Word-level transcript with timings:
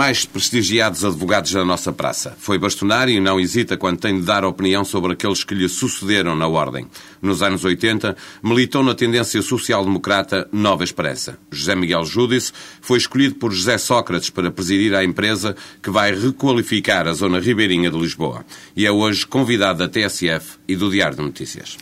Mais 0.00 0.24
prestigiados 0.24 1.04
advogados 1.04 1.52
da 1.52 1.62
nossa 1.62 1.92
praça. 1.92 2.34
Foi 2.38 2.58
bastonário 2.58 3.14
e 3.14 3.20
não 3.20 3.38
hesita 3.38 3.76
quando 3.76 3.98
tem 3.98 4.18
de 4.18 4.24
dar 4.24 4.46
opinião 4.46 4.82
sobre 4.82 5.12
aqueles 5.12 5.44
que 5.44 5.54
lhe 5.54 5.68
sucederam 5.68 6.34
na 6.34 6.48
Ordem. 6.48 6.86
Nos 7.20 7.42
anos 7.42 7.66
80, 7.66 8.16
militou 8.42 8.82
na 8.82 8.94
tendência 8.94 9.42
social-democrata 9.42 10.48
Nova 10.50 10.84
Expressa. 10.84 11.38
José 11.50 11.76
Miguel 11.76 12.06
Júdice 12.06 12.50
foi 12.80 12.96
escolhido 12.96 13.34
por 13.34 13.52
José 13.52 13.76
Sócrates 13.76 14.30
para 14.30 14.50
presidir 14.50 14.94
a 14.94 15.04
empresa 15.04 15.54
que 15.82 15.90
vai 15.90 16.18
requalificar 16.18 17.06
a 17.06 17.12
zona 17.12 17.38
ribeirinha 17.38 17.90
de 17.90 17.98
Lisboa. 17.98 18.42
E 18.74 18.86
é 18.86 18.90
hoje 18.90 19.26
convidado 19.26 19.80
da 19.80 19.86
TSF 19.86 20.52
e 20.66 20.76
do 20.76 20.90
Diário 20.90 21.18
de 21.18 21.22
Notícias. 21.22 21.76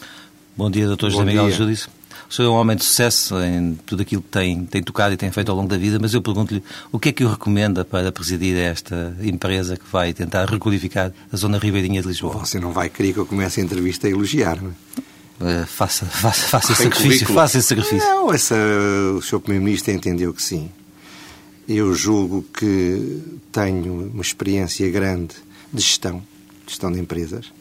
Bom 0.56 0.68
dia, 0.68 0.88
Dr. 0.88 1.10
José 1.10 1.24
Miguel 1.24 1.52
Júdice. 1.52 1.98
O 2.28 2.34
senhor 2.34 2.48
é 2.48 2.50
um 2.50 2.56
homem 2.56 2.77
de 2.77 2.84
sucesso 2.84 3.41
em 3.41 3.74
tudo 3.87 4.02
aquilo 4.02 4.20
que 4.20 4.28
tem, 4.28 4.64
tem 4.66 4.82
tocado 4.82 5.14
e 5.14 5.16
tem 5.16 5.32
feito 5.32 5.50
ao 5.50 5.56
longo 5.56 5.68
da 5.68 5.78
vida, 5.78 5.98
mas 5.98 6.12
eu 6.12 6.20
pergunto-lhe 6.20 6.62
o 6.92 6.98
que 6.98 7.09
é 7.09 7.12
que 7.12 7.24
o 7.24 7.30
recomenda 7.30 7.87
para 7.87 8.12
presidir 8.12 8.54
esta 8.54 9.16
empresa 9.23 9.78
que 9.78 9.84
vai 9.91 10.12
tentar 10.12 10.45
requalificar 10.45 11.10
a 11.32 11.37
zona 11.37 11.59
ribeirinha 11.59 12.02
de 12.02 12.09
Lisboa? 12.09 12.34
Você 12.45 12.60
não 12.60 12.70
vai 12.70 12.91
querer 12.91 13.14
que 13.14 13.18
eu 13.18 13.24
comece 13.24 13.60
a 13.60 13.64
entrevista 13.64 14.06
a 14.06 14.10
elogiar, 14.10 14.60
não 14.62 14.71
é? 14.71 15.62
Uh, 15.62 15.66
faça, 15.66 16.04
faça, 16.04 16.49
faça 16.49 16.73
esse 16.73 16.82
sacrifício. 16.82 17.26
Faça 17.29 17.59
esse 17.59 17.68
sacrifício. 17.68 18.06
Não, 18.09 18.32
essa, 18.32 18.56
o 19.16 19.23
Sr. 19.23 19.40
Primeiro-Ministro 19.40 19.93
entendeu 19.93 20.34
que 20.34 20.43
sim. 20.43 20.68
Eu 21.66 21.95
julgo 21.95 22.43
que 22.43 23.23
tenho 23.52 24.10
uma 24.12 24.23
experiência 24.23 24.90
grande 24.90 25.34
de 25.73 25.80
gestão, 25.80 26.18
de 26.66 26.73
gestão 26.73 26.90
de 26.90 26.99
empresas. 26.99 27.52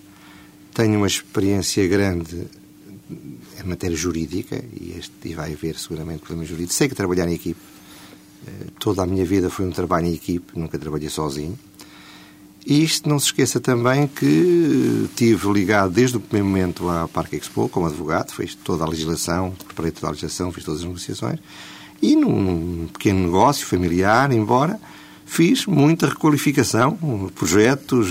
Tenho 0.73 0.97
uma 0.97 1.07
experiência 1.07 1.87
grande 1.87 2.47
em 3.63 3.67
matéria 3.67 3.95
jurídica, 3.95 4.63
e, 4.79 4.95
este, 4.97 5.13
e 5.25 5.33
vai 5.33 5.53
haver 5.53 5.77
seguramente 5.77 6.19
problemas 6.19 6.47
jurídicos. 6.47 6.75
Sei 6.75 6.87
que 6.87 6.95
trabalhar 6.95 7.27
em 7.27 7.33
equipe. 7.33 7.59
Toda 8.79 9.03
a 9.03 9.05
minha 9.05 9.25
vida 9.25 9.49
foi 9.49 9.65
um 9.65 9.71
trabalho 9.71 10.07
em 10.07 10.13
equipe, 10.13 10.57
nunca 10.57 10.77
trabalhei 10.79 11.09
sozinho. 11.09 11.57
E 12.65 12.83
isto 12.83 13.07
não 13.07 13.17
se 13.17 13.27
esqueça 13.27 13.59
também 13.59 14.07
que 14.07 15.09
tive 15.15 15.51
ligado 15.51 15.91
desde 15.91 16.17
o 16.17 16.19
primeiro 16.19 16.47
momento 16.47 16.89
à 16.89 17.07
Parque 17.07 17.37
Expo 17.37 17.69
como 17.69 17.87
advogado, 17.87 18.31
fiz 18.31 18.55
toda 18.55 18.83
a 18.83 18.87
legislação, 18.87 19.53
preparei 19.65 19.91
toda 19.91 20.07
a 20.07 20.09
legislação, 20.09 20.51
fiz 20.51 20.65
todas 20.65 20.81
as 20.81 20.85
negociações. 20.85 21.39
E 22.01 22.15
num, 22.15 22.41
num 22.41 22.87
pequeno 22.87 23.21
negócio 23.21 23.65
familiar, 23.65 24.31
embora, 24.31 24.79
fiz 25.27 25.65
muita 25.65 26.07
requalificação, 26.07 26.97
projetos, 27.35 28.07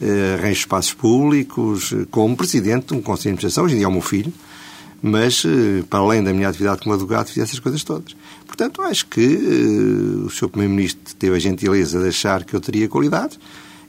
eh, 0.00 0.34
arranjo 0.34 0.60
espaços 0.60 0.92
públicos, 0.92 1.94
como 2.10 2.36
presidente 2.36 2.88
de 2.88 2.94
um 2.94 3.00
conselho 3.00 3.36
de 3.36 3.46
administração, 3.46 3.64
hoje 3.64 3.74
em 3.74 3.78
dia 3.78 3.86
é 3.86 3.88
o 3.88 3.92
meu 3.92 4.02
filho, 4.02 4.32
mas 5.00 5.44
eh, 5.46 5.82
para 5.88 6.00
além 6.00 6.22
da 6.22 6.32
minha 6.32 6.48
atividade 6.48 6.82
como 6.82 6.94
advogado, 6.94 7.28
fiz 7.28 7.38
essas 7.38 7.60
coisas 7.60 7.82
todas. 7.84 8.14
Portanto, 8.46 8.82
acho 8.82 9.06
que 9.06 9.22
o 10.26 10.28
Sr. 10.28 10.48
Primeiro-Ministro 10.48 11.14
teve 11.14 11.36
a 11.36 11.38
gentileza 11.38 12.02
de 12.02 12.08
achar 12.08 12.44
que 12.44 12.54
eu 12.54 12.60
teria 12.60 12.88
qualidade 12.88 13.38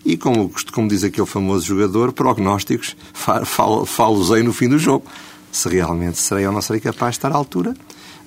e, 0.06 0.16
como, 0.16 0.52
como 0.72 0.88
diz 0.88 1.04
aquele 1.04 1.28
famoso 1.28 1.66
jogador, 1.66 2.14
prognósticos 2.14 2.96
falo-usei 3.86 4.44
no 4.44 4.54
fim 4.54 4.70
do 4.70 4.78
jogo. 4.78 5.06
Se 5.52 5.68
realmente 5.70 6.18
serei 6.18 6.48
ou 6.48 6.54
não 6.54 6.62
serei 6.62 6.80
capaz 6.80 7.14
de 7.14 7.18
estar 7.18 7.32
à 7.32 7.36
altura. 7.36 7.76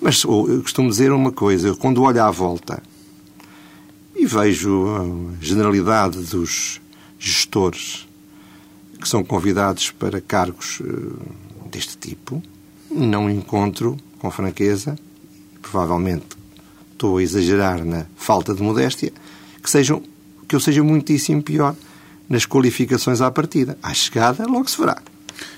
Mas 0.01 0.23
eu 0.25 0.61
costumo 0.63 0.91
dizer 0.91 1.11
uma 1.11 1.33
coisa, 1.33 1.75
quando 1.75 2.03
olho 2.03 2.23
à 2.23 2.31
volta 2.31 2.83
vejo 4.27 4.87
a 4.89 5.45
generalidade 5.45 6.19
dos 6.19 6.81
gestores 7.19 8.07
que 9.01 9.09
são 9.09 9.23
convidados 9.23 9.91
para 9.91 10.21
cargos 10.21 10.81
uh, 10.81 11.19
deste 11.71 11.97
tipo, 11.97 12.43
não 12.91 13.31
encontro, 13.31 13.97
com 14.19 14.31
franqueza, 14.31 14.99
provavelmente 15.61 16.37
estou 16.93 17.19
a 17.19 17.23
exagerar 17.23 17.85
na 17.85 18.07
falta 18.17 18.55
de 18.55 18.63
modéstia, 18.63 19.13
que, 19.63 19.71
sejam, 19.71 20.03
que 20.49 20.57
eu 20.57 20.61
seja 20.61 20.83
muitíssimo 20.83 21.43
pior 21.43 21.77
nas 22.29 22.47
qualificações 22.47 23.21
à 23.21 23.31
partida. 23.31 23.79
À 23.83 23.93
chegada, 23.93 24.47
logo 24.47 24.69
se 24.69 24.79
verá. 24.79 25.01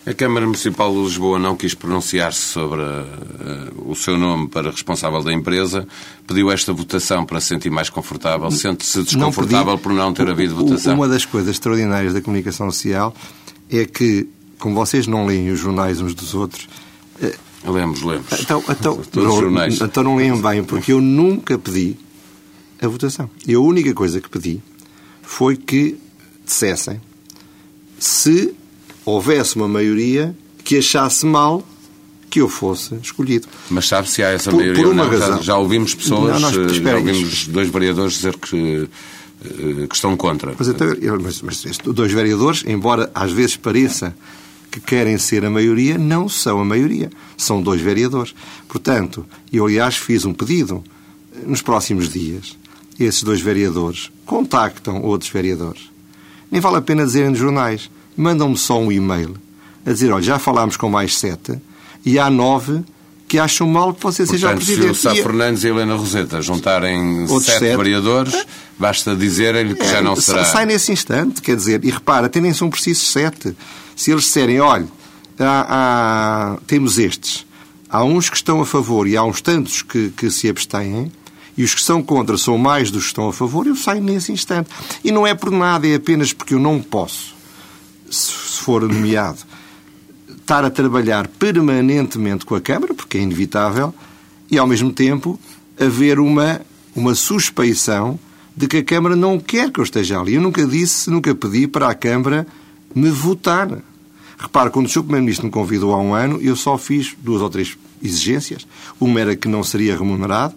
A 0.06 0.14
Câmara 0.14 0.46
Municipal 0.46 0.92
de 0.92 1.00
Lisboa 1.02 1.38
não 1.38 1.56
quis 1.56 1.74
pronunciar-se 1.74 2.40
sobre 2.40 2.80
uh, 2.80 3.90
o 3.90 3.94
seu 3.94 4.16
nome 4.16 4.48
para 4.48 4.70
responsável 4.70 5.22
da 5.22 5.32
empresa. 5.32 5.86
Pediu 6.26 6.50
esta 6.50 6.72
votação 6.72 7.24
para 7.24 7.40
se 7.40 7.48
sentir 7.48 7.70
mais 7.70 7.90
confortável. 7.90 8.50
Sente-se 8.50 9.02
desconfortável 9.02 9.72
não 9.72 9.78
por 9.78 9.92
não 9.92 10.12
ter 10.12 10.28
havido 10.28 10.54
votação? 10.54 10.94
Uma 10.94 11.08
das 11.08 11.24
coisas 11.24 11.50
extraordinárias 11.50 12.14
da 12.14 12.20
comunicação 12.20 12.70
social 12.70 13.14
é 13.70 13.84
que, 13.84 14.28
como 14.58 14.74
vocês 14.74 15.06
não 15.06 15.26
leem 15.26 15.50
os 15.50 15.60
jornais 15.60 16.00
uns 16.00 16.14
dos 16.14 16.34
outros, 16.34 16.68
Lemos, 17.64 18.02
lemos. 18.02 18.26
Então, 18.40 18.62
então, 18.68 19.02
não, 19.50 19.66
então 19.66 20.02
não 20.04 20.40
bem, 20.40 20.62
porque 20.62 20.92
eu 20.92 21.00
nunca 21.00 21.58
pedi 21.58 21.96
a 22.80 22.86
votação. 22.86 23.28
E 23.46 23.54
a 23.54 23.60
única 23.60 23.92
coisa 23.92 24.20
que 24.20 24.28
pedi 24.28 24.60
foi 25.22 25.56
que 25.56 25.98
dissessem 26.44 27.00
se 27.98 28.54
houvesse 29.08 29.56
uma 29.56 29.68
maioria 29.68 30.34
que 30.64 30.78
achasse 30.78 31.24
mal 31.26 31.66
que 32.30 32.40
eu 32.40 32.48
fosse 32.48 32.94
escolhido. 33.02 33.48
Mas 33.70 33.88
sabe 33.88 34.10
se 34.10 34.22
há 34.22 34.28
essa 34.28 34.50
por, 34.50 34.58
maioria 34.58 34.82
por 34.82 34.92
uma 34.92 35.04
Razão. 35.06 35.36
Já, 35.38 35.42
já, 35.42 35.56
ouvimos 35.56 35.94
pessoas, 35.94 36.40
não, 36.40 36.50
não, 36.50 36.68
já 36.68 36.96
ouvimos 36.96 37.46
dois 37.48 37.68
vereadores 37.68 38.14
dizer 38.14 38.36
que, 38.36 38.88
eh, 39.44 39.86
que 39.88 39.94
estão 39.94 40.16
contra. 40.16 40.54
Mas, 40.58 40.68
então, 40.68 40.86
mas, 41.22 41.42
mas 41.42 41.78
dois 41.78 42.12
vereadores, 42.12 42.64
embora 42.66 43.10
às 43.14 43.32
vezes 43.32 43.56
pareça 43.56 44.14
que 44.70 44.80
querem 44.80 45.16
ser 45.18 45.44
a 45.44 45.50
maioria 45.50 45.96
não 45.96 46.28
são 46.28 46.60
a 46.60 46.64
maioria. 46.64 47.10
São 47.36 47.62
dois 47.62 47.80
vereadores. 47.80 48.34
Portanto, 48.68 49.24
eu, 49.52 49.64
aliás, 49.66 49.96
fiz 49.96 50.24
um 50.24 50.34
pedido 50.34 50.84
nos 51.46 51.62
próximos 51.62 52.08
dias. 52.08 52.56
Esses 52.98 53.22
dois 53.22 53.40
vereadores 53.40 54.10
contactam 54.26 55.02
outros 55.02 55.30
vereadores. 55.30 55.90
Nem 56.50 56.60
vale 56.60 56.76
a 56.76 56.82
pena 56.82 57.06
dizerem 57.06 57.30
nos 57.30 57.38
jornais. 57.38 57.90
Mandam-me 58.18 58.58
só 58.58 58.78
um 58.78 58.90
e-mail 58.92 59.36
a 59.86 59.92
dizer: 59.92 60.12
olha, 60.12 60.22
já 60.22 60.38
falámos 60.38 60.76
com 60.76 60.90
mais 60.90 61.16
sete 61.16 61.58
e 62.04 62.18
há 62.18 62.28
nove 62.28 62.82
que 63.28 63.38
acham 63.38 63.66
mal 63.66 63.92
que 63.92 64.02
você 64.02 64.24
Portanto, 64.24 64.40
seja 64.40 64.52
o 64.52 64.56
Presidente. 64.56 64.84
se 64.86 64.90
o 64.90 65.10
Sá 65.10 65.14
Fernandes 65.14 65.62
e 65.62 65.66
a 65.66 65.70
Helena 65.70 65.94
Roseta 65.94 66.40
juntarem 66.40 67.26
sete, 67.28 67.44
sete, 67.44 67.76
vereadores, 67.76 68.46
basta 68.78 69.14
dizerem-lhe 69.14 69.74
que 69.74 69.82
é, 69.82 69.90
já 69.92 70.02
não 70.02 70.16
será... 70.16 70.44
Sai 70.44 70.64
nesse 70.64 70.90
instante, 70.92 71.42
quer 71.42 71.54
dizer, 71.54 71.84
e 71.84 71.90
repara, 71.90 72.26
até 72.26 72.40
nem 72.40 72.54
são 72.54 72.70
precisos 72.70 73.06
sete. 73.12 73.54
Se 73.94 74.10
eles 74.10 74.24
disserem, 74.24 74.60
olha, 74.60 74.88
há, 75.38 76.54
há, 76.54 76.58
temos 76.66 76.98
estes, 76.98 77.46
há 77.90 78.02
uns 78.02 78.30
que 78.30 78.36
estão 78.36 78.62
a 78.62 78.66
favor 78.66 79.06
e 79.06 79.14
há 79.14 79.22
uns 79.22 79.42
tantos 79.42 79.82
que, 79.82 80.08
que 80.16 80.30
se 80.30 80.48
abstêm, 80.48 81.12
e 81.54 81.64
os 81.64 81.74
que 81.74 81.82
são 81.82 82.02
contra 82.02 82.38
são 82.38 82.56
mais 82.56 82.90
dos 82.90 83.02
que 83.02 83.08
estão 83.08 83.28
a 83.28 83.32
favor, 83.32 83.66
eu 83.66 83.76
saio 83.76 84.00
nesse 84.00 84.32
instante. 84.32 84.70
E 85.04 85.10
não 85.12 85.26
é 85.26 85.34
por 85.34 85.50
nada, 85.50 85.86
é 85.86 85.96
apenas 85.96 86.32
porque 86.32 86.54
eu 86.54 86.60
não 86.60 86.80
posso, 86.80 87.34
se 88.10 88.62
for 88.62 88.82
nomeado, 88.82 89.38
estar 90.28 90.64
a 90.64 90.70
trabalhar 90.70 91.28
permanentemente 91.28 92.44
com 92.44 92.54
a 92.54 92.60
Câmara, 92.60 92.94
porque 92.94 93.18
é 93.18 93.20
inevitável, 93.20 93.94
e 94.50 94.58
ao 94.58 94.66
mesmo 94.66 94.92
tempo 94.92 95.38
haver 95.78 96.18
uma, 96.18 96.60
uma 96.94 97.14
suspeição 97.14 98.18
de 98.56 98.66
que 98.66 98.78
a 98.78 98.84
Câmara 98.84 99.14
não 99.14 99.38
quer 99.38 99.70
que 99.70 99.78
eu 99.78 99.84
esteja 99.84 100.18
ali. 100.18 100.34
Eu 100.34 100.42
nunca 100.42 100.66
disse, 100.66 101.08
nunca 101.10 101.34
pedi 101.34 101.68
para 101.68 101.88
a 101.88 101.94
Câmara 101.94 102.46
me 102.94 103.10
votar. 103.10 103.68
Repare, 104.36 104.70
quando 104.70 104.86
o 104.86 104.88
Sr. 104.88 105.02
Primeiro-Ministro 105.02 105.46
me 105.46 105.52
convidou 105.52 105.92
há 105.92 106.00
um 106.00 106.14
ano, 106.14 106.40
eu 106.40 106.56
só 106.56 106.76
fiz 106.76 107.14
duas 107.22 107.40
ou 107.42 107.50
três 107.50 107.76
exigências. 108.02 108.66
Uma 108.98 109.20
era 109.20 109.36
que 109.36 109.48
não 109.48 109.62
seria 109.62 109.96
remunerado. 109.96 110.54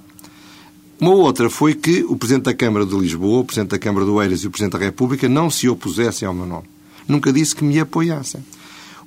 Uma 1.00 1.12
outra 1.12 1.50
foi 1.50 1.74
que 1.74 2.03
o 2.03 2.15
Presidente 2.15 2.45
da 2.45 2.53
Câmara 2.53 2.86
de 2.86 2.95
Lisboa, 2.95 3.42
o 3.42 3.45
Presidente 3.45 3.71
da 3.71 3.80
Câmara 3.80 4.06
do 4.06 4.21
Eiras 4.21 4.42
e 4.44 4.48
o 4.48 4.51
Presidente 4.51 4.80
da 4.80 4.86
República 4.86 5.27
não 5.27 5.50
se 5.50 5.68
opusessem 5.68 6.27
ao 6.27 6.33
meu 6.33 6.45
nome. 6.45 6.65
Nunca 7.07 7.31
disse 7.31 7.56
que 7.56 7.63
me 7.63 7.80
apoiassem. 7.80 8.44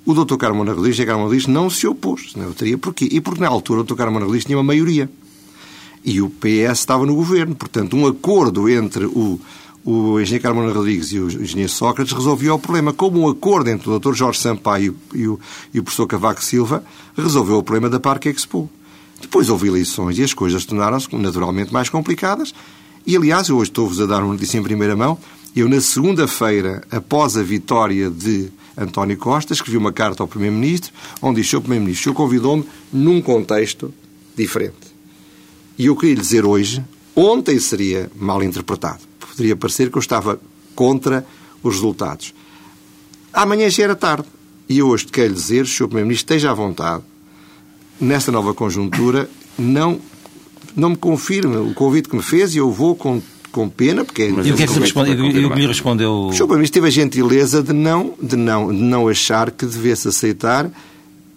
O 0.06 0.12
Dr. 0.12 0.36
Carmona 0.36 0.72
Rodrigues, 0.72 1.00
a 1.00 1.06
Carmona 1.06 1.24
Rodrigues 1.24 1.46
não 1.46 1.70
se 1.70 1.86
opôs. 1.86 2.34
Não 2.36 2.52
teria 2.52 2.76
porquê. 2.76 3.08
E 3.10 3.20
porque 3.20 3.40
na 3.40 3.48
altura 3.48 3.80
o 3.80 3.84
Dr. 3.84 3.94
Carmona 3.94 4.26
Rodrigues 4.26 4.44
tinha 4.44 4.58
uma 4.58 4.64
maioria. 4.64 5.10
E 6.04 6.20
o 6.20 6.28
PS 6.28 6.80
estava 6.80 7.06
no 7.06 7.14
governo. 7.14 7.54
Portanto, 7.54 7.96
um 7.96 8.06
acordo 8.06 8.68
entre 8.68 9.06
o, 9.06 9.40
o 9.82 10.20
engenheiro 10.20 10.42
Carmona 10.42 10.72
Rodrigues 10.72 11.10
e 11.12 11.18
o 11.18 11.28
engenheiro 11.28 11.72
Sócrates 11.72 12.12
resolveu 12.12 12.54
o 12.54 12.58
problema. 12.58 12.92
Como 12.92 13.20
um 13.20 13.28
acordo 13.28 13.70
entre 13.70 13.88
o 13.88 13.98
Dr. 13.98 14.12
Jorge 14.12 14.40
Sampaio 14.40 14.94
e 15.14 15.26
o, 15.26 15.40
e 15.72 15.80
o 15.80 15.82
professor 15.82 16.06
Cavaco 16.06 16.44
Silva 16.44 16.84
resolveu 17.16 17.56
o 17.56 17.62
problema 17.62 17.88
da 17.88 17.98
Parque 17.98 18.28
Expo. 18.28 18.68
Depois 19.22 19.48
houve 19.48 19.68
eleições 19.68 20.18
e 20.18 20.22
as 20.22 20.34
coisas 20.34 20.66
tornaram-se 20.66 21.14
naturalmente 21.16 21.72
mais 21.72 21.88
complicadas. 21.88 22.54
E, 23.06 23.16
aliás, 23.16 23.48
eu 23.48 23.56
hoje 23.56 23.70
estou-vos 23.70 24.00
a 24.00 24.06
dar 24.06 24.22
uma 24.22 24.32
notícia 24.32 24.58
em 24.58 24.62
primeira 24.62 24.94
mão. 24.94 25.18
Eu, 25.54 25.68
na 25.68 25.80
segunda-feira, 25.80 26.82
após 26.90 27.36
a 27.36 27.42
vitória 27.42 28.10
de 28.10 28.50
António 28.76 29.16
Costa, 29.16 29.52
escrevi 29.52 29.76
uma 29.76 29.92
carta 29.92 30.20
ao 30.20 30.26
Primeiro-Ministro, 30.26 30.92
onde 31.22 31.40
disse 31.40 31.54
ao 31.54 31.60
Primeiro-Ministro, 31.60 32.10
o 32.10 32.14
convidou-me 32.14 32.64
num 32.92 33.22
contexto 33.22 33.94
diferente. 34.36 34.74
E 35.78 35.86
eu 35.86 35.94
queria 35.94 36.16
lhe 36.16 36.20
dizer 36.20 36.44
hoje, 36.44 36.84
ontem 37.14 37.60
seria 37.60 38.10
mal 38.16 38.42
interpretado. 38.42 38.98
Poderia 39.30 39.54
parecer 39.54 39.92
que 39.92 39.96
eu 39.96 40.00
estava 40.00 40.40
contra 40.74 41.24
os 41.62 41.74
resultados. 41.76 42.34
Amanhã 43.32 43.70
já 43.70 43.84
era 43.84 43.94
tarde. 43.94 44.26
E 44.68 44.78
eu 44.78 44.88
hoje 44.88 45.06
quero 45.06 45.28
lhe 45.28 45.34
dizer, 45.34 45.66
Sr. 45.66 45.86
Primeiro-Ministro, 45.86 46.34
esteja 46.34 46.50
à 46.50 46.54
vontade, 46.54 47.04
nesta 48.00 48.32
nova 48.32 48.52
conjuntura, 48.52 49.30
não, 49.56 50.00
não 50.74 50.90
me 50.90 50.96
confirme 50.96 51.58
o 51.58 51.72
convite 51.74 52.08
que 52.08 52.16
me 52.16 52.22
fez 52.22 52.56
e 52.56 52.58
eu 52.58 52.72
vou 52.72 52.96
com 52.96 53.22
com 53.54 53.68
pena, 53.68 54.04
porque... 54.04 54.32
Mas 54.34 54.48
e 54.48 54.50
o 54.50 54.56
que 54.56 54.64
é 54.64 54.66
que, 54.66 54.78
responde, 54.80 55.12
e 55.12 55.44
o 55.46 55.50
que 55.50 55.60
lhe 55.60 55.66
respondeu? 55.68 56.30
Sr. 56.32 56.38
Primeiro-Ministro 56.38 56.74
teve 56.74 56.88
a 56.88 56.90
gentileza 56.90 57.62
de 57.62 57.72
não, 57.72 58.14
de, 58.20 58.34
não, 58.34 58.74
de 58.74 58.82
não 58.82 59.06
achar 59.06 59.52
que 59.52 59.64
devesse 59.64 60.08
aceitar 60.08 60.68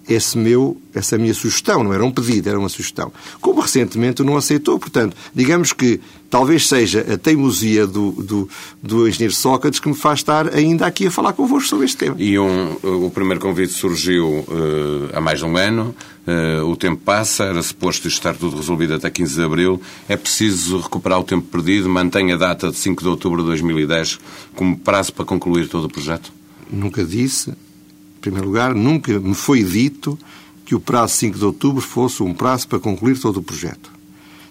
esse 0.10 0.36
meu, 0.36 0.82
essa 0.96 1.16
minha 1.16 1.34
sugestão, 1.34 1.84
não 1.84 1.94
era 1.94 2.04
um 2.04 2.10
pedido, 2.10 2.50
era 2.50 2.58
uma 2.58 2.70
sugestão. 2.70 3.14
Como 3.40 3.62
recentemente 3.62 4.24
não 4.24 4.36
aceitou, 4.36 4.80
portanto, 4.80 5.16
digamos 5.36 5.74
que 5.74 6.00
talvez 6.30 6.68
seja 6.68 7.06
a 7.14 7.18
teimosia 7.18 7.88
do, 7.88 8.12
do, 8.12 8.50
do 8.82 9.08
engenheiro 9.08 9.34
Sócrates 9.34 9.80
que 9.80 9.88
me 9.88 9.96
faz 9.96 10.20
estar 10.20 10.54
ainda 10.54 10.86
aqui 10.86 11.08
a 11.08 11.12
falar 11.12 11.34
convosco 11.34 11.70
sobre 11.70 11.86
este 11.86 11.98
tema. 11.98 12.16
E 12.20 12.38
um, 12.38 12.74
o 12.84 13.10
primeiro 13.12 13.40
convite 13.40 13.74
surgiu 13.74 14.28
uh, 14.28 15.10
há 15.14 15.22
mais 15.22 15.40
de 15.40 15.46
um 15.46 15.56
ano, 15.56 15.96
uh, 16.28 16.66
o 16.66 16.76
tempo 16.76 17.02
passa, 17.04 17.46
era 17.46 17.62
suposto 17.62 18.08
estar 18.08 18.36
tudo 18.36 18.58
resolvido 18.58 18.94
até 18.94 19.10
15 19.10 19.36
de 19.36 19.44
abril, 19.44 19.82
é 20.08 20.18
preciso 20.18 20.80
recuperar 20.80 21.20
o 21.20 21.24
tempo 21.24 21.48
perdido, 21.48 21.90
mantém 21.90 22.32
a 22.32 22.38
data 22.38 22.70
de 22.70 22.78
5 22.78 23.02
de 23.02 23.10
outubro 23.10 23.42
de 23.42 23.48
2010 23.48 24.20
como 24.56 24.78
prazo 24.78 25.14
para 25.14 25.26
concluir 25.26 25.68
todo 25.68 25.86
o 25.86 25.90
projeto? 25.90 26.32
Nunca 26.70 27.04
disse, 27.04 27.52
em 27.52 28.20
primeiro 28.22 28.48
lugar, 28.48 28.76
nunca 28.76 29.18
me 29.20 29.36
foi 29.36 29.64
dito 29.64 30.18
que 30.66 30.76
o 30.76 30.80
prazo 30.82 31.14
5 31.16 31.38
de 31.38 31.46
outubro 31.46 31.82
fosse 31.82 32.22
um 32.22 32.34
prazo 32.34 32.68
para 32.68 32.78
concluir 32.78 33.18
todo 33.18 33.38
o 33.38 33.44
projeto. 33.44 33.97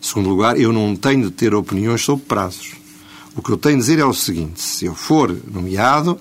Em 0.07 0.09
segundo 0.09 0.29
lugar, 0.29 0.57
eu 0.57 0.73
não 0.73 0.95
tenho 0.95 1.25
de 1.25 1.31
ter 1.33 1.53
opiniões 1.53 2.01
sobre 2.01 2.25
prazos. 2.27 2.75
O 3.35 3.43
que 3.43 3.51
eu 3.51 3.57
tenho 3.57 3.75
de 3.75 3.81
dizer 3.81 3.99
é 3.99 4.05
o 4.05 4.15
seguinte: 4.15 4.61
se 4.61 4.85
eu 4.85 4.95
for 4.95 5.37
nomeado, 5.53 6.17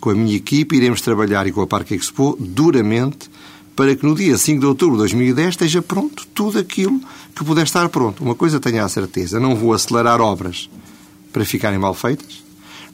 com 0.00 0.08
a 0.08 0.14
minha 0.14 0.34
equipe 0.34 0.74
iremos 0.74 1.02
trabalhar 1.02 1.46
e 1.46 1.52
com 1.52 1.60
a 1.60 1.66
Parque 1.66 1.94
Expo 1.94 2.34
duramente 2.40 3.28
para 3.76 3.94
que 3.94 4.06
no 4.06 4.14
dia 4.14 4.38
5 4.38 4.58
de 4.58 4.64
outubro 4.64 4.94
de 4.94 5.00
2010 5.00 5.48
esteja 5.50 5.82
pronto 5.82 6.26
tudo 6.28 6.58
aquilo 6.58 6.98
que 7.34 7.44
puder 7.44 7.64
estar 7.64 7.86
pronto. 7.90 8.24
Uma 8.24 8.34
coisa 8.34 8.58
tenho 8.58 8.82
a 8.82 8.88
certeza: 8.88 9.38
não 9.38 9.54
vou 9.54 9.74
acelerar 9.74 10.18
obras 10.18 10.70
para 11.30 11.44
ficarem 11.44 11.78
mal 11.78 11.92
feitas, 11.92 12.42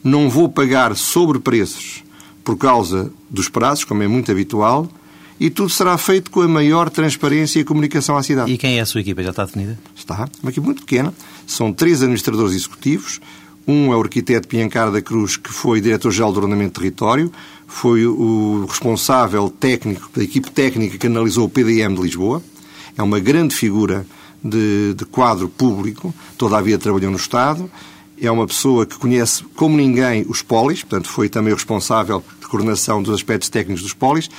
não 0.03 0.29
vou 0.29 0.49
pagar 0.49 0.93
sobrepreços 0.97 2.03
por 2.43 2.57
causa 2.57 3.09
dos 3.29 3.47
prazos, 3.47 3.85
como 3.85 4.03
é 4.03 4.09
muito 4.09 4.29
habitual, 4.29 4.89
e 5.39 5.49
tudo 5.49 5.69
será 5.69 5.97
feito 5.97 6.31
com 6.31 6.41
a 6.41 6.47
maior 6.47 6.89
transparência 6.89 7.59
e 7.59 7.63
comunicação 7.63 8.17
à 8.17 8.23
cidade. 8.23 8.51
E 8.51 8.57
quem 8.57 8.77
é 8.77 8.81
a 8.81 8.85
sua 8.85 9.01
equipa? 9.01 9.23
Já 9.23 9.31
está 9.31 9.45
definida? 9.45 9.77
Está. 9.95 10.29
Uma 10.41 10.49
equipa 10.49 10.65
muito 10.65 10.81
pequena. 10.81 11.13
São 11.45 11.73
três 11.73 12.01
administradores 12.01 12.55
executivos. 12.55 13.19
Um 13.67 13.93
é 13.93 13.95
o 13.95 14.01
arquiteto 14.01 14.47
Piancar 14.47 14.91
da 14.91 15.01
Cruz, 15.01 15.37
que 15.37 15.51
foi 15.51 15.79
diretor-geral 15.79 16.33
do 16.33 16.37
Ordenamento 16.37 16.73
de 16.73 16.79
Território, 16.79 17.31
foi 17.65 18.05
o 18.05 18.65
responsável 18.67 19.49
técnico, 19.49 20.09
da 20.13 20.21
equipe 20.21 20.51
técnica 20.51 20.97
que 20.97 21.07
analisou 21.07 21.45
o 21.45 21.49
PDM 21.49 21.95
de 21.95 22.01
Lisboa. 22.01 22.43
É 22.97 23.01
uma 23.01 23.21
grande 23.21 23.55
figura 23.55 24.05
de, 24.43 24.93
de 24.93 25.05
quadro 25.05 25.47
público, 25.47 26.13
toda 26.37 26.57
a 26.57 26.61
vida 26.61 26.77
trabalhou 26.77 27.09
no 27.09 27.17
Estado 27.17 27.71
é 28.21 28.31
uma 28.31 28.47
pessoa 28.47 28.85
que 28.85 28.97
conhece 28.97 29.43
como 29.55 29.75
ninguém 29.75 30.25
os 30.27 30.41
polis, 30.41 30.81
portanto 30.81 31.09
foi 31.09 31.27
também 31.29 31.51
o 31.51 31.55
responsável 31.55 32.23
de 32.39 32.47
coordenação 32.47 33.01
dos 33.01 33.13
aspectos 33.13 33.49
técnicos 33.49 33.83
dos 33.83 33.93
polis 33.93 34.29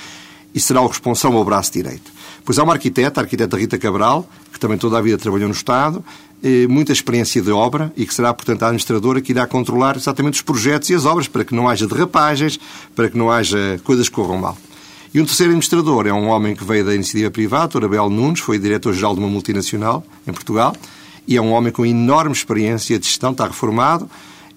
e 0.55 0.59
será 0.61 0.81
o 0.81 0.87
responsável 0.87 1.37
ao 1.37 1.43
braço 1.43 1.73
direito. 1.73 2.09
Pois 2.45 2.57
há 2.57 2.63
uma 2.63 2.71
arquiteta, 2.71 3.19
a 3.19 3.23
arquiteta 3.23 3.57
Rita 3.57 3.77
Cabral, 3.77 4.27
que 4.53 4.59
também 4.59 4.77
toda 4.77 4.97
a 4.97 5.01
vida 5.01 5.17
trabalhou 5.17 5.49
no 5.49 5.53
Estado, 5.53 6.03
eh, 6.41 6.65
muita 6.67 6.93
experiência 6.93 7.41
de 7.41 7.51
obra 7.51 7.91
e 7.97 8.05
que 8.05 8.13
será, 8.13 8.33
portanto, 8.33 8.63
a 8.63 8.67
administradora 8.67 9.19
que 9.19 9.33
irá 9.33 9.45
controlar 9.45 9.97
exatamente 9.97 10.35
os 10.35 10.41
projetos 10.41 10.89
e 10.89 10.95
as 10.95 11.05
obras 11.05 11.27
para 11.27 11.43
que 11.43 11.53
não 11.53 11.67
haja 11.67 11.85
derrapagens, 11.85 12.57
para 12.95 13.09
que 13.09 13.17
não 13.17 13.29
haja 13.29 13.81
coisas 13.83 14.07
que 14.07 14.15
corram 14.15 14.37
mal. 14.37 14.57
E 15.13 15.19
um 15.19 15.25
terceiro 15.25 15.51
administrador 15.51 16.07
é 16.07 16.13
um 16.13 16.27
homem 16.27 16.55
que 16.55 16.63
veio 16.63 16.85
da 16.85 16.93
iniciativa 16.93 17.31
privada, 17.31 17.77
Orabel 17.77 18.09
Nunes, 18.09 18.39
foi 18.39 18.59
diretor-geral 18.59 19.13
de 19.13 19.19
uma 19.19 19.29
multinacional 19.29 20.05
em 20.27 20.31
Portugal, 20.31 20.75
e 21.27 21.35
é 21.35 21.41
um 21.41 21.51
homem 21.51 21.71
com 21.71 21.85
enorme 21.85 22.33
experiência 22.33 22.99
de 22.99 23.07
gestão, 23.07 23.31
está 23.31 23.47
reformado, 23.47 24.09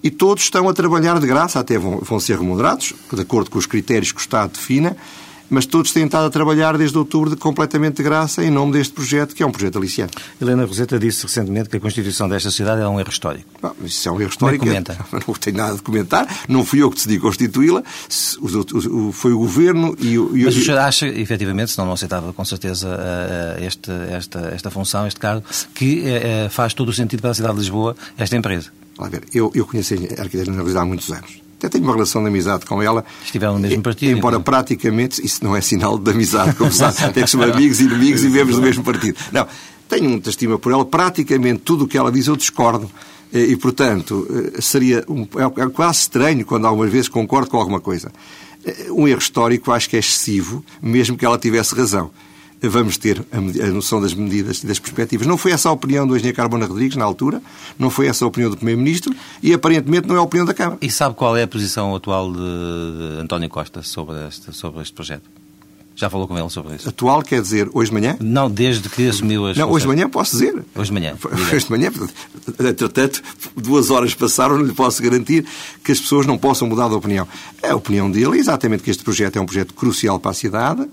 e 0.03 0.09
todos 0.09 0.43
estão 0.43 0.69
a 0.69 0.73
trabalhar 0.73 1.19
de 1.19 1.27
graça, 1.27 1.59
até 1.59 1.77
vão, 1.77 1.99
vão 1.99 2.19
ser 2.19 2.37
remunerados, 2.37 2.93
de 3.11 3.21
acordo 3.21 3.49
com 3.49 3.57
os 3.57 3.65
critérios 3.65 4.11
que 4.11 4.19
o 4.19 4.21
Estado 4.21 4.51
defina, 4.51 4.95
mas 5.49 5.65
todos 5.65 5.91
têm 5.91 6.05
estado 6.05 6.25
a 6.25 6.29
trabalhar 6.29 6.77
desde 6.77 6.97
outubro 6.97 7.29
de, 7.29 7.35
completamente 7.35 7.97
de 7.97 8.03
graça 8.03 8.43
em 8.43 8.49
nome 8.49 8.73
deste 8.73 8.93
projeto, 8.93 9.35
que 9.35 9.43
é 9.43 9.45
um 9.45 9.51
projeto 9.51 9.77
aliciante. 9.77 10.17
Helena 10.41 10.65
Roseta 10.65 10.99
disse 10.99 11.23
recentemente 11.23 11.69
que 11.69 11.77
a 11.77 11.79
constituição 11.79 12.29
desta 12.29 12.51
cidade 12.51 12.81
é 12.81 12.87
um 12.87 12.99
erro 12.99 13.09
histórico. 13.09 13.49
Bom, 13.61 13.73
isso 13.83 14.07
é 14.07 14.11
um 14.11 14.21
erro 14.21 14.29
histórico. 14.29 14.65
É 14.65 14.67
comenta? 14.67 14.97
Não 15.27 15.33
tenho 15.35 15.57
nada 15.57 15.75
de 15.75 15.81
comentar. 15.81 16.27
Não 16.47 16.63
fui 16.63 16.81
eu 16.81 16.89
que 16.89 16.95
decidi 16.97 17.19
constituí-la, 17.19 17.83
foi 19.13 19.33
o 19.33 19.39
Governo 19.39 19.95
e 19.99 20.17
o... 20.17 20.31
Mas 20.33 20.55
o 20.55 20.63
senhor 20.63 20.79
acha, 20.79 21.07
efetivamente, 21.07 21.71
senão 21.71 21.87
não 21.87 21.93
aceitava 21.93 22.31
com 22.33 22.45
certeza 22.45 22.87
eh, 22.87 23.57
eh, 23.59 23.65
esta, 23.65 23.93
esta, 24.11 24.39
esta 24.53 24.69
função, 24.69 25.07
este 25.07 25.19
cargo, 25.19 25.43
que 25.73 26.03
eh, 26.05 26.47
faz 26.49 26.73
todo 26.73 26.89
o 26.89 26.93
sentido 26.93 27.21
para 27.21 27.31
a 27.31 27.33
cidade 27.33 27.53
de 27.53 27.59
Lisboa 27.61 27.95
esta 28.17 28.35
empresa? 28.35 28.71
Eu, 29.33 29.51
eu 29.55 29.65
conheci 29.65 29.95
a 30.17 30.21
arquiteta 30.21 30.51
há 30.51 30.85
muitos 30.85 31.11
anos 31.11 31.48
até 31.59 31.67
tenho 31.67 31.83
uma 31.83 31.93
relação 31.93 32.21
de 32.21 32.29
amizade 32.29 32.65
com 32.65 32.81
ela. 32.81 33.03
Estiveram 33.23 33.55
no 33.55 33.59
mesmo 33.59 33.83
partido. 33.83 34.17
Embora 34.17 34.35
então. 34.35 34.43
praticamente, 34.43 35.23
isso 35.23 35.43
não 35.43 35.55
é 35.55 35.61
sinal 35.61 35.97
de 35.97 36.09
amizade, 36.09 36.55
como 36.55 36.71
sabe, 36.71 36.95
até 37.03 37.21
que 37.21 37.27
somos 37.27 37.49
amigos 37.51 37.81
e 37.81 37.83
inimigos 37.83 38.23
e 38.23 38.27
vivemos 38.27 38.55
no 38.55 38.61
mesmo 38.61 38.83
partido. 38.83 39.17
Não, 39.31 39.45
tenho 39.89 40.09
muita 40.09 40.29
estima 40.29 40.57
por 40.57 40.71
ela, 40.71 40.85
praticamente 40.85 41.59
tudo 41.59 41.83
o 41.83 41.87
que 41.87 41.97
ela 41.97 42.11
diz 42.11 42.27
eu 42.27 42.35
discordo. 42.35 42.89
E, 43.31 43.55
portanto, 43.57 44.27
eh, 44.55 44.59
seria 44.59 45.05
um, 45.07 45.21
é, 45.21 45.63
é 45.63 45.69
quase 45.69 45.99
estranho 45.99 46.43
quando 46.43 46.65
algumas 46.65 46.91
vezes 46.91 47.07
concordo 47.07 47.47
com 47.47 47.57
alguma 47.57 47.79
coisa. 47.79 48.11
Eh, 48.65 48.87
um 48.89 49.07
erro 49.07 49.19
histórico 49.19 49.71
acho 49.71 49.87
que 49.87 49.95
é 49.95 49.99
excessivo, 49.99 50.65
mesmo 50.81 51.15
que 51.15 51.23
ela 51.23 51.37
tivesse 51.37 51.75
razão 51.75 52.09
vamos 52.67 52.97
ter 52.97 53.25
a, 53.31 53.67
noção 53.67 54.01
das 54.01 54.13
medidas 54.13 54.63
e 54.63 54.67
das 54.67 54.79
perspectivas. 54.79 55.25
Não 55.25 55.37
foi 55.37 55.51
essa 55.51 55.69
a 55.69 55.71
opinião 55.71 56.05
do 56.05 56.15
engenheiro 56.15 56.35
Carbona 56.35 56.65
Rodrigues, 56.65 56.97
na 56.97 57.05
altura, 57.05 57.41
não 57.77 57.89
foi 57.89 58.07
essa 58.07 58.25
a 58.25 58.27
opinião 58.27 58.49
do 58.49 58.57
Primeiro-Ministro 58.57 59.15
e, 59.41 59.53
aparentemente, 59.53 60.07
não 60.07 60.15
é 60.15 60.19
a 60.19 60.23
opinião 60.23 60.45
da 60.45 60.53
Câmara. 60.53 60.77
E 60.81 60.91
sabe 60.91 61.15
qual 61.15 61.37
é 61.37 61.43
a 61.43 61.47
posição 61.47 61.95
atual 61.95 62.31
de, 62.31 63.21
António 63.21 63.49
Costa 63.49 63.81
sobre 63.83 64.27
este, 64.27 64.53
sobre 64.53 64.81
este 64.81 64.93
projeto? 64.93 65.23
Já 65.99 66.09
falou 66.09 66.29
com 66.29 66.39
ele 66.39 66.49
sobre 66.49 66.75
isso? 66.75 66.87
Atual 66.87 67.21
quer 67.21 67.41
dizer 67.41 67.69
hoje 67.73 67.91
de 67.91 67.93
manhã? 67.93 68.15
Não, 68.21 68.49
desde 68.49 68.87
que 68.87 69.09
assumiu 69.09 69.47
as. 69.47 69.57
Não, 69.57 69.69
hoje 69.69 69.83
de 69.83 69.89
manhã 69.89 70.09
posso 70.09 70.31
dizer. 70.31 70.63
Hoje 70.73 70.85
de 70.85 70.93
manhã. 70.93 71.13
Hoje 71.53 71.65
de 71.65 71.71
manhã, 71.71 71.91
entretanto, 72.57 73.21
duas 73.53 73.89
horas 73.89 74.13
passaram, 74.15 74.57
não 74.57 74.63
lhe 74.63 74.73
posso 74.73 75.03
garantir 75.03 75.45
que 75.83 75.91
as 75.91 75.99
pessoas 75.99 76.25
não 76.25 76.37
possam 76.37 76.69
mudar 76.69 76.87
de 76.87 76.93
opinião. 76.93 77.27
A 77.61 77.75
opinião 77.75 78.09
dele 78.09 78.37
é 78.37 78.39
exatamente 78.39 78.81
que 78.81 78.89
este 78.89 79.03
projeto 79.03 79.35
é 79.35 79.41
um 79.41 79.45
projeto 79.45 79.73
crucial 79.73 80.17
para 80.21 80.31
a 80.31 80.33
cidade, 80.33 80.87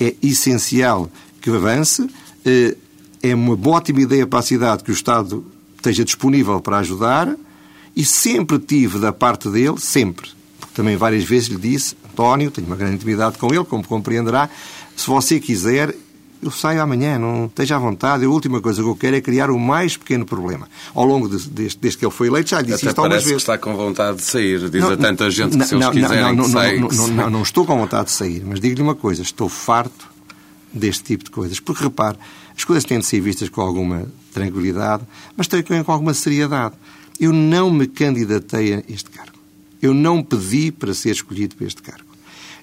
é 0.00 0.14
essencial 0.22 1.10
que 1.40 1.50
avance. 1.50 2.08
Eh, 2.44 2.76
é 3.22 3.34
uma 3.34 3.58
ótima 3.68 4.00
ideia 4.00 4.26
para 4.26 4.38
a 4.38 4.42
cidade 4.42 4.82
que 4.82 4.90
o 4.90 4.94
Estado 4.94 5.44
esteja 5.76 6.04
disponível 6.04 6.60
para 6.60 6.78
ajudar 6.78 7.36
e 7.94 8.04
sempre 8.04 8.58
tive 8.58 8.98
da 8.98 9.12
parte 9.12 9.48
dele, 9.50 9.78
sempre, 9.78 10.30
porque 10.58 10.74
também 10.74 10.96
várias 10.96 11.24
vezes 11.24 11.48
lhe 11.48 11.56
disse, 11.56 11.96
António, 12.10 12.50
tenho 12.50 12.66
uma 12.66 12.76
grande 12.76 12.94
intimidade 12.94 13.36
com 13.36 13.52
ele, 13.52 13.64
como 13.64 13.86
compreenderá, 13.86 14.48
se 14.96 15.06
você 15.06 15.38
quiser, 15.40 15.94
eu 16.42 16.50
saio 16.50 16.80
amanhã, 16.80 17.18
não 17.18 17.46
esteja 17.46 17.76
à 17.76 17.78
vontade. 17.78 18.24
A 18.24 18.28
última 18.28 18.60
coisa 18.60 18.82
que 18.82 18.88
eu 18.88 18.96
quero 18.96 19.16
é 19.16 19.20
criar 19.20 19.50
o 19.50 19.58
mais 19.58 19.96
pequeno 19.96 20.24
problema. 20.24 20.68
Ao 20.94 21.04
longo 21.04 21.28
de, 21.28 21.48
desde, 21.48 21.78
desde, 21.78 21.98
que 21.98 22.04
ele 22.04 22.12
foi 22.12 22.28
eleito, 22.28 22.50
já 22.50 22.62
disse 22.62 22.76
Até 22.76 22.88
isto 22.88 22.98
algumas 22.98 23.22
vezes. 23.22 23.36
que 23.36 23.42
está 23.42 23.58
com 23.58 23.76
vontade 23.76 24.18
de 24.18 24.22
sair. 24.22 24.70
Diz 24.70 24.80
não, 24.80 24.90
a 24.90 24.96
tanta 24.96 25.30
gente 25.30 25.58
que 25.58 25.64
se 25.64 25.74
eles 25.74 25.88
quiserem 25.88 26.22
não, 26.22 26.34
não, 26.34 26.44
que 26.44 26.50
sai, 26.50 26.78
não, 26.78 26.88
não, 26.88 27.08
não, 27.08 27.30
não 27.30 27.42
estou 27.42 27.66
com 27.66 27.76
vontade 27.76 28.06
de 28.06 28.12
sair, 28.12 28.42
mas 28.44 28.58
digo-lhe 28.58 28.82
uma 28.82 28.94
coisa, 28.94 29.22
estou 29.22 29.48
farto 29.48 30.08
deste 30.72 31.04
tipo 31.04 31.24
de 31.24 31.30
coisas. 31.30 31.60
Porque, 31.60 31.84
repare, 31.84 32.16
as 32.56 32.64
coisas 32.64 32.84
têm 32.84 32.98
de 32.98 33.06
ser 33.06 33.20
vistas 33.20 33.48
com 33.48 33.60
alguma 33.60 34.06
tranquilidade, 34.32 35.02
mas 35.36 35.46
também 35.46 35.82
com 35.84 35.92
alguma 35.92 36.14
seriedade. 36.14 36.74
Eu 37.18 37.32
não 37.32 37.70
me 37.70 37.86
candidatei 37.86 38.74
a 38.74 38.82
este 38.88 39.10
cargo. 39.10 39.38
Eu 39.82 39.92
não 39.92 40.22
pedi 40.22 40.72
para 40.72 40.94
ser 40.94 41.10
escolhido 41.10 41.54
para 41.54 41.66
este 41.66 41.82
cargo. 41.82 42.09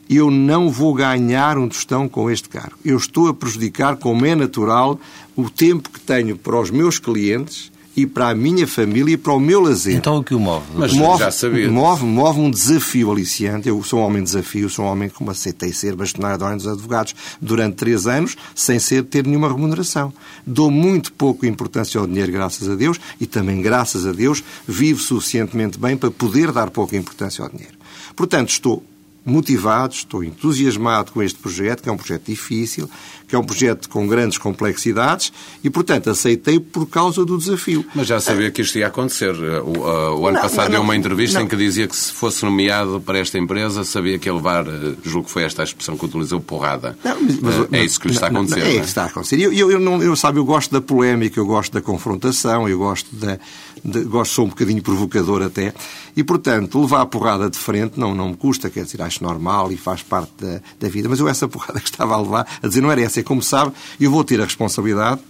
Eu 0.09 0.31
não 0.31 0.69
vou 0.69 0.93
ganhar 0.93 1.57
um 1.57 1.67
tostão 1.67 2.07
com 2.07 2.29
este 2.29 2.49
cargo. 2.49 2.77
Eu 2.83 2.97
estou 2.97 3.27
a 3.27 3.33
prejudicar, 3.33 3.95
como 3.97 4.25
é 4.25 4.35
natural, 4.35 4.99
o 5.35 5.49
tempo 5.49 5.89
que 5.89 5.99
tenho 5.99 6.37
para 6.37 6.59
os 6.59 6.69
meus 6.69 6.99
clientes 6.99 7.71
e 7.97 8.05
para 8.05 8.29
a 8.29 8.35
minha 8.35 8.67
família 8.67 9.15
e 9.15 9.17
para 9.17 9.33
o 9.33 9.39
meu 9.39 9.59
lazer. 9.59 9.95
Então 9.95 10.17
o 10.17 10.23
que 10.23 10.35
o 10.35 10.39
move? 10.39 10.67
Mas 10.75 10.93
move, 10.93 11.17
já 11.17 11.31
sabia. 11.31 11.67
Move, 11.67 12.05
move 12.05 12.39
um 12.39 12.51
desafio 12.51 13.11
aliciante. 13.11 13.67
Eu 13.67 13.81
sou 13.81 13.99
um 13.99 14.03
homem 14.03 14.19
de 14.19 14.25
desafio, 14.25 14.69
sou 14.69 14.85
um 14.85 14.87
homem 14.87 15.09
como 15.09 15.31
aceitei 15.31 15.73
ser 15.73 15.95
bastonário 15.95 16.37
da 16.37 16.45
Ordem 16.45 16.59
dos 16.59 16.67
Advogados 16.67 17.15
durante 17.41 17.75
três 17.75 18.05
anos, 18.05 18.37
sem 18.53 18.77
ser 18.77 19.03
ter 19.03 19.25
nenhuma 19.25 19.51
remuneração. 19.51 20.13
Dou 20.45 20.69
muito 20.69 21.11
pouco 21.11 21.47
importância 21.47 21.99
ao 21.99 22.05
dinheiro, 22.05 22.31
graças 22.31 22.69
a 22.69 22.75
Deus, 22.75 22.99
e 23.19 23.25
também, 23.25 23.63
graças 23.63 24.05
a 24.05 24.11
Deus, 24.11 24.43
vivo 24.67 25.01
suficientemente 25.01 25.79
bem 25.79 25.97
para 25.97 26.11
poder 26.11 26.51
dar 26.51 26.69
pouca 26.69 26.95
importância 26.95 27.43
ao 27.43 27.49
dinheiro. 27.49 27.73
Portanto, 28.15 28.49
estou 28.49 28.83
motivado, 29.27 29.93
estou 29.93 30.23
entusiasmado 30.23 31.11
com 31.11 31.21
este 31.21 31.37
projeto, 31.37 31.83
que 31.83 31.89
é 31.89 31.91
um 31.91 31.97
projeto 31.97 32.25
difícil, 32.25 32.89
que 33.27 33.35
é 33.35 33.39
um 33.39 33.43
projeto 33.43 33.89
com 33.89 34.07
grandes 34.07 34.37
complexidades 34.37 35.33
e, 35.63 35.69
portanto, 35.69 36.09
aceitei 36.09 36.59
por 36.59 36.85
causa 36.87 37.25
do 37.25 37.37
desafio. 37.37 37.85
Mas 37.93 38.07
já 38.07 38.19
sabia 38.19 38.49
que 38.51 38.61
isto 38.61 38.77
ia 38.77 38.87
acontecer. 38.87 39.33
O, 39.35 39.79
uh, 39.79 40.19
o 40.19 40.27
ano 40.27 40.35
Não, 40.35 40.41
passado 40.41 40.65
não, 40.65 40.71
deu 40.71 40.81
uma 40.81 40.95
entrevista 40.95 41.39
não. 41.39 41.45
em 41.45 41.49
que 41.49 41.55
dizia 41.55 41.87
que 41.87 41.95
se 41.95 42.11
fosse 42.13 42.45
nomeado 42.45 43.01
para 43.05 43.19
esta 43.19 43.37
empresa 43.37 43.83
sabia 43.83 44.17
que 44.17 44.29
ia 44.29 44.33
levar, 44.33 44.65
uh, 44.67 44.97
julgo 45.03 45.25
que 45.27 45.31
foi 45.31 45.43
esta 45.43 45.61
a 45.61 45.65
expressão 45.65 45.97
que 45.97 46.05
utilizou, 46.05 46.39
porrada. 46.39 46.97
Mas- 47.03 47.39
mas- 47.41 47.57
Uh, 47.57 47.67
é 47.71 47.83
isso 47.83 47.99
que 47.99 48.07
lhe 48.07 48.13
está 48.13 48.27
a 48.27 48.29
acontecer. 48.29 48.59
é 48.61 48.63
é? 48.67 48.69
isso 48.71 48.79
que 48.81 48.85
está 48.87 49.03
a 49.03 49.07
acontecer. 49.07 49.39
Eu, 49.39 49.51
eu, 49.51 49.71
eu, 49.71 49.79
não, 49.79 50.01
eu, 50.01 50.15
sabe, 50.15 50.39
eu 50.39 50.45
gosto 50.45 50.71
da 50.71 50.79
polémica, 50.81 51.39
eu 51.39 51.45
gosto 51.45 51.73
da 51.73 51.81
confrontação, 51.81 52.69
eu 52.69 52.77
gosto 52.77 53.13
da. 53.15 53.37
de- 53.83 54.03
gosto, 54.05 54.33
sou 54.33 54.45
um 54.45 54.49
bocadinho 54.49 54.81
provocador 54.81 55.41
até. 55.41 55.73
E, 56.15 56.23
portanto, 56.23 56.79
levar 56.81 57.01
a 57.01 57.05
porrada 57.05 57.49
de 57.49 57.57
frente 57.57 57.99
não, 57.99 58.15
não 58.15 58.29
me 58.29 58.35
custa, 58.37 58.69
quer 58.69 58.83
dizer, 58.85 59.01
acho 59.01 59.23
normal 59.23 59.71
e 59.71 59.77
faz 59.77 60.01
parte 60.01 60.31
da, 60.39 60.61
da 60.79 60.89
vida. 60.89 61.07
Mas 61.09 61.19
eu, 61.19 61.27
essa 61.27 61.47
porrada 61.49 61.79
que 61.79 61.89
estava 61.89 62.15
a 62.15 62.21
levar, 62.21 62.47
a 62.61 62.67
dizer, 62.67 62.81
não 62.81 62.91
era 62.91 63.01
essa. 63.01 63.16
É 63.19 63.23
como 63.23 63.41
sabe, 63.41 63.73
eu 63.99 64.11
vou 64.11 64.23
ter 64.23 64.39
a 64.41 64.45
responsabilidade 64.45 65.21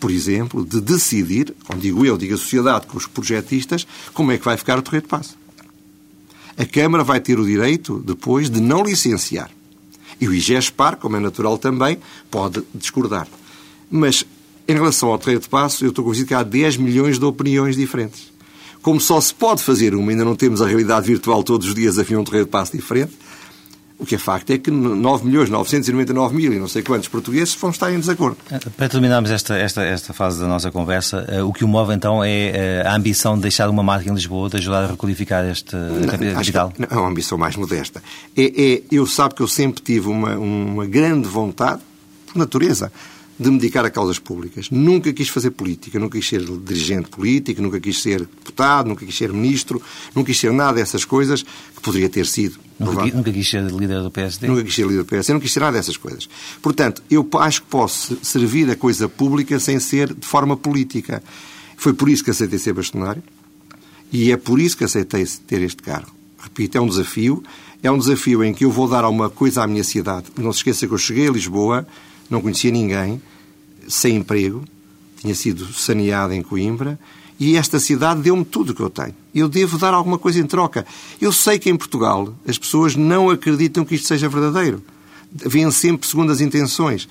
por 0.00 0.10
exemplo, 0.10 0.64
de 0.64 0.80
decidir, 0.80 1.54
não 1.68 1.78
digo 1.78 2.04
eu, 2.06 2.16
digo 2.16 2.32
a 2.32 2.38
sociedade 2.38 2.86
com 2.86 2.96
os 2.96 3.06
projetistas, 3.06 3.86
como 4.14 4.32
é 4.32 4.38
que 4.38 4.44
vai 4.44 4.56
ficar 4.56 4.78
o 4.78 4.82
Torreio 4.82 5.02
de 5.02 5.08
Passo. 5.08 5.36
A 6.56 6.64
Câmara 6.64 7.04
vai 7.04 7.20
ter 7.20 7.38
o 7.38 7.44
direito, 7.44 8.02
depois, 8.04 8.48
de 8.48 8.60
não 8.60 8.82
licenciar. 8.82 9.50
E 10.20 10.26
o 10.26 10.34
IGESPAR, 10.34 10.96
como 10.96 11.16
é 11.16 11.20
natural 11.20 11.58
também, 11.58 11.98
pode 12.30 12.62
discordar. 12.74 13.28
Mas, 13.90 14.24
em 14.66 14.72
relação 14.72 15.10
ao 15.10 15.18
Torreio 15.18 15.40
de 15.40 15.48
Passo, 15.48 15.84
eu 15.84 15.90
estou 15.90 16.04
convencido 16.04 16.28
que 16.28 16.34
há 16.34 16.42
10 16.42 16.78
milhões 16.78 17.18
de 17.18 17.24
opiniões 17.24 17.76
diferentes. 17.76 18.32
Como 18.82 19.00
só 19.00 19.20
se 19.20 19.34
pode 19.34 19.62
fazer 19.62 19.94
uma, 19.94 20.10
ainda 20.10 20.24
não 20.24 20.34
temos 20.34 20.62
a 20.62 20.66
realidade 20.66 21.06
virtual 21.06 21.42
todos 21.44 21.68
os 21.68 21.74
dias, 21.74 21.98
havia 21.98 22.18
um 22.18 22.24
Torreio 22.24 22.46
de 22.46 22.50
Passo 22.50 22.72
diferente, 22.76 23.12
o 24.00 24.06
que 24.06 24.14
é 24.14 24.18
facto 24.18 24.50
é 24.50 24.58
que 24.58 24.70
9 24.70 25.26
milhões 25.26 25.50
999 25.50 26.34
mil 26.34 26.52
e 26.52 26.58
não 26.58 26.66
sei 26.66 26.82
quantos 26.82 27.06
portugueses 27.08 27.54
vão 27.54 27.70
estar 27.70 27.92
em 27.92 28.00
desacordo. 28.00 28.38
Para 28.76 28.88
terminarmos 28.88 29.30
esta, 29.30 29.56
esta, 29.58 29.82
esta 29.82 30.12
fase 30.14 30.40
da 30.40 30.46
nossa 30.48 30.70
conversa, 30.70 31.24
eh, 31.28 31.42
o 31.42 31.52
que 31.52 31.64
o 31.64 31.68
move 31.68 31.92
então 31.94 32.24
é 32.24 32.30
eh, 32.30 32.82
a 32.86 32.94
ambição 32.96 33.36
de 33.36 33.42
deixar 33.42 33.68
uma 33.68 33.82
marca 33.82 34.08
em 34.10 34.14
Lisboa, 34.14 34.48
de 34.48 34.56
ajudar 34.56 34.84
a 34.84 34.86
requalificar 34.88 35.44
este 35.44 35.76
Não, 35.76 36.34
capital? 36.34 36.70
que 36.70 36.80
não, 36.80 36.88
é 36.90 36.96
uma 36.96 37.08
ambição 37.10 37.36
mais 37.36 37.56
modesta. 37.56 38.02
É, 38.36 38.44
é- 38.74 38.82
eu 38.90 39.06
sabe 39.06 39.34
que 39.34 39.42
eu 39.42 39.48
sempre 39.48 39.82
tive 39.82 40.08
uma, 40.08 40.34
uma 40.36 40.86
grande 40.86 41.28
vontade, 41.28 41.82
por 42.26 42.38
natureza, 42.38 42.90
de 43.42 43.50
me 43.50 43.58
dedicar 43.58 43.86
a 43.86 43.90
causas 43.90 44.18
públicas. 44.18 44.68
Nunca 44.70 45.10
quis 45.14 45.30
fazer 45.30 45.50
política, 45.52 45.98
nunca 45.98 46.18
quis 46.18 46.28
ser 46.28 46.44
dirigente 46.44 47.08
político, 47.08 47.62
nunca 47.62 47.80
quis 47.80 48.02
ser 48.02 48.20
deputado, 48.20 48.86
nunca 48.88 49.06
quis 49.06 49.16
ser 49.16 49.32
ministro, 49.32 49.80
nunca 50.14 50.26
quis 50.26 50.38
ser 50.38 50.52
nada 50.52 50.74
dessas 50.74 51.06
coisas 51.06 51.42
que 51.42 51.80
poderia 51.80 52.10
ter 52.10 52.26
sido. 52.26 52.58
Nunca, 52.78 52.92
Provável- 52.92 53.10
qui- 53.10 53.16
nunca 53.16 53.32
quis 53.32 53.48
ser 53.48 53.64
líder 53.64 54.02
do 54.02 54.10
PSD? 54.10 54.46
Nunca 54.46 54.62
quis 54.62 54.74
ser 54.74 54.86
líder 54.86 54.98
do 54.98 55.04
PS, 55.06 55.30
eu 55.30 55.34
não 55.34 55.40
quis 55.40 55.52
ser 55.52 55.60
nada 55.60 55.72
dessas 55.78 55.96
coisas. 55.96 56.28
Portanto, 56.60 57.02
eu 57.10 57.26
acho 57.38 57.62
que 57.62 57.68
posso 57.68 58.18
servir 58.22 58.70
a 58.70 58.76
coisa 58.76 59.08
pública 59.08 59.58
sem 59.58 59.80
ser 59.80 60.12
de 60.12 60.26
forma 60.26 60.54
política. 60.54 61.22
Foi 61.78 61.94
por 61.94 62.10
isso 62.10 62.22
que 62.22 62.30
aceitei 62.30 62.58
ser 62.58 62.74
bastonário 62.74 63.22
e 64.12 64.30
é 64.32 64.36
por 64.36 64.60
isso 64.60 64.76
que 64.76 64.84
aceitei 64.84 65.24
ter 65.46 65.62
este 65.62 65.82
cargo. 65.82 66.10
Repito, 66.42 66.76
é 66.76 66.80
um 66.80 66.86
desafio. 66.88 67.42
É 67.82 67.90
um 67.90 67.96
desafio 67.98 68.44
em 68.44 68.52
que 68.52 68.66
eu 68.66 68.70
vou 68.70 68.86
dar 68.86 69.04
alguma 69.04 69.30
coisa 69.30 69.62
à 69.62 69.66
minha 69.66 69.82
cidade. 69.82 70.26
Não 70.36 70.52
se 70.52 70.58
esqueça 70.58 70.86
que 70.86 70.92
eu 70.92 70.98
cheguei 70.98 71.26
a 71.28 71.30
Lisboa, 71.32 71.86
não 72.30 72.40
conhecia 72.40 72.70
ninguém, 72.70 73.20
sem 73.88 74.16
emprego, 74.16 74.64
tinha 75.18 75.34
sido 75.34 75.72
saneado 75.72 76.32
em 76.32 76.42
Coimbra 76.42 76.98
e 77.38 77.56
esta 77.56 77.80
cidade 77.80 78.20
deu-me 78.20 78.44
tudo 78.44 78.70
o 78.70 78.74
que 78.74 78.82
eu 78.82 78.90
tenho. 78.90 79.14
Eu 79.34 79.48
devo 79.48 79.78
dar 79.78 79.94
alguma 79.94 80.18
coisa 80.18 80.38
em 80.38 80.46
troca. 80.46 80.86
Eu 81.20 81.32
sei 81.32 81.58
que 81.58 81.70
em 81.70 81.76
Portugal 81.76 82.34
as 82.46 82.58
pessoas 82.58 82.94
não 82.94 83.30
acreditam 83.30 83.84
que 83.84 83.94
isto 83.94 84.06
seja 84.06 84.28
verdadeiro. 84.28 84.82
Vêm 85.32 85.70
sempre 85.70 86.06
segundo 86.06 86.32
as 86.32 86.40
intenções. 86.40 87.08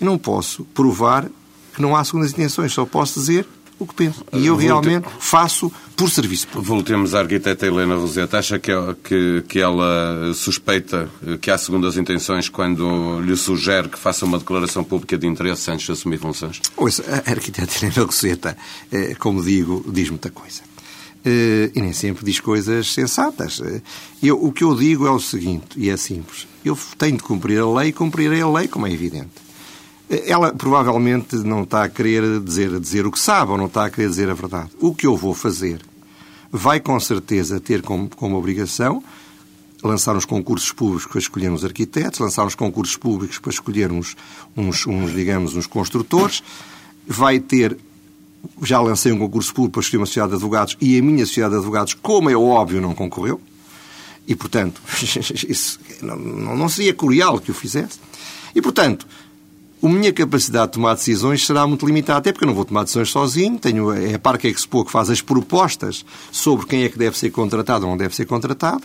Eu 0.00 0.06
não 0.06 0.16
posso 0.16 0.64
provar 0.66 1.28
que 1.74 1.82
não 1.82 1.96
há 1.96 2.04
segundas 2.04 2.32
intenções, 2.32 2.72
só 2.72 2.84
posso 2.84 3.18
dizer 3.18 3.46
o 3.82 3.86
que 3.86 3.94
penso. 3.94 4.24
E 4.32 4.46
eu 4.46 4.56
realmente 4.56 5.06
faço 5.18 5.70
por 5.96 6.10
serviço 6.10 6.48
público. 6.48 6.74
Voltemos 6.74 7.14
à 7.14 7.20
arquiteta 7.20 7.66
Helena 7.66 7.94
Roseta. 7.96 8.38
Acha 8.38 8.58
que, 8.58 8.72
que, 9.04 9.44
que 9.48 9.60
ela 9.60 10.32
suspeita 10.34 11.08
que 11.40 11.50
há 11.50 11.58
segundas 11.58 11.96
intenções 11.96 12.48
quando 12.48 13.20
lhe 13.20 13.36
sugere 13.36 13.88
que 13.88 13.98
faça 13.98 14.24
uma 14.24 14.38
declaração 14.38 14.82
pública 14.82 15.16
de 15.18 15.26
interesse 15.26 15.70
antes 15.70 15.86
de 15.86 15.92
assumir 15.92 16.18
funções? 16.18 16.60
Ouça, 16.76 17.04
a 17.26 17.30
arquiteta 17.30 17.72
Helena 17.84 18.04
Roseta, 18.06 18.56
eh, 18.90 19.14
como 19.18 19.42
digo, 19.42 19.84
diz 19.92 20.08
muita 20.10 20.30
coisa. 20.30 20.62
Eh, 21.24 21.70
E 21.74 21.80
nem 21.80 21.92
sempre 21.92 22.24
diz 22.24 22.40
coisas 22.40 22.92
sensatas. 22.92 23.60
Eh, 23.64 23.80
Eu, 24.22 24.42
o 24.42 24.52
que 24.52 24.64
eu 24.64 24.74
digo 24.74 25.06
é 25.06 25.10
o 25.10 25.20
seguinte, 25.20 25.66
e 25.76 25.90
é 25.90 25.96
simples. 25.96 26.46
Eu 26.64 26.78
tenho 26.96 27.16
de 27.16 27.22
cumprir 27.22 27.58
a 27.60 27.66
lei 27.68 27.88
e 27.88 27.92
cumprirei 27.92 28.40
a 28.40 28.48
lei, 28.48 28.66
como 28.68 28.86
é 28.86 28.92
evidente. 28.92 29.30
Ela 30.26 30.52
provavelmente 30.52 31.36
não 31.36 31.62
está 31.62 31.84
a 31.84 31.88
querer 31.88 32.40
dizer, 32.40 32.78
dizer 32.78 33.06
o 33.06 33.10
que 33.10 33.18
sabe 33.18 33.52
ou 33.52 33.58
não 33.58 33.66
está 33.66 33.86
a 33.86 33.90
querer 33.90 34.08
dizer 34.08 34.28
a 34.28 34.34
verdade. 34.34 34.70
O 34.78 34.94
que 34.94 35.06
eu 35.06 35.16
vou 35.16 35.32
fazer 35.34 35.80
vai 36.50 36.80
com 36.80 37.00
certeza 37.00 37.58
ter 37.58 37.80
como, 37.80 38.10
como 38.10 38.36
obrigação 38.36 39.02
lançar 39.82 40.14
uns 40.14 40.24
concursos 40.24 40.70
públicos 40.70 41.06
para 41.06 41.18
escolher 41.18 41.50
uns 41.50 41.64
arquitetos, 41.64 42.20
lançar 42.20 42.46
uns 42.46 42.54
concursos 42.54 42.96
públicos 42.96 43.38
para 43.38 43.50
escolher 43.50 43.90
uns, 43.90 44.16
uns, 44.56 44.86
uns, 44.86 45.12
digamos, 45.12 45.56
uns 45.56 45.66
construtores, 45.66 46.42
vai 47.06 47.40
ter 47.40 47.76
já 48.62 48.80
lancei 48.80 49.12
um 49.12 49.18
concurso 49.18 49.54
público 49.54 49.74
para 49.74 49.82
escolher 49.82 50.00
uma 50.00 50.06
sociedade 50.06 50.30
de 50.30 50.36
advogados 50.36 50.76
e 50.80 50.98
a 50.98 51.02
minha 51.02 51.24
sociedade 51.24 51.54
de 51.54 51.58
advogados, 51.58 51.94
como 51.94 52.28
é 52.28 52.36
óbvio, 52.36 52.80
não 52.80 52.94
concorreu. 52.94 53.40
E, 54.26 54.34
portanto, 54.34 54.80
isso 55.48 55.78
não, 56.00 56.16
não 56.16 56.56
não 56.56 56.68
seria 56.68 56.94
curial 56.94 57.38
que 57.38 57.50
o 57.50 57.54
fizesse. 57.54 57.98
E, 58.54 58.60
portanto, 58.60 59.06
a 59.82 59.88
minha 59.88 60.12
capacidade 60.12 60.66
de 60.66 60.72
tomar 60.74 60.94
decisões 60.94 61.44
será 61.44 61.66
muito 61.66 61.84
limitada, 61.84 62.18
até 62.18 62.32
porque 62.32 62.44
eu 62.44 62.48
não 62.48 62.54
vou 62.54 62.64
tomar 62.64 62.84
decisões 62.84 63.10
sozinho. 63.10 63.58
Tenho, 63.58 63.92
é 63.92 64.14
a 64.14 64.18
Parque 64.18 64.46
Expo 64.46 64.84
que 64.84 64.92
faz 64.92 65.10
as 65.10 65.20
propostas 65.20 66.04
sobre 66.30 66.66
quem 66.66 66.84
é 66.84 66.88
que 66.88 66.98
deve 66.98 67.18
ser 67.18 67.30
contratado 67.30 67.84
ou 67.84 67.90
não 67.90 67.96
deve 67.96 68.14
ser 68.14 68.24
contratado. 68.24 68.82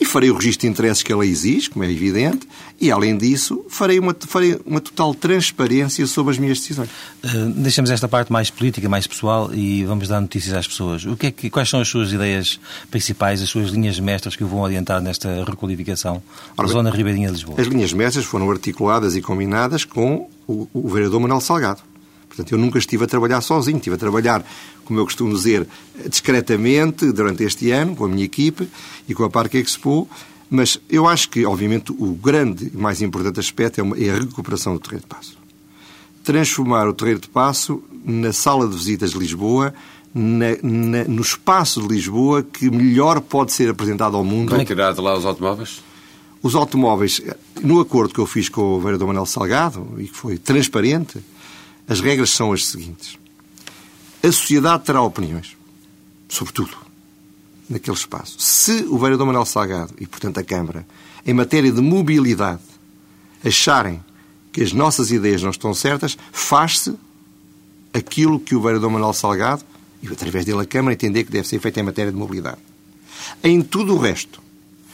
E 0.00 0.04
farei 0.04 0.30
o 0.30 0.34
registro 0.34 0.62
de 0.66 0.72
interesses 0.72 1.02
que 1.02 1.12
ela 1.12 1.24
exige, 1.24 1.70
como 1.70 1.84
é 1.84 1.90
evidente, 1.90 2.48
e, 2.80 2.90
além 2.90 3.16
disso, 3.16 3.64
farei 3.68 3.98
uma, 3.98 4.14
farei 4.26 4.58
uma 4.66 4.80
total 4.80 5.14
transparência 5.14 6.04
sobre 6.06 6.32
as 6.32 6.38
minhas 6.38 6.58
decisões. 6.58 6.88
Eh, 7.22 7.28
deixamos 7.56 7.90
esta 7.90 8.08
parte 8.08 8.32
mais 8.32 8.50
política, 8.50 8.88
mais 8.88 9.06
pessoal 9.06 9.54
e 9.54 9.84
vamos 9.84 10.08
dar 10.08 10.20
notícias 10.20 10.54
às 10.54 10.66
pessoas. 10.66 11.04
O 11.04 11.16
que 11.16 11.28
é 11.28 11.30
que, 11.30 11.48
quais 11.48 11.68
são 11.68 11.80
as 11.80 11.88
suas 11.88 12.12
ideias 12.12 12.58
principais, 12.90 13.40
as 13.40 13.48
suas 13.48 13.70
linhas 13.70 13.98
mestras 14.00 14.34
que 14.34 14.42
o 14.42 14.48
vão 14.48 14.60
orientar 14.60 15.00
nesta 15.00 15.44
requalificação 15.44 16.22
da 16.56 16.64
Ora 16.64 16.68
zona 16.68 16.90
ribeirinha 16.90 17.28
de 17.28 17.34
Lisboa? 17.34 17.60
As 17.60 17.68
linhas 17.68 17.92
mestras 17.92 18.24
foram 18.24 18.50
articuladas 18.50 19.14
e 19.14 19.22
combinadas 19.22 19.84
com 19.84 20.28
o, 20.46 20.68
o 20.74 20.88
vereador 20.88 21.20
Manuel 21.20 21.40
Salgado. 21.40 21.93
Portanto, 22.34 22.52
eu 22.52 22.58
nunca 22.58 22.78
estive 22.78 23.04
a 23.04 23.06
trabalhar 23.06 23.40
sozinho, 23.40 23.76
estive 23.76 23.94
a 23.94 23.98
trabalhar, 23.98 24.44
como 24.84 24.98
eu 24.98 25.04
costumo 25.04 25.32
dizer, 25.32 25.66
discretamente 26.08 27.12
durante 27.12 27.44
este 27.44 27.70
ano, 27.70 27.94
com 27.94 28.04
a 28.04 28.08
minha 28.08 28.24
equipe 28.24 28.68
e 29.08 29.14
com 29.14 29.22
a 29.24 29.30
Parque 29.30 29.58
Expo, 29.58 30.08
mas 30.50 30.78
eu 30.90 31.06
acho 31.06 31.28
que, 31.30 31.44
obviamente, 31.46 31.92
o 31.92 32.12
grande 32.14 32.70
e 32.74 32.76
mais 32.76 33.00
importante 33.02 33.38
aspecto 33.40 33.80
é, 33.80 34.04
é 34.06 34.10
a 34.10 34.18
recuperação 34.18 34.72
do 34.74 34.80
Terreiro 34.80 35.02
de 35.02 35.14
Passo. 35.14 35.38
Transformar 36.22 36.88
o 36.88 36.92
Terreiro 36.94 37.20
de 37.20 37.28
Passo 37.28 37.82
na 38.04 38.32
sala 38.32 38.66
de 38.66 38.74
visitas 38.76 39.10
de 39.12 39.18
Lisboa, 39.18 39.74
na- 40.14 40.56
na- 40.62 41.04
no 41.04 41.22
espaço 41.22 41.82
de 41.82 41.88
Lisboa 41.88 42.42
que 42.42 42.70
melhor 42.70 43.20
pode 43.20 43.52
ser 43.52 43.68
apresentado 43.70 44.16
ao 44.16 44.24
mundo. 44.24 44.50
Vai 44.50 44.64
tirar 44.64 44.92
de 44.92 45.00
lá 45.00 45.16
os 45.16 45.24
automóveis? 45.24 45.82
Os 46.42 46.54
automóveis, 46.54 47.20
no 47.62 47.80
acordo 47.80 48.12
que 48.14 48.20
eu 48.20 48.26
fiz 48.26 48.48
com 48.48 48.60
o 48.76 48.80
vereador 48.80 49.06
Manuel 49.06 49.26
Salgado, 49.26 49.86
e 49.98 50.04
que 50.04 50.14
foi 50.16 50.36
transparente, 50.38 51.18
as 51.88 52.00
regras 52.00 52.30
são 52.30 52.52
as 52.52 52.66
seguintes. 52.66 53.18
A 54.22 54.26
sociedade 54.32 54.84
terá 54.84 55.02
opiniões, 55.02 55.56
sobretudo, 56.28 56.76
naquele 57.68 57.96
espaço. 57.96 58.36
Se 58.38 58.84
o 58.88 58.98
vereador 58.98 59.26
Manuel 59.26 59.44
Salgado, 59.44 59.92
e 59.98 60.06
portanto 60.06 60.38
a 60.38 60.44
Câmara, 60.44 60.86
em 61.26 61.34
matéria 61.34 61.70
de 61.70 61.80
mobilidade, 61.80 62.62
acharem 63.44 64.02
que 64.52 64.62
as 64.62 64.72
nossas 64.72 65.10
ideias 65.10 65.42
não 65.42 65.50
estão 65.50 65.74
certas, 65.74 66.16
faz-se 66.32 66.94
aquilo 67.92 68.40
que 68.40 68.54
o 68.54 68.60
vereador 68.60 68.90
Manuel 68.90 69.12
Salgado, 69.12 69.64
e 70.02 70.08
através 70.08 70.44
dele 70.44 70.62
a 70.62 70.66
Câmara, 70.66 70.94
entender 70.94 71.24
que 71.24 71.30
deve 71.30 71.48
ser 71.48 71.58
feito 71.60 71.78
em 71.78 71.82
matéria 71.82 72.12
de 72.12 72.18
mobilidade. 72.18 72.58
Em 73.42 73.62
tudo 73.62 73.94
o 73.94 73.98
resto, 73.98 74.42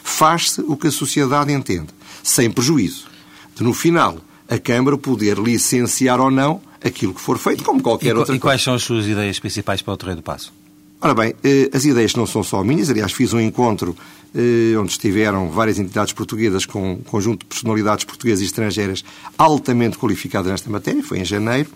faz-se 0.02 0.61
o 0.62 0.76
que 0.76 0.88
a 0.88 0.92
sociedade 0.92 1.52
entende, 1.52 1.88
sem 2.23 2.50
prejuízo 2.50 3.09
de, 3.54 3.62
no 3.62 3.75
final, 3.75 4.18
a 4.49 4.59
Câmara 4.59 4.97
poder 4.99 5.38
licenciar 5.38 6.18
ou 6.20 6.30
não 6.30 6.61
aquilo 6.84 7.14
que 7.14 7.20
for 7.20 7.38
feito, 7.38 7.62
como 7.62 7.82
qualquer 7.82 8.14
e, 8.14 8.18
outra 8.18 8.34
E 8.34 8.38
quais 8.38 8.62
são 8.62 8.75
as 8.75 8.82
suas 8.82 9.06
ideias 9.06 9.38
principais 9.38 9.82
para 9.82 9.94
o 9.94 9.96
Terreiro 9.96 10.20
do 10.20 10.25
Passo? 10.25 10.52
Ora 11.00 11.14
bem, 11.14 11.34
eh, 11.42 11.70
as 11.72 11.84
ideias 11.84 12.14
não 12.14 12.26
são 12.26 12.42
só 12.42 12.62
minhas, 12.62 12.90
aliás, 12.90 13.12
fiz 13.12 13.32
um 13.32 13.40
encontro 13.40 13.96
eh, 14.34 14.76
onde 14.78 14.92
estiveram 14.92 15.49
várias 15.49 15.78
entidades 15.78 16.12
portuguesas 16.12 16.66
com 16.66 16.92
um 16.92 16.96
conjunto 16.96 17.40
de 17.40 17.46
personalidades 17.46 18.04
portuguesas 18.04 18.42
e 18.42 18.44
estrangeiras 18.44 19.02
altamente 19.38 19.96
qualificadas 19.96 20.50
nesta 20.50 20.68
matéria, 20.68 21.02
foi 21.02 21.18
em 21.18 21.25
janeiro, 21.25 21.70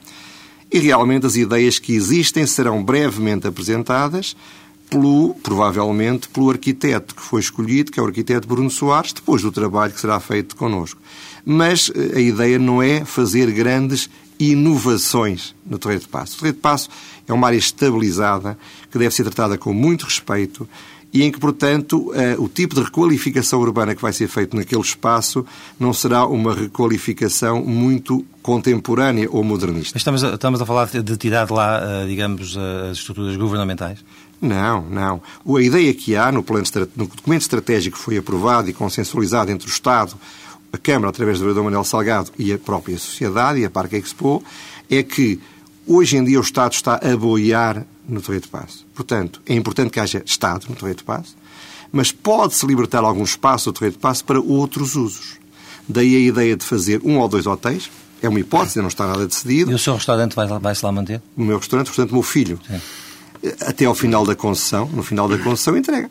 e 0.70 0.78
realmente 0.78 1.26
as 1.26 1.36
ideias 1.36 1.78
que 1.78 1.94
existem 1.94 2.46
serão 2.46 2.82
brevemente 2.82 3.46
apresentadas 3.46 4.36
pelo, 4.90 5.34
provavelmente, 5.42 6.28
pelo 6.28 6.50
arquiteto 6.50 7.14
que 7.14 7.22
foi 7.22 7.40
escolhido, 7.40 7.90
que 7.90 7.98
é 7.98 8.02
o 8.02 8.06
arquiteto 8.06 8.46
Bruno 8.46 8.70
Soares, 8.70 9.12
depois 9.12 9.42
do 9.42 9.50
trabalho 9.50 9.92
que 9.92 10.00
será 10.00 10.20
feito 10.20 10.54
connosco. 10.54 11.00
Mas 11.44 11.90
eh, 11.94 12.18
a 12.18 12.20
ideia 12.20 12.58
não 12.58 12.82
é 12.82 13.04
fazer 13.04 13.50
grandes 13.50 14.08
inovações 14.38 15.54
no 15.64 15.78
Terreiro 15.78 16.02
de 16.02 16.08
Passo. 16.08 16.34
O 16.34 16.38
Terreiro 16.38 16.56
de 16.56 16.62
Passo 16.62 16.88
é 17.26 17.32
uma 17.32 17.46
área 17.46 17.56
estabilizada 17.56 18.58
que 18.90 18.98
deve 18.98 19.14
ser 19.14 19.24
tratada 19.24 19.56
com 19.56 19.72
muito 19.72 20.04
respeito 20.04 20.68
e 21.14 21.22
em 21.22 21.30
que, 21.30 21.38
portanto, 21.38 22.12
eh, 22.12 22.34
o 22.36 22.48
tipo 22.48 22.74
de 22.74 22.82
requalificação 22.82 23.60
urbana 23.60 23.94
que 23.94 24.02
vai 24.02 24.12
ser 24.12 24.26
feito 24.26 24.56
naquele 24.56 24.80
espaço 24.80 25.46
não 25.78 25.92
será 25.92 26.26
uma 26.26 26.52
requalificação 26.52 27.64
muito 27.64 28.26
contemporânea 28.42 29.28
ou 29.30 29.44
modernista. 29.44 29.96
Estamos 29.96 30.24
a, 30.24 30.34
estamos 30.34 30.60
a 30.60 30.66
falar 30.66 30.86
de 30.86 31.16
tirar 31.16 31.46
de 31.46 31.52
lá, 31.52 31.80
eh, 31.80 32.06
digamos, 32.08 32.56
as 32.56 32.98
estruturas 32.98 33.36
governamentais? 33.36 34.04
Não, 34.42 34.82
não. 34.90 35.22
A 35.56 35.62
ideia 35.62 35.94
que 35.94 36.16
há 36.16 36.32
no, 36.32 36.42
plano, 36.42 36.66
no 36.96 37.06
documento 37.06 37.42
estratégico 37.42 37.96
que 37.96 38.02
foi 38.02 38.18
aprovado 38.18 38.68
e 38.68 38.72
consensualizado 38.72 39.52
entre 39.52 39.68
o 39.68 39.70
Estado, 39.70 40.16
a 40.74 40.78
Câmara, 40.78 41.10
através 41.10 41.38
do 41.38 41.42
vereador 41.42 41.64
Manuel 41.64 41.84
Salgado 41.84 42.30
e 42.38 42.52
a 42.52 42.58
própria 42.58 42.98
sociedade 42.98 43.60
e 43.60 43.64
a 43.64 43.70
Parque 43.70 43.96
Expo, 43.96 44.42
é 44.90 45.02
que 45.02 45.40
hoje 45.86 46.16
em 46.16 46.24
dia 46.24 46.38
o 46.38 46.42
Estado 46.42 46.72
está 46.72 46.96
a 46.96 47.16
boiar 47.16 47.86
no 48.08 48.20
Torreio 48.20 48.42
de 48.42 48.48
Passo. 48.48 48.84
Portanto, 48.94 49.40
é 49.46 49.54
importante 49.54 49.90
que 49.90 50.00
haja 50.00 50.22
Estado 50.26 50.66
no 50.68 50.74
Torreio 50.74 50.96
de 50.96 51.04
Passo, 51.04 51.36
mas 51.92 52.10
pode-se 52.10 52.66
libertar 52.66 53.04
algum 53.04 53.22
espaço 53.22 53.70
do 53.70 53.74
Torreio 53.74 53.92
de 53.92 53.98
Passo 53.98 54.24
para 54.24 54.40
outros 54.40 54.96
usos. 54.96 55.38
Daí 55.88 56.16
a 56.16 56.18
ideia 56.18 56.56
de 56.56 56.64
fazer 56.64 57.00
um 57.04 57.18
ou 57.18 57.28
dois 57.28 57.46
hotéis, 57.46 57.90
é 58.20 58.28
uma 58.28 58.40
hipótese, 58.40 58.80
não 58.80 58.88
está 58.88 59.06
nada 59.06 59.26
decidido. 59.26 59.70
E 59.70 59.74
o 59.74 59.78
seu 59.78 59.94
restaurante 59.94 60.34
vai-se 60.34 60.58
vai 60.58 60.74
lá 60.82 60.92
manter? 60.92 61.22
O 61.36 61.42
meu 61.42 61.58
restaurante, 61.58 61.88
portanto, 61.88 62.10
o 62.10 62.14
meu 62.14 62.22
filho. 62.22 62.58
Sim. 62.66 62.80
Até 63.60 63.84
ao 63.84 63.94
final 63.94 64.24
da 64.24 64.34
concessão, 64.34 64.88
no 64.88 65.02
final 65.02 65.28
da 65.28 65.36
concessão, 65.38 65.76
entrega. 65.76 66.10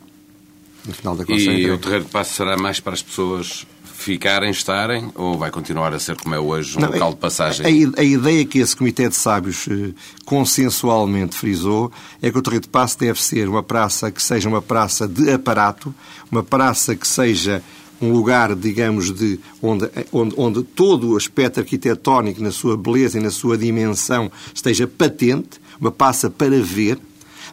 No 0.86 0.94
final 0.94 1.16
da 1.16 1.24
concessão, 1.24 1.52
e 1.52 1.56
entrega. 1.56 1.74
o 1.74 1.78
Terreiro 1.78 2.04
de 2.04 2.10
Passo 2.10 2.34
será 2.34 2.56
mais 2.56 2.78
para 2.78 2.92
as 2.92 3.02
pessoas 3.02 3.66
ficarem, 4.04 4.50
estarem, 4.50 5.10
ou 5.14 5.38
vai 5.38 5.50
continuar 5.50 5.92
a 5.94 5.98
ser 5.98 6.16
como 6.16 6.34
é 6.34 6.38
hoje, 6.38 6.76
um 6.76 6.80
Não, 6.80 6.90
local 6.90 7.10
de 7.12 7.18
passagem? 7.18 7.64
A, 7.96 8.00
a, 8.00 8.04
ideia 8.04 8.44
que 8.44 8.58
esse 8.58 8.76
Comitê 8.76 9.08
de 9.08 9.16
Sábios 9.16 9.66
eh, 9.68 9.92
consensualmente 10.24 11.34
frisou 11.36 11.90
é 12.20 12.30
que 12.30 12.38
o 12.38 12.42
Torreio 12.42 12.60
de 12.60 12.68
Passo 12.68 12.98
deve 12.98 13.22
ser 13.22 13.48
uma 13.48 13.62
praça 13.62 14.10
que 14.10 14.22
seja 14.22 14.48
uma 14.48 14.60
praça 14.60 15.08
de 15.08 15.30
aparato, 15.30 15.94
uma 16.30 16.42
praça 16.42 16.94
que 16.94 17.08
seja 17.08 17.62
um 18.00 18.12
lugar, 18.12 18.54
digamos, 18.54 19.10
de 19.12 19.40
onde, 19.62 19.90
onde, 20.12 20.34
onde 20.36 20.62
todo 20.62 21.12
o 21.12 21.16
aspecto 21.16 21.60
arquitetónico, 21.60 22.42
na 22.42 22.50
sua 22.50 22.76
beleza 22.76 23.18
e 23.18 23.22
na 23.22 23.30
sua 23.30 23.56
dimensão, 23.56 24.30
esteja 24.52 24.86
patente, 24.86 25.60
uma 25.80 25.90
praça 25.90 26.28
para 26.28 26.60
ver, 26.60 26.98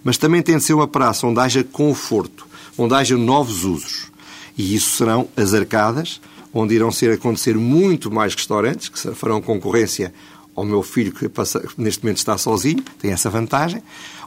mas 0.03 0.17
também 0.17 0.41
tem 0.41 0.57
de 0.57 0.63
ser 0.63 0.73
uma 0.73 0.87
praça 0.87 1.25
onde 1.25 1.39
haja 1.39 1.63
conforto, 1.63 2.45
onde 2.77 2.93
haja 2.93 3.17
novos 3.17 3.63
usos. 3.63 4.11
E 4.57 4.75
isso 4.75 4.97
serão 4.97 5.27
as 5.37 5.53
arcadas, 5.53 6.19
onde 6.53 6.75
irão 6.75 6.91
ser 6.91 7.11
acontecer 7.11 7.55
muito 7.57 8.11
mais 8.11 8.35
restaurantes, 8.35 8.89
que 8.89 8.99
farão 9.13 9.41
concorrência 9.41 10.13
ao 10.55 10.65
meu 10.65 10.83
filho, 10.83 11.11
que 11.11 11.29
passa, 11.29 11.63
neste 11.77 12.03
momento 12.03 12.17
está 12.17 12.37
sozinho, 12.37 12.83
tem 12.99 13.11
essa 13.11 13.29
vantagem, 13.29 13.81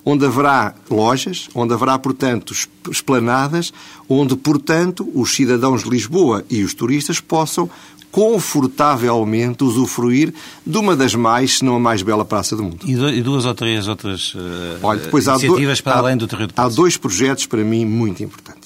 onde 0.04 0.24
haverá 0.24 0.74
lojas, 0.90 1.48
onde 1.54 1.72
haverá, 1.74 1.98
portanto, 1.98 2.54
esplanadas, 2.90 3.72
onde, 4.08 4.36
portanto, 4.36 5.08
os 5.14 5.34
cidadãos 5.34 5.82
de 5.82 5.90
Lisboa 5.90 6.44
e 6.50 6.62
os 6.62 6.74
turistas 6.74 7.20
possam 7.20 7.68
confortavelmente 8.10 9.64
usufruir 9.64 10.32
de 10.64 10.78
uma 10.78 10.94
das 10.94 11.16
mais, 11.16 11.58
se 11.58 11.64
não 11.64 11.74
a 11.74 11.80
mais 11.80 12.00
bela 12.00 12.24
praça 12.24 12.54
do 12.54 12.62
mundo. 12.62 12.78
E, 12.84 13.22
duas 13.22 13.44
ou 13.44 13.54
três 13.54 13.88
outras 13.88 14.34
uh, 14.34 14.38
Olha, 14.82 15.00
depois 15.00 15.26
iniciativas 15.26 15.78
há 15.78 15.80
do, 15.80 15.82
para 15.82 15.98
além 15.98 16.16
do 16.16 16.26
de 16.28 16.36
Há 16.56 16.68
dois 16.68 16.96
projetos 16.96 17.46
para 17.46 17.64
mim 17.64 17.84
muito 17.84 18.22
importantes 18.22 18.63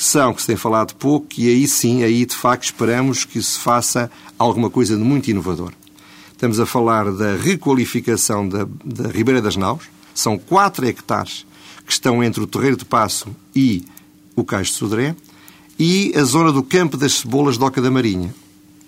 que 0.00 0.04
são, 0.06 0.32
que 0.32 0.40
se 0.40 0.46
tem 0.46 0.56
falado 0.56 0.94
pouco, 0.94 1.26
e 1.36 1.46
aí 1.46 1.68
sim, 1.68 2.02
aí 2.02 2.24
de 2.24 2.34
facto 2.34 2.64
esperamos 2.64 3.26
que 3.26 3.42
se 3.42 3.58
faça 3.58 4.10
alguma 4.38 4.70
coisa 4.70 4.96
de 4.96 5.02
muito 5.02 5.30
inovador. 5.30 5.74
Estamos 6.32 6.58
a 6.58 6.64
falar 6.64 7.12
da 7.12 7.36
requalificação 7.36 8.48
da, 8.48 8.66
da 8.82 9.10
Ribeira 9.10 9.42
das 9.42 9.56
Naus, 9.56 9.84
são 10.14 10.38
4 10.38 10.86
hectares 10.86 11.44
que 11.84 11.92
estão 11.92 12.24
entre 12.24 12.42
o 12.42 12.46
Terreiro 12.46 12.78
de 12.78 12.84
Passo 12.86 13.28
e 13.54 13.84
o 14.34 14.42
Cais 14.42 14.68
de 14.68 14.72
Sodré, 14.72 15.14
e 15.78 16.14
a 16.16 16.24
zona 16.24 16.50
do 16.50 16.62
Campo 16.62 16.96
das 16.96 17.18
Cebolas 17.18 17.58
de 17.58 17.64
Oca 17.64 17.82
da 17.82 17.90
Marinha. 17.90 18.34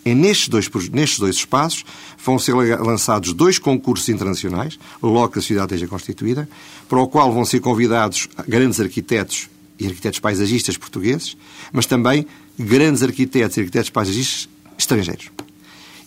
E 0.07 0.14
nestes 0.14 0.48
dois, 0.48 0.70
nestes 0.88 1.18
dois 1.18 1.37
espaços 1.37 1.85
vão 2.25 2.38
ser 2.38 2.55
lançados 2.55 3.35
dois 3.35 3.59
concursos 3.59 4.09
internacionais, 4.09 4.79
logo 5.03 5.29
que 5.29 5.40
a 5.40 5.42
cidade 5.42 5.75
esteja 5.75 5.87
constituída, 5.87 6.48
para 6.88 6.98
o 6.98 7.07
qual 7.07 7.31
vão 7.31 7.44
ser 7.44 7.61
convidados 7.61 8.31
grandes 8.48 8.81
arquitetos 8.81 9.52
e 9.83 9.88
arquitetos 9.88 10.21
paisagistas 10.21 10.77
portugueses, 10.77 11.37
mas 11.73 11.87
também 11.87 12.27
grandes 12.59 13.03
arquitetos 13.03 13.57
e 13.57 13.61
arquitetos 13.61 13.90
paisagistas 13.90 14.49
estrangeiros. 14.79 15.31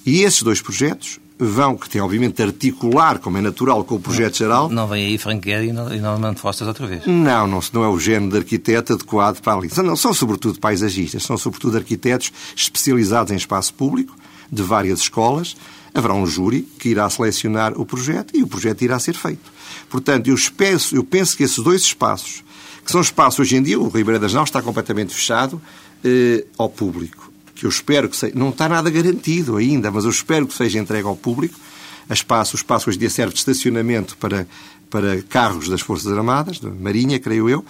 E 0.06 0.22
esses 0.22 0.42
dois 0.44 0.62
projetos 0.62 1.20
vão, 1.38 1.76
que 1.76 1.90
têm 1.90 2.02
obviamente 2.02 2.38
de 2.38 2.44
articular, 2.44 3.20
como 3.20 3.38
é 3.38 3.42
natural, 3.42 3.84
com 3.84 3.96
o 3.96 4.00
projeto 4.00 4.38
geral. 4.38 4.70
Não 4.70 4.88
vem 4.88 5.06
aí 5.06 5.18
Frank 5.18 5.48
Gehry 5.48 5.70
e 5.70 6.00
Norman 6.00 6.36
Foster 6.36 6.68
outra 6.68 6.88
vez. 6.88 7.06
Não, 7.06 7.48
não, 7.48 7.60
não 7.74 7.84
é 7.84 7.90
o 7.90 8.00
género 8.00 8.32
de 8.32 8.38
arquiteto 8.38 8.94
adequado 8.94 9.42
para 9.42 9.54
ali. 9.54 9.70
Não, 9.78 9.96
são 9.96 10.14
sobretudo 10.14 10.60
paisagistas, 10.60 11.24
são 11.24 11.38
sobretudo 11.38 11.78
arquitetos 11.78 12.32
especializados 12.56 13.32
em 13.32 13.36
espaço 13.36 13.74
público, 13.74 14.16
de 14.52 14.62
várias 14.62 15.00
escolas. 15.00 15.58
Haverá 15.94 16.14
um 16.14 16.26
júri 16.26 16.62
que 16.78 16.90
irá 16.90 17.10
selecionar 17.10 17.74
o 17.80 17.86
projeto 17.86 18.36
e 18.36 18.44
o 18.44 18.48
projeto 18.48 18.82
irá 18.82 19.00
ser 19.00 19.16
feito. 19.16 19.52
Portanto, 19.90 20.28
eu 20.28 20.36
penso, 20.56 20.96
eu 20.96 21.04
penso 21.04 21.36
que 21.36 21.44
esses 21.44 21.58
dois 21.64 21.82
espaços 21.82 22.44
que 22.86 22.92
são 22.92 23.02
espaços, 23.02 23.40
hoje 23.40 23.56
em 23.56 23.64
dia, 23.64 23.80
o 23.80 23.90
Ribeira 23.90 24.20
das 24.20 24.34
Naus 24.34 24.48
está 24.48 24.62
completamente 24.62 25.14
fechado 25.14 25.60
eh, 26.04 26.46
ao 26.56 26.70
público, 26.70 27.32
que 27.56 27.66
eu 27.66 27.70
espero 27.70 28.08
que 28.08 28.16
seja, 28.16 28.34
não 28.36 28.50
está 28.50 28.70
nada 28.70 28.92
garantido 28.92 29.58
ainda, 29.58 29.90
mas 29.90 30.04
eu 30.04 30.12
espero 30.12 30.46
que 30.46 30.54
seja 30.54 30.78
entregue 30.78 31.08
ao 31.08 31.16
público. 31.16 31.60
A 32.08 32.14
espaço, 32.14 32.56
o 32.56 32.60
espaço 32.60 32.88
hoje 32.88 32.98
em 32.98 33.00
dia 33.00 33.10
serve 33.10 33.34
de 33.34 33.40
estacionamento 33.40 34.16
para, 34.18 34.48
para 34.92 35.20
carros 35.24 35.68
das 35.68 35.82
Forças 35.82 36.16
Armadas, 36.16 36.60
da 36.60 36.70
Marinha, 36.70 37.20
creio 37.20 37.50
eu, 37.50 37.66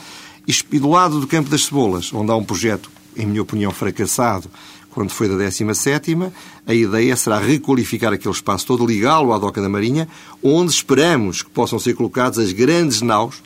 e 0.45 0.79
do 0.79 0.89
lado 0.89 1.21
do 1.21 1.27
Campo 1.27 1.49
das 1.49 1.63
Cebolas, 1.63 2.13
onde 2.13 2.29
há 2.29 2.35
um 2.35 2.43
projeto, 2.43 2.91
em 3.15 3.25
minha 3.25 3.41
opinião, 3.41 3.71
fracassado, 3.71 4.51
quando 4.91 5.11
foi 5.11 5.29
da 5.29 5.35
17 5.35 6.17
a 6.67 6.73
ideia 6.73 7.15
será 7.15 7.39
requalificar 7.39 8.11
aquele 8.13 8.33
espaço 8.33 8.65
todo, 8.65 8.85
ligá-lo 8.85 9.33
à 9.33 9.37
Doca 9.37 9.61
da 9.61 9.69
Marinha, 9.69 10.09
onde 10.43 10.71
esperamos 10.71 11.41
que 11.41 11.49
possam 11.49 11.79
ser 11.79 11.95
colocados 11.95 12.37
as 12.37 12.51
grandes 12.51 13.01
naus, 13.01 13.41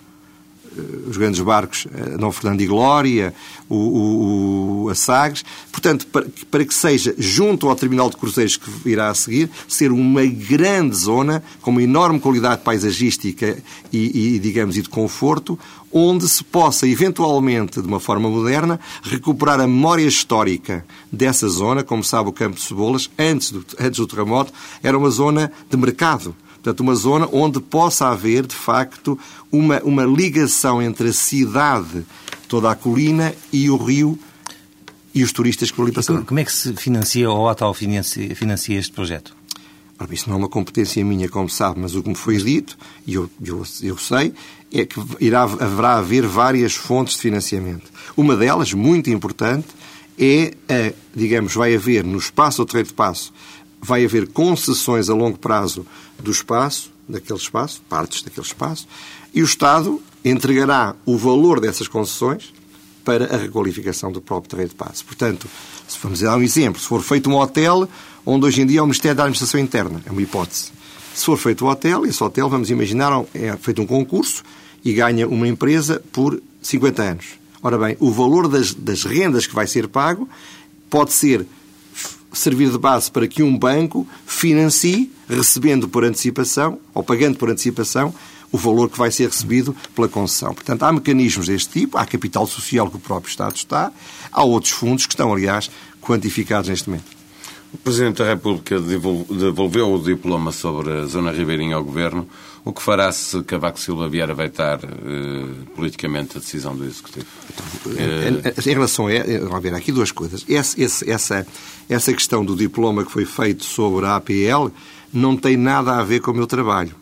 os 1.08 1.18
grandes 1.18 1.40
barcos, 1.42 1.88
Dom 2.20 2.32
Fernando 2.32 2.62
e 2.62 2.68
Glória, 2.68 3.34
o, 3.68 3.76
o, 3.76 4.84
o, 4.84 4.90
a 4.90 4.96
Sagres. 4.96 5.44
Portanto, 5.72 6.08
para, 6.08 6.26
para, 6.50 6.66
que 6.66 6.74
seja, 6.74 7.14
junto 7.18 7.68
ao 7.68 7.76
terminal 7.76 8.10
de 8.10 8.18
cruzeiros 8.18 8.58
que 8.58 8.90
irá 8.90 9.10
a 9.10 9.14
seguir, 9.14 9.50
ser 9.68 9.92
uma 9.92 10.26
grande 10.26 10.96
zona, 10.96 11.44
com 11.62 11.72
uma 11.72 11.84
enorme 11.84 12.20
qualidade 12.20 12.62
paisagística 12.62 13.58
e, 13.92 14.36
e, 14.36 14.40
digamos, 14.40 14.78
e 14.78 14.82
de 14.82 14.90
conforto, 14.90 15.58
onde 15.92 16.28
se 16.28 16.44
possa, 16.44 16.88
eventualmente, 16.88 17.82
de 17.82 17.88
uma 17.88 18.00
forma 18.00 18.30
moderna, 18.30 18.80
recuperar 19.02 19.60
a 19.60 19.68
memória 19.68 20.06
histórica 20.06 20.86
dessa 21.12 21.48
zona. 21.48 21.84
Como 21.84 22.04
sabe, 22.04 22.30
o 22.30 22.34
Campo 22.34 22.58
de 22.58 22.62
Cebolas, 22.62 23.10
antes 23.18 23.52
do, 23.52 23.66
antes 23.80 24.00
do 24.00 24.08
terremoto, 24.08 24.54
era 24.84 24.98
uma 24.98 25.10
zona 25.10 25.52
de 25.70 25.78
mercado 25.78 26.36
Portanto, 26.62 26.82
uma 26.82 26.96
zona 26.96 27.28
onde 27.32 27.60
possa 27.60 28.08
haver, 28.08 28.46
de 28.46 28.56
facto, 28.56 29.18
uma, 29.52 29.80
uma 29.82 30.04
ligação 30.04 30.82
entre 30.82 31.10
a 31.10 31.14
cidade, 31.14 32.06
toda 32.48 32.70
a 32.70 32.76
colina, 32.76 33.34
e 33.52 33.70
o 33.70 33.78
rio 33.78 34.20
e 35.16 35.24
os 35.24 35.32
turistas 35.32 35.72
que 35.72 35.82
ali 35.82 35.92
passam. 35.92 36.24
Como 36.24 36.40
é 36.40 36.44
que 36.44 36.52
se 36.52 36.74
financia 36.74 37.30
ou 37.30 37.48
a 37.48 37.56
tal 37.56 37.74
financia, 37.74 38.36
financia 38.36 38.78
este 38.78 38.92
projeto? 38.92 39.36
Ora, 39.98 40.14
isso 40.14 40.30
não 40.30 40.36
é 40.36 40.40
uma 40.40 40.50
competência 40.50 41.04
minha, 41.04 41.28
como 41.28 41.50
sabe, 41.50 41.80
mas 41.80 41.96
o 41.96 42.02
que 42.02 42.10
me 42.10 42.16
foi 42.16 42.38
dito, 42.38 42.78
e 43.06 43.16
eu, 43.16 43.30
eu, 43.44 43.64
eu 43.82 43.98
sei, 43.98 44.34
é 44.72 44.86
que 44.86 45.00
irá, 45.20 45.44
haverá 45.44 45.98
haver 45.98 46.26
várias 46.26 46.74
fontes 46.74 47.16
de 47.16 47.22
financiamento. 47.22 47.92
Uma 48.16 48.36
delas, 48.38 48.72
muito 48.74 49.10
importante, 49.10 49.68
é, 50.18 50.54
a, 50.70 50.94
digamos, 51.14 51.54
vai 51.54 51.76
haver 51.76 52.06
no 52.06 52.18
espaço 52.18 52.60
do 52.60 52.66
Terreiro 52.66 52.90
de 52.90 52.94
Passo 52.94 53.34
vai 53.82 54.04
haver 54.06 54.28
concessões 54.28 55.10
a 55.10 55.14
longo 55.14 55.38
prazo 55.38 55.86
do 56.22 56.32
espaço, 56.32 56.92
daquele 57.08 57.40
espaço, 57.40 57.82
partes 57.90 58.22
daquele 58.22 58.46
espaço, 58.46 58.88
e 59.34 59.42
o 59.42 59.46
Estado 59.46 60.02
entregará 60.24 60.96
o 61.06 61.18
valor 61.18 61.60
dessas 61.60 61.88
concessões 61.88 62.54
para 63.04 63.34
a 63.34 63.38
requalificação 63.38 64.12
do 64.12 64.22
próprio 64.22 64.52
terreno 64.52 64.70
de 64.70 64.76
passo. 64.76 65.06
Portanto, 65.06 65.48
se 65.88 65.98
vamos 66.02 66.20
dar 66.20 66.38
um 66.38 66.42
exemplo, 66.42 66.80
se 66.80 66.88
for 66.88 67.02
feito 67.02 67.30
um 67.30 67.36
hotel 67.36 67.88
onde 68.26 68.46
hoje 68.46 68.62
em 68.62 68.66
dia 68.66 68.80
é 68.80 68.82
o 68.82 68.86
Ministério 68.86 69.16
da 69.16 69.24
Administração 69.24 69.60
Interna, 69.60 70.02
é 70.06 70.12
uma 70.12 70.22
hipótese, 70.22 70.72
Se 71.16 71.26
for 71.26 71.38
feito 71.38 71.66
o 71.66 71.70
hotel, 71.70 72.06
esse 72.06 72.24
hotel, 72.24 72.50
vamos 72.50 72.70
imaginar, 72.70 73.12
é 73.34 73.56
feito 73.58 73.82
um 73.82 73.88
concurso 73.88 74.44
e 74.84 74.94
ganha 74.94 75.28
uma 75.28 75.48
empresa 75.48 76.02
por 76.12 76.42
50 76.62 77.02
anos. 77.02 77.26
Ora 77.62 77.78
bem, 77.78 77.98
o 78.00 78.12
valor 78.12 78.48
das, 78.48 78.74
das 78.74 79.04
rendas 79.04 79.48
que 79.48 79.56
vai 79.56 79.68
ser 79.68 79.88
pago 79.88 80.30
pode 80.90 81.12
ser 81.12 81.46
servir 82.32 82.70
de 82.70 82.78
base 82.78 83.12
para 83.12 83.28
que 83.28 83.44
um 83.44 83.58
banco 83.58 84.08
financie, 84.26 85.12
recebendo 85.28 85.88
por 85.88 86.04
antecipação, 86.04 86.80
ou 86.94 87.04
pagando 87.04 87.38
por 87.38 87.50
antecipação, 87.50 88.14
o 88.52 88.58
valor 88.58 88.90
que 88.90 88.98
vai 88.98 89.12
ser 89.12 89.28
recebido 89.28 89.76
pela 89.96 90.08
concessão. 90.08 90.54
Portanto, 90.54 90.84
há 90.84 90.92
mecanismos 90.92 91.48
deste 91.48 91.82
tipo, 91.82 91.98
há 91.98 92.06
capital 92.06 92.48
social 92.48 92.90
que 92.90 92.98
o 92.98 93.00
próprio 93.00 93.30
Estado 93.30 93.56
está, 93.56 93.92
há 94.32 94.44
outros 94.44 94.74
fundos 94.74 95.06
que 95.06 95.14
estão, 95.14 95.32
aliás, 95.32 95.70
quantificados 96.02 96.70
neste 96.70 96.90
momento. 96.90 97.20
O 97.72 97.78
Presidente 97.78 98.18
da 98.18 98.26
República 98.26 98.80
devolveu 98.80 99.94
o 99.94 100.02
diploma 100.02 100.52
sobre 100.52 100.92
a 100.92 101.06
Zona 101.06 101.32
Ribeirinha 101.32 101.76
ao 101.76 101.84
Governo. 101.84 102.28
O 102.70 102.72
que 102.72 102.84
fará 102.84 103.12
se 103.12 103.42
Cavaco 103.46 103.80
Silva 103.80 104.08
vier 104.08 104.30
a 104.30 104.34
veitar 104.36 104.80
eh, 104.84 105.46
politicamente 105.76 106.38
a 106.38 106.40
decisão 106.40 106.76
do 106.76 106.86
Executivo? 106.86 107.26
Então, 107.50 107.94
eh, 107.98 108.54
em 108.64 108.74
relação 108.76 109.08
a... 109.08 109.40
Vamos 109.48 109.64
ver, 109.64 109.74
aqui 109.74 109.92
duas 109.92 110.12
coisas. 110.12 110.46
Essa, 110.48 110.80
essa, 111.10 111.48
essa 111.90 112.14
questão 112.14 112.46
do 112.46 112.56
diploma 112.56 113.04
que 113.04 113.12
foi 113.12 113.26
feito 113.26 113.66
sobre 113.66 114.06
a 114.06 114.18
APL 114.18 114.68
não 115.12 115.36
tem 115.36 115.58
nada 115.58 115.98
a 115.98 116.04
ver 116.04 116.20
com 116.20 116.30
o 116.30 116.34
meu 116.36 116.46
trabalho. 116.46 116.94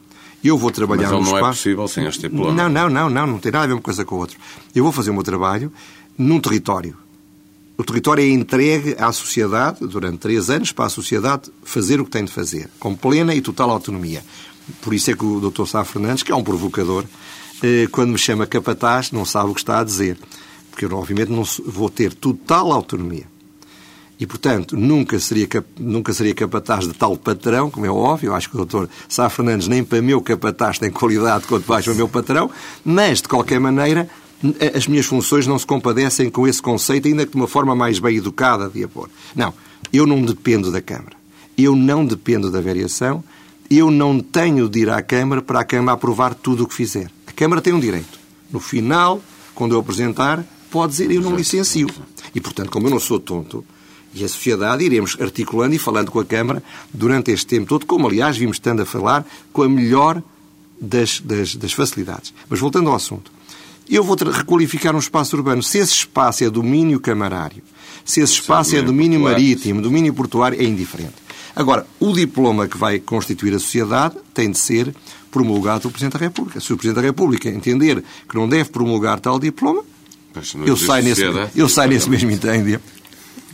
Eu 0.42 0.58
vou 0.58 0.72
trabalhar 0.72 1.10
Mas 1.10 1.12
no 1.12 1.18
não 1.18 1.26
espaço... 1.26 1.46
é 1.46 1.50
possível 1.50 1.88
sem 1.90 2.06
este 2.06 2.30
diploma. 2.30 2.54
Não, 2.54 2.70
não, 2.70 2.90
não, 2.90 3.10
não, 3.10 3.28
não 3.28 3.38
tem 3.38 3.52
nada 3.52 3.66
a 3.66 3.68
ver 3.68 3.74
uma 3.74 3.82
coisa 3.82 4.06
com 4.06 4.16
a 4.16 4.20
outra. 4.20 4.38
Eu 4.74 4.86
vou 4.86 4.94
fazer 4.94 5.10
o 5.10 5.14
meu 5.14 5.24
trabalho 5.24 5.70
num 6.18 6.40
território. 6.40 6.96
O 7.78 7.84
território 7.84 8.24
é 8.24 8.30
entregue 8.30 8.96
à 8.98 9.12
sociedade 9.12 9.86
durante 9.86 10.20
três 10.20 10.50
anos 10.50 10.72
para 10.72 10.86
a 10.86 10.90
sociedade 10.90 11.52
fazer 11.62 12.00
o 12.00 12.06
que 12.06 12.12
tem 12.12 12.24
de 12.24 12.32
fazer, 12.32 12.70
com 12.80 12.96
plena 12.96 13.36
e 13.36 13.42
total 13.42 13.70
autonomia. 13.70 14.24
Por 14.82 14.94
isso 14.94 15.12
é 15.12 15.14
que 15.14 15.26
o 15.26 15.40
Dr. 15.40 15.66
Sá 15.66 15.84
Fernandes, 15.84 16.24
que 16.24 16.32
é 16.32 16.36
um 16.36 16.44
provocador, 16.44 17.06
eh, 17.64 17.88
quando 17.92 18.12
me 18.12 18.18
chama 18.18 18.46
capataz, 18.46 19.12
não 19.12 19.26
sabe 19.26 19.52
o 19.52 19.54
que 19.54 19.62
está 19.62 19.80
a 19.80 19.84
dizer. 19.84 20.18
Porque 20.70 20.86
eu, 20.86 20.98
obviamente, 20.98 21.32
não 21.32 21.44
vou 21.66 21.90
ter 21.90 22.14
total 22.14 22.72
autonomia. 22.72 23.26
E, 24.20 24.26
portanto, 24.26 24.76
nunca 24.76 25.20
seria, 25.20 25.48
nunca 25.80 26.12
seria 26.12 26.34
capataz 26.34 26.88
de 26.88 26.94
tal 26.94 27.16
patrão, 27.16 27.70
como 27.70 27.86
é 27.86 27.90
óbvio. 27.90 28.34
Acho 28.34 28.50
que 28.50 28.56
o 28.56 28.58
doutor 28.58 28.90
Sá 29.08 29.30
Fernandes 29.30 29.68
nem 29.68 29.84
para 29.84 30.02
meu 30.02 30.22
capataz 30.22 30.80
tem 30.80 30.90
qualidade 30.90 31.46
quanto 31.46 31.68
mais 31.68 31.86
para 31.86 31.94
o 31.94 31.96
meu 31.96 32.10
patrão. 32.10 32.50
Mas, 32.84 33.22
de 33.22 33.28
qualquer 33.28 33.60
maneira, 33.60 34.10
as 34.76 34.88
minhas 34.88 35.06
funções 35.06 35.46
não 35.46 35.58
se 35.58 35.66
compadecem 35.66 36.30
com 36.30 36.48
esse 36.48 36.62
conceito, 36.62 37.08
ainda 37.08 37.26
que 37.26 37.32
de 37.32 37.38
uma 37.38 37.48
forma 37.48 37.76
mais 37.76 38.00
bem 38.00 38.18
educada 38.18 38.70
de 38.70 38.84
a 38.84 38.88
pôr. 38.88 39.10
Não, 39.36 39.54
eu 39.94 40.06
não 40.08 40.22
dependo 40.24 40.72
da 40.72 40.82
Câmara. 40.82 41.16
Eu 41.56 41.76
não 41.76 42.06
dependo 42.06 42.52
da 42.52 42.62
variação. 42.62 43.24
Eu 43.70 43.92
não 43.92 44.20
tenho 44.20 44.70
de 44.70 44.80
ir 44.80 44.90
à 44.90 45.02
Câmara 45.02 45.42
para 45.42 45.60
a 45.60 45.64
Câmara 45.64 45.94
aprovar 45.94 46.34
tudo 46.34 46.64
o 46.64 46.68
que 46.68 46.74
fizer. 46.74 47.12
A 47.26 47.32
Câmara 47.32 47.62
tem 47.62 47.74
um 47.74 47.80
direito. 47.80 48.20
No 48.52 48.60
final, 48.60 49.22
quando 49.54 49.76
eu 49.76 49.80
apresentar, 49.80 50.44
pode 50.72 50.92
dizer 50.92 51.12
eu 51.12 51.22
não 51.22 51.36
licencio. 51.36 51.90
E, 52.34 52.40
portanto, 52.40 52.70
como 52.70 52.88
eu 52.88 52.92
não 52.92 53.00
sou 53.00 53.20
tonto, 53.20 53.64
e 54.14 54.24
a 54.24 54.28
sociedade 54.28 54.84
iremos 54.84 55.18
articulando 55.20 55.76
e 55.76 55.78
falando 55.78 56.12
com 56.12 56.20
a 56.20 56.26
Câmara 56.26 56.64
durante 56.94 57.32
este 57.32 57.46
tempo 57.46 57.68
todo, 57.68 57.86
como 57.86 58.08
aliás 58.08 58.38
vimos 58.38 58.56
estando 58.56 58.82
a 58.82 58.86
falar 58.86 59.26
com 59.52 59.64
a 59.64 59.70
melhor 59.70 60.22
das, 60.80 61.20
das, 61.20 61.56
das 61.56 61.74
facilidades. 61.74 62.34
Mas 62.50 62.60
voltando 62.60 62.90
ao 62.90 62.96
assunto, 62.96 63.32
eu 63.90 64.04
vou 64.04 64.16
requalificar 64.16 64.96
um 64.96 65.00
espaço 65.00 65.36
urbano. 65.36 65.62
Se 65.62 65.78
esse 65.78 65.94
espaço 65.94 66.44
é 66.44 66.50
domínio 66.50 67.00
camarário, 67.00 67.64
se 68.04 68.22
esse 68.22 68.34
espaço 68.34 68.76
é 68.76 68.82
domínio 68.82 69.20
marítimo, 69.20 69.82
domínio 69.82 70.14
portuário, 70.14 70.60
é 70.60 70.64
indiferente. 70.64 71.27
Agora, 71.58 71.88
o 72.00 72.14
diploma 72.14 72.68
que 72.68 72.78
vai 72.78 73.00
constituir 73.00 73.52
a 73.56 73.60
sociedade 73.60 74.16
tem 74.32 74.52
de 74.52 74.60
ser 74.60 74.94
promulgado 75.32 75.82
pelo 75.82 75.92
Presidente 75.92 76.14
da 76.14 76.20
República. 76.20 76.60
Se 76.60 76.72
o 76.72 76.78
Presidente 76.78 77.02
da 77.02 77.08
República 77.08 77.50
entender 77.50 78.04
que 78.30 78.36
não 78.36 78.48
deve 78.48 78.70
promulgar 78.70 79.20
tal 79.20 79.40
diploma, 79.40 79.84
eu 80.64 80.78
saio, 80.78 81.04
nesse, 81.04 81.24
eu 81.56 81.68
saio 81.68 81.90
nesse 81.90 82.08
mesmo 82.08 82.30
entendimento. 82.30 82.84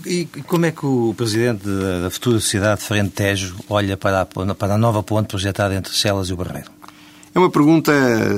E 0.05 0.25
como 0.47 0.65
é 0.65 0.71
que 0.71 0.85
o 0.85 1.13
Presidente 1.15 1.63
da 1.63 2.09
futura 2.09 2.41
sociedade 2.41 2.81
de 2.81 2.87
Frente 2.87 3.11
Tejo 3.11 3.55
olha 3.69 3.95
para 3.95 4.21
a, 4.21 4.25
para 4.25 4.73
a 4.73 4.77
nova 4.77 5.01
ponte 5.01 5.27
projetada 5.27 5.73
entre 5.73 5.93
Celas 5.93 6.27
e 6.27 6.33
o 6.33 6.35
Barreiro? 6.35 6.69
É 7.33 7.39
uma 7.39 7.49
pergunta 7.49 7.93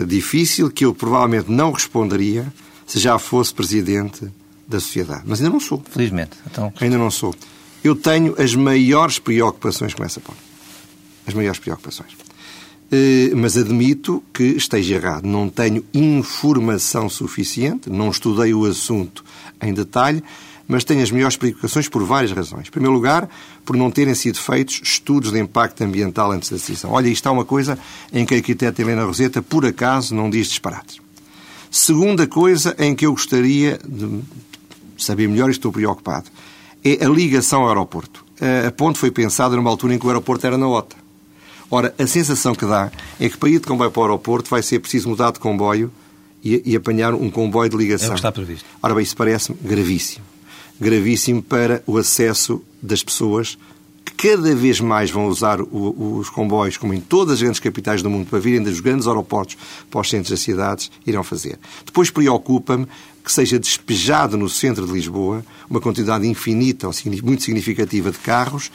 difícil 0.07 0.69
que 0.69 0.85
eu 0.85 0.93
provavelmente 0.93 1.51
não 1.51 1.71
responderia 1.71 2.45
se 2.85 2.99
já 2.99 3.17
fosse 3.17 3.51
Presidente 3.51 4.31
da 4.67 4.79
sociedade. 4.79 5.23
Mas 5.25 5.39
ainda 5.39 5.51
não 5.51 5.59
sou. 5.59 5.83
Felizmente. 5.89 6.37
Então... 6.45 6.71
Ainda 6.79 6.99
não 6.99 7.09
sou. 7.09 7.33
Eu 7.85 7.95
tenho 7.95 8.33
as 8.41 8.55
maiores 8.55 9.19
preocupações 9.19 9.93
com 9.93 10.03
essa 10.03 10.19
ponte. 10.19 10.39
As 11.27 11.35
maiores 11.35 11.59
preocupações. 11.59 12.17
Eh, 12.91 13.29
mas 13.35 13.55
admito 13.55 14.23
que 14.33 14.43
esteja 14.43 14.95
errado. 14.95 15.27
Não 15.27 15.47
tenho 15.47 15.85
informação 15.93 17.07
suficiente, 17.07 17.87
não 17.87 18.09
estudei 18.09 18.55
o 18.55 18.65
assunto 18.65 19.23
em 19.61 19.71
detalhe 19.71 20.23
mas 20.67 20.83
tenho 20.83 21.03
as 21.03 21.11
melhores 21.11 21.37
preocupações 21.37 21.87
por 21.87 22.03
várias 22.03 22.31
razões. 22.31 22.69
Em 22.69 22.71
primeiro 22.71 22.95
lugar, 22.95 23.29
por 23.63 23.77
não 23.77 23.91
terem 23.91 24.15
sido 24.15 24.39
feitos 24.39 24.81
estudos 24.83 25.31
de 25.31 25.39
impacto 25.39 25.83
ambiental 25.83 26.31
antes 26.31 26.49
da 26.49 26.57
decisão. 26.57 26.89
Olha, 26.91 27.07
isto 27.07 27.29
é 27.29 27.31
uma 27.31 27.45
coisa 27.45 27.77
em 28.11 28.25
que 28.25 28.33
a 28.33 28.37
arquiteta 28.37 28.81
Helena 28.81 29.03
Roseta, 29.03 29.43
por 29.43 29.63
acaso, 29.63 30.15
não 30.15 30.27
diz 30.27 30.47
disparates. 30.47 30.99
Segunda 31.69 32.25
coisa 32.25 32.75
em 32.79 32.95
que 32.95 33.05
eu 33.05 33.11
gostaria 33.11 33.79
de 33.87 34.21
saber 34.97 35.29
melhor 35.29 35.49
e 35.49 35.51
estou 35.51 35.71
preocupado 35.71 36.31
é 36.85 37.03
a 37.03 37.09
ligação 37.09 37.63
ao 37.63 37.69
aeroporto. 37.69 38.23
A 38.67 38.71
ponte 38.71 38.99
foi 38.99 39.09
pensada 39.09 39.55
numa 39.55 39.69
altura 39.69 39.95
em 39.95 39.99
que 39.99 40.05
o 40.05 40.09
aeroporto 40.09 40.45
era 40.45 40.57
na 40.57 40.67
OTA. 40.67 40.95
Ora, 41.71 41.95
a 41.97 42.05
sensação 42.05 42.53
que 42.53 42.65
dá 42.65 42.91
é 43.19 43.27
que 43.27 43.37
para 43.37 43.49
ir 43.49 43.59
de 43.59 43.65
comboio 43.65 43.89
para 43.89 44.01
o 44.01 44.03
aeroporto 44.03 44.49
vai 44.49 44.61
ser 44.61 44.79
preciso 44.79 45.09
mudar 45.09 45.31
de 45.31 45.39
comboio 45.39 45.91
e, 46.43 46.61
e 46.63 46.75
apanhar 46.75 47.15
um 47.15 47.31
comboio 47.31 47.69
de 47.69 47.75
ligação. 47.75 48.09
É 48.09 48.11
o 48.11 48.13
que 48.13 48.19
está 48.19 48.31
previsto. 48.31 48.65
Ora 48.83 48.93
bem, 48.93 49.03
isso 49.03 49.15
parece-me 49.15 49.57
gravíssimo 49.61 50.23
gravíssimo 50.79 51.41
para 51.41 51.81
o 51.85 51.97
acesso 51.97 52.61
das 52.81 53.03
pessoas 53.03 53.57
que 54.03 54.13
cada 54.13 54.55
vez 54.55 54.79
mais 54.79 55.09
vão 55.09 55.27
usar 55.27 55.59
o, 55.59 56.17
os 56.19 56.29
comboios, 56.29 56.77
como 56.77 56.93
em 56.93 57.01
todas 57.01 57.35
as 57.35 57.41
grandes 57.41 57.59
capitais 57.59 58.03
do 58.03 58.09
mundo, 58.09 58.27
para 58.27 58.39
virem 58.39 58.61
dos 58.61 58.79
grandes 58.79 59.07
aeroportos 59.07 59.57
para 59.89 60.01
os 60.01 60.09
centros 60.09 60.29
das 60.29 60.41
cidades, 60.41 60.91
irão 61.07 61.23
fazer. 61.23 61.57
Depois 61.83 62.11
preocupa-me 62.11 62.87
que 63.25 63.31
seja 63.31 63.57
despejado 63.57 64.37
no 64.37 64.47
centro 64.47 64.85
de 64.85 64.93
Lisboa 64.93 65.43
uma 65.67 65.81
quantidade 65.81 66.27
infinita 66.27 66.87
ou 66.87 66.93
muito 67.23 67.41
significativa 67.41 68.11
de 68.11 68.19
carros, 68.19 68.71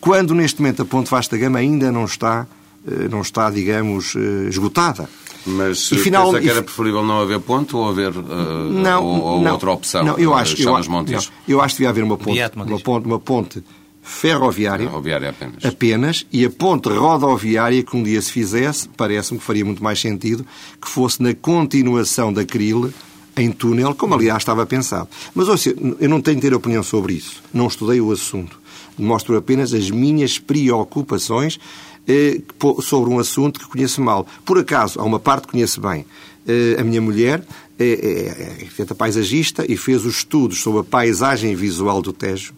quando 0.00 0.34
neste 0.34 0.62
momento 0.62 0.82
a 0.82 0.84
Ponte 0.84 1.10
Vasta 1.10 1.36
Gama 1.36 1.58
ainda 1.58 1.90
não 1.90 2.04
está, 2.04 2.46
eh, 2.86 3.08
não 3.08 3.20
está 3.20 3.50
digamos, 3.50 4.14
eh, 4.14 4.48
esgotada. 4.48 5.10
Mas 5.44 5.90
e 5.90 5.98
final, 5.98 6.26
pensa 6.26 6.40
que 6.40 6.48
era 6.48 6.62
preferível 6.62 7.04
não 7.04 7.20
haver 7.20 7.40
ponte 7.40 7.74
ou 7.74 7.88
haver 7.88 8.10
uh, 8.10 8.70
não, 8.70 9.04
ou, 9.04 9.20
ou 9.22 9.42
não, 9.42 9.52
outra 9.52 9.70
opção? 9.70 10.04
Não, 10.04 10.18
eu 10.18 10.34
acho, 10.34 10.60
eu, 10.60 10.76
acho, 10.76 10.90
não, 10.90 11.04
eu 11.46 11.60
acho 11.60 11.74
que 11.74 11.78
devia 11.78 11.88
haver 11.88 12.04
uma 12.04 12.18
ponte, 12.18 12.40
uma 12.54 12.78
ponte, 12.78 13.06
uma 13.06 13.18
ponte 13.18 13.64
ferroviária, 14.02 14.86
ferroviária 14.86 15.30
apenas. 15.30 15.64
apenas, 15.64 16.26
e 16.30 16.44
a 16.44 16.50
ponte 16.50 16.88
rodoviária 16.88 17.82
que 17.82 17.96
um 17.96 18.02
dia 18.02 18.20
se 18.20 18.30
fizesse, 18.30 18.88
parece-me 18.90 19.38
que 19.38 19.44
faria 19.44 19.64
muito 19.64 19.82
mais 19.82 20.00
sentido 20.00 20.44
que 20.80 20.88
fosse 20.88 21.22
na 21.22 21.32
continuação 21.34 22.32
da 22.32 22.44
Cril 22.44 22.92
em 23.38 23.52
túnel, 23.52 23.94
como 23.94 24.14
aliás 24.14 24.42
estava 24.42 24.66
pensado. 24.66 25.08
Mas 25.34 25.48
ouça, 25.48 25.74
eu 26.00 26.08
não 26.08 26.20
tenho 26.20 26.36
de 26.36 26.42
ter 26.42 26.54
opinião 26.54 26.82
sobre 26.82 27.14
isso. 27.14 27.42
Não 27.52 27.66
estudei 27.66 28.00
o 28.00 28.10
assunto. 28.10 28.60
Mostro 28.98 29.36
apenas 29.36 29.72
as 29.72 29.90
minhas 29.90 30.38
preocupações 30.38 31.58
eh, 32.06 32.40
sobre 32.82 33.10
um 33.10 33.18
assunto 33.18 33.60
que 33.60 33.66
conheço 33.66 34.00
mal. 34.00 34.26
Por 34.44 34.58
acaso, 34.58 35.00
há 35.00 35.04
uma 35.04 35.20
parte 35.20 35.46
que 35.46 35.52
conheço 35.52 35.80
bem. 35.80 36.04
Eh, 36.46 36.76
a 36.78 36.84
minha 36.84 37.00
mulher 37.00 37.44
é, 37.78 38.66
é, 38.78 38.82
é 38.82 38.94
paisagista 38.94 39.64
e 39.68 39.76
fez 39.76 40.04
os 40.04 40.16
estudos 40.16 40.60
sobre 40.60 40.80
a 40.80 40.84
paisagem 40.84 41.54
visual 41.54 42.02
do 42.02 42.12
Tejo 42.12 42.54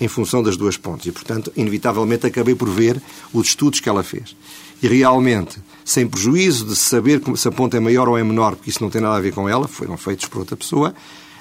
em 0.00 0.08
função 0.08 0.42
das 0.42 0.56
duas 0.56 0.76
pontes. 0.76 1.06
E, 1.06 1.12
portanto, 1.12 1.52
inevitavelmente 1.56 2.26
acabei 2.26 2.54
por 2.54 2.68
ver 2.68 3.00
os 3.32 3.48
estudos 3.48 3.80
que 3.80 3.88
ela 3.88 4.02
fez. 4.02 4.36
E 4.82 4.86
realmente, 4.86 5.58
sem 5.84 6.06
prejuízo 6.06 6.66
de 6.66 6.76
saber 6.76 7.20
se 7.36 7.48
a 7.48 7.52
ponte 7.52 7.76
é 7.76 7.80
maior 7.80 8.08
ou 8.08 8.16
é 8.16 8.22
menor, 8.22 8.56
porque 8.56 8.70
isso 8.70 8.82
não 8.82 8.90
tem 8.90 9.00
nada 9.00 9.16
a 9.16 9.20
ver 9.20 9.32
com 9.32 9.48
ela, 9.48 9.66
foram 9.66 9.96
feitos 9.96 10.26
por 10.26 10.40
outra 10.40 10.56
pessoa, 10.56 10.94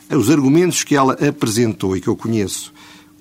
os 0.10 0.30
argumentos 0.30 0.84
que 0.84 0.96
ela 0.96 1.14
apresentou 1.14 1.96
e 1.96 2.02
que 2.02 2.08
eu 2.08 2.16
conheço 2.16 2.74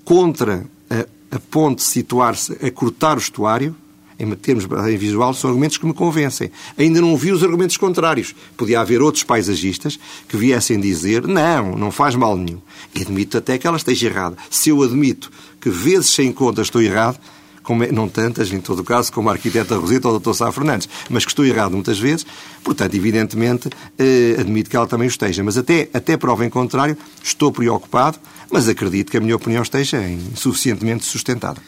contra 0.05 0.65
a, 0.89 1.35
a 1.35 1.39
ponte 1.39 1.83
situar-se 1.83 2.53
a 2.65 2.71
cortar 2.71 3.17
o 3.17 3.19
estuário, 3.19 3.75
em 4.19 4.33
termos 4.35 4.65
em 4.89 4.97
visual, 4.97 5.33
são 5.33 5.49
argumentos 5.49 5.77
que 5.77 5.85
me 5.85 5.93
convencem. 5.93 6.49
Ainda 6.77 6.99
não 7.01 7.15
vi 7.15 7.31
os 7.31 7.43
argumentos 7.43 7.77
contrários. 7.77 8.33
Podia 8.55 8.81
haver 8.81 9.01
outros 9.01 9.23
paisagistas 9.23 9.99
que 10.27 10.35
viessem 10.35 10.79
dizer 10.79 11.27
não, 11.27 11.75
não 11.75 11.91
faz 11.91 12.15
mal 12.15 12.35
nenhum. 12.35 12.59
Admito 12.95 13.37
até 13.37 13.57
que 13.57 13.67
ela 13.67 13.77
esteja 13.77 14.07
errada. 14.07 14.35
Se 14.49 14.69
eu 14.69 14.81
admito 14.81 15.31
que 15.61 15.69
vezes 15.69 16.09
sem 16.09 16.31
conta 16.31 16.61
estou 16.61 16.81
errado, 16.81 17.19
como 17.67 17.83
é, 17.83 17.91
não 17.91 18.07
tantas, 18.07 18.49
em 18.53 18.61
todo 18.61 18.79
o 18.79 18.83
caso, 18.83 19.11
como 19.11 19.29
a 19.29 19.33
arquiteta 19.33 19.75
Roseta 19.75 20.07
ou 20.07 20.15
o 20.15 20.19
Dr. 20.19 20.33
Sá 20.33 20.49
Fernandes, 20.53 20.87
mas 21.09 21.25
que 21.25 21.31
estou 21.31 21.45
errado 21.45 21.73
muitas 21.73 21.99
vezes, 21.99 22.25
portanto, 22.63 22.95
evidentemente, 22.95 23.69
eh, 23.99 24.37
admito 24.39 24.69
que 24.69 24.77
ela 24.77 24.87
também 24.87 25.05
o 25.05 25.09
esteja. 25.09 25.43
Mas 25.43 25.57
até, 25.57 25.89
até 25.93 26.15
prova 26.15 26.45
em 26.45 26.49
contrário, 26.49 26.97
estou 27.21 27.51
preocupado, 27.51 28.17
mas 28.49 28.69
acredito 28.69 29.11
que 29.11 29.17
a 29.17 29.19
minha 29.19 29.35
opinião 29.35 29.61
esteja 29.61 30.01
suficientemente 30.33 31.03
sustentada. 31.03 31.61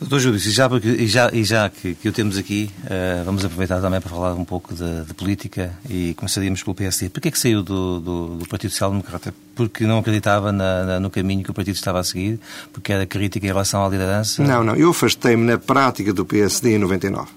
Doutor 0.00 0.20
Júlio, 0.20 0.36
e 0.36 0.50
já, 0.50 0.68
porque, 0.68 0.88
e 0.88 1.08
já, 1.08 1.28
e 1.32 1.42
já 1.42 1.68
que, 1.68 1.92
que 1.96 2.08
o 2.08 2.12
temos 2.12 2.38
aqui, 2.38 2.70
uh, 2.84 3.24
vamos 3.24 3.44
aproveitar 3.44 3.80
também 3.80 4.00
para 4.00 4.08
falar 4.08 4.32
um 4.34 4.44
pouco 4.44 4.72
de, 4.72 5.04
de 5.04 5.12
política 5.12 5.76
e 5.90 6.14
começaríamos 6.14 6.62
pelo 6.62 6.76
PSD. 6.76 7.08
Porquê 7.08 7.28
é 7.28 7.30
que 7.32 7.38
saiu 7.38 7.64
do, 7.64 7.98
do, 7.98 8.28
do 8.36 8.48
Partido 8.48 8.70
Social 8.70 8.90
Democrata? 8.90 9.34
Porque 9.56 9.84
não 9.84 9.98
acreditava 9.98 10.52
na, 10.52 10.84
na, 10.84 11.00
no 11.00 11.10
caminho 11.10 11.42
que 11.42 11.50
o 11.50 11.54
partido 11.54 11.74
estava 11.74 11.98
a 11.98 12.04
seguir? 12.04 12.38
Porque 12.72 12.92
era 12.92 13.04
crítica 13.06 13.44
em 13.44 13.48
relação 13.48 13.84
à 13.84 13.88
liderança? 13.88 14.40
Não, 14.44 14.62
não. 14.62 14.76
Eu 14.76 14.90
afastei-me 14.90 15.44
na 15.44 15.58
prática 15.58 16.12
do 16.12 16.24
PSD 16.24 16.76
em 16.76 16.78
99. 16.78 17.28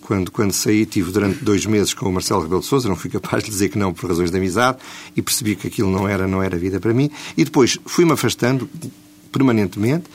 Quando, 0.00 0.32
quando 0.32 0.52
saí, 0.52 0.86
tive 0.86 1.12
durante 1.12 1.44
dois 1.44 1.66
meses 1.66 1.94
com 1.94 2.08
o 2.08 2.12
Marcelo 2.12 2.42
Rebelo 2.42 2.60
de 2.60 2.66
Sousa, 2.66 2.88
não 2.88 2.96
fui 2.96 3.10
capaz 3.10 3.44
de 3.44 3.50
dizer 3.50 3.68
que 3.68 3.78
não 3.78 3.94
por 3.94 4.08
razões 4.08 4.32
de 4.32 4.36
amizade 4.36 4.78
e 5.16 5.22
percebi 5.22 5.54
que 5.54 5.68
aquilo 5.68 5.90
não 5.90 6.08
era, 6.08 6.26
não 6.26 6.42
era 6.42 6.58
vida 6.58 6.80
para 6.80 6.92
mim. 6.92 7.10
E 7.36 7.44
depois 7.44 7.78
fui-me 7.86 8.12
afastando 8.12 8.68
permanentemente 9.30 10.06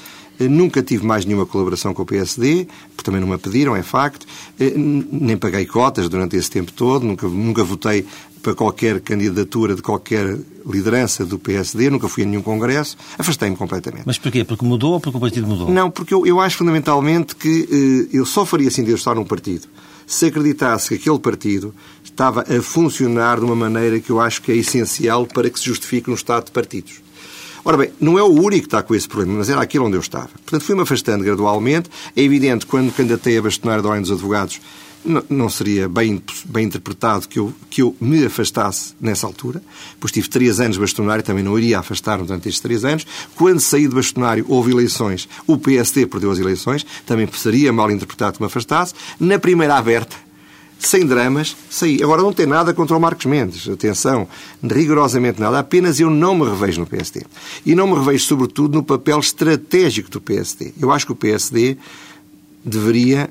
nunca 0.47 0.81
tive 0.81 1.05
mais 1.05 1.25
nenhuma 1.25 1.45
colaboração 1.45 1.93
com 1.93 2.03
o 2.03 2.05
PSD, 2.05 2.67
porque 2.95 3.03
também 3.03 3.21
não 3.21 3.27
me 3.27 3.37
pediram, 3.37 3.75
é 3.75 3.83
facto. 3.83 4.25
Eh, 4.59 4.73
nem 4.75 5.37
paguei 5.37 5.65
cotas 5.65 6.09
durante 6.09 6.35
esse 6.35 6.49
tempo 6.49 6.71
todo, 6.71 7.05
nunca, 7.05 7.27
nunca 7.27 7.63
votei 7.63 8.05
para 8.41 8.55
qualquer 8.55 8.99
candidatura 9.01 9.75
de 9.75 9.81
qualquer 9.81 10.37
liderança 10.65 11.23
do 11.25 11.37
PSD, 11.37 11.89
nunca 11.89 12.07
fui 12.07 12.23
a 12.23 12.25
nenhum 12.25 12.41
congresso, 12.41 12.97
afastei-me 13.17 13.55
completamente. 13.55 14.03
Mas 14.05 14.17
porquê? 14.17 14.43
Porque 14.43 14.65
mudou 14.65 14.93
ou 14.93 14.99
porque 14.99 15.17
o 15.17 15.21
partido 15.21 15.47
mudou? 15.47 15.69
Não, 15.69 15.91
porque 15.91 16.13
eu, 16.13 16.25
eu 16.25 16.39
acho 16.39 16.57
fundamentalmente 16.57 17.35
que 17.35 18.09
eh, 18.11 18.17
eu 18.17 18.25
só 18.25 18.45
faria 18.45 18.71
sentido 18.71 18.95
estar 18.95 19.15
num 19.15 19.25
partido 19.25 19.67
se 20.11 20.25
acreditasse 20.25 20.89
que 20.89 20.95
aquele 20.95 21.19
partido 21.19 21.73
estava 22.03 22.41
a 22.41 22.61
funcionar 22.61 23.39
de 23.39 23.45
uma 23.45 23.55
maneira 23.55 23.99
que 23.99 24.09
eu 24.09 24.19
acho 24.19 24.41
que 24.41 24.51
é 24.51 24.55
essencial 24.55 25.25
para 25.25 25.49
que 25.49 25.57
se 25.57 25.65
justifique 25.65 26.11
um 26.11 26.13
Estado 26.13 26.45
de 26.45 26.51
partidos. 26.51 27.01
Ora 27.63 27.77
bem, 27.77 27.91
não 27.99 28.17
é 28.17 28.23
o 28.23 28.31
único 28.31 28.61
que 28.61 28.67
está 28.67 28.81
com 28.81 28.95
esse 28.95 29.07
problema, 29.07 29.37
mas 29.37 29.49
era 29.49 29.61
aquilo 29.61 29.85
onde 29.85 29.95
eu 29.95 30.01
estava. 30.01 30.29
Portanto, 30.29 30.63
fui-me 30.63 30.81
afastando 30.81 31.23
gradualmente. 31.23 31.89
É 32.15 32.21
evidente, 32.21 32.65
quando 32.65 32.91
candidatei 32.91 33.37
a 33.37 33.41
bastonário 33.41 33.83
da 33.83 33.89
Ordem 33.89 34.01
dos 34.01 34.11
Advogados, 34.11 34.59
não 35.29 35.49
seria 35.49 35.89
bem, 35.89 36.21
bem 36.45 36.65
interpretado 36.65 37.27
que 37.27 37.39
eu, 37.39 37.53
que 37.69 37.81
eu 37.81 37.95
me 37.99 38.25
afastasse 38.25 38.93
nessa 39.01 39.25
altura, 39.25 39.61
pois 39.99 40.11
tive 40.11 40.29
três 40.29 40.59
anos 40.59 40.77
bastonário, 40.77 41.23
também 41.23 41.43
não 41.43 41.57
iria 41.57 41.79
afastar-me 41.79 42.25
durante 42.25 42.47
estes 42.47 42.61
três 42.61 42.85
anos. 42.85 43.05
Quando 43.35 43.59
saí 43.59 43.87
de 43.87 43.95
bastonário, 43.95 44.45
houve 44.47 44.71
eleições, 44.71 45.27
o 45.47 45.57
PSD 45.57 46.05
perdeu 46.05 46.31
as 46.31 46.39
eleições, 46.39 46.85
também 47.05 47.27
seria 47.33 47.73
mal 47.73 47.89
interpretado 47.89 48.37
que 48.37 48.41
me 48.41 48.47
afastasse. 48.47 48.93
Na 49.19 49.39
primeira 49.39 49.75
aberta, 49.75 50.15
sem 50.87 51.05
dramas, 51.05 51.55
saí. 51.69 52.01
Agora, 52.01 52.21
não 52.21 52.33
tem 52.33 52.45
nada 52.45 52.73
contra 52.73 52.95
o 52.97 52.99
Marcos 52.99 53.25
Mendes, 53.25 53.69
atenção, 53.69 54.27
rigorosamente 54.63 55.39
nada, 55.39 55.59
apenas 55.59 55.99
eu 55.99 56.09
não 56.09 56.35
me 56.35 56.45
revejo 56.45 56.81
no 56.81 56.87
PSD. 56.87 57.23
E 57.65 57.75
não 57.75 57.87
me 57.87 57.95
revejo, 57.95 58.25
sobretudo, 58.25 58.75
no 58.75 58.83
papel 58.83 59.19
estratégico 59.19 60.09
do 60.09 60.19
PSD. 60.19 60.73
Eu 60.79 60.91
acho 60.91 61.05
que 61.05 61.11
o 61.11 61.15
PSD 61.15 61.77
deveria 62.63 63.29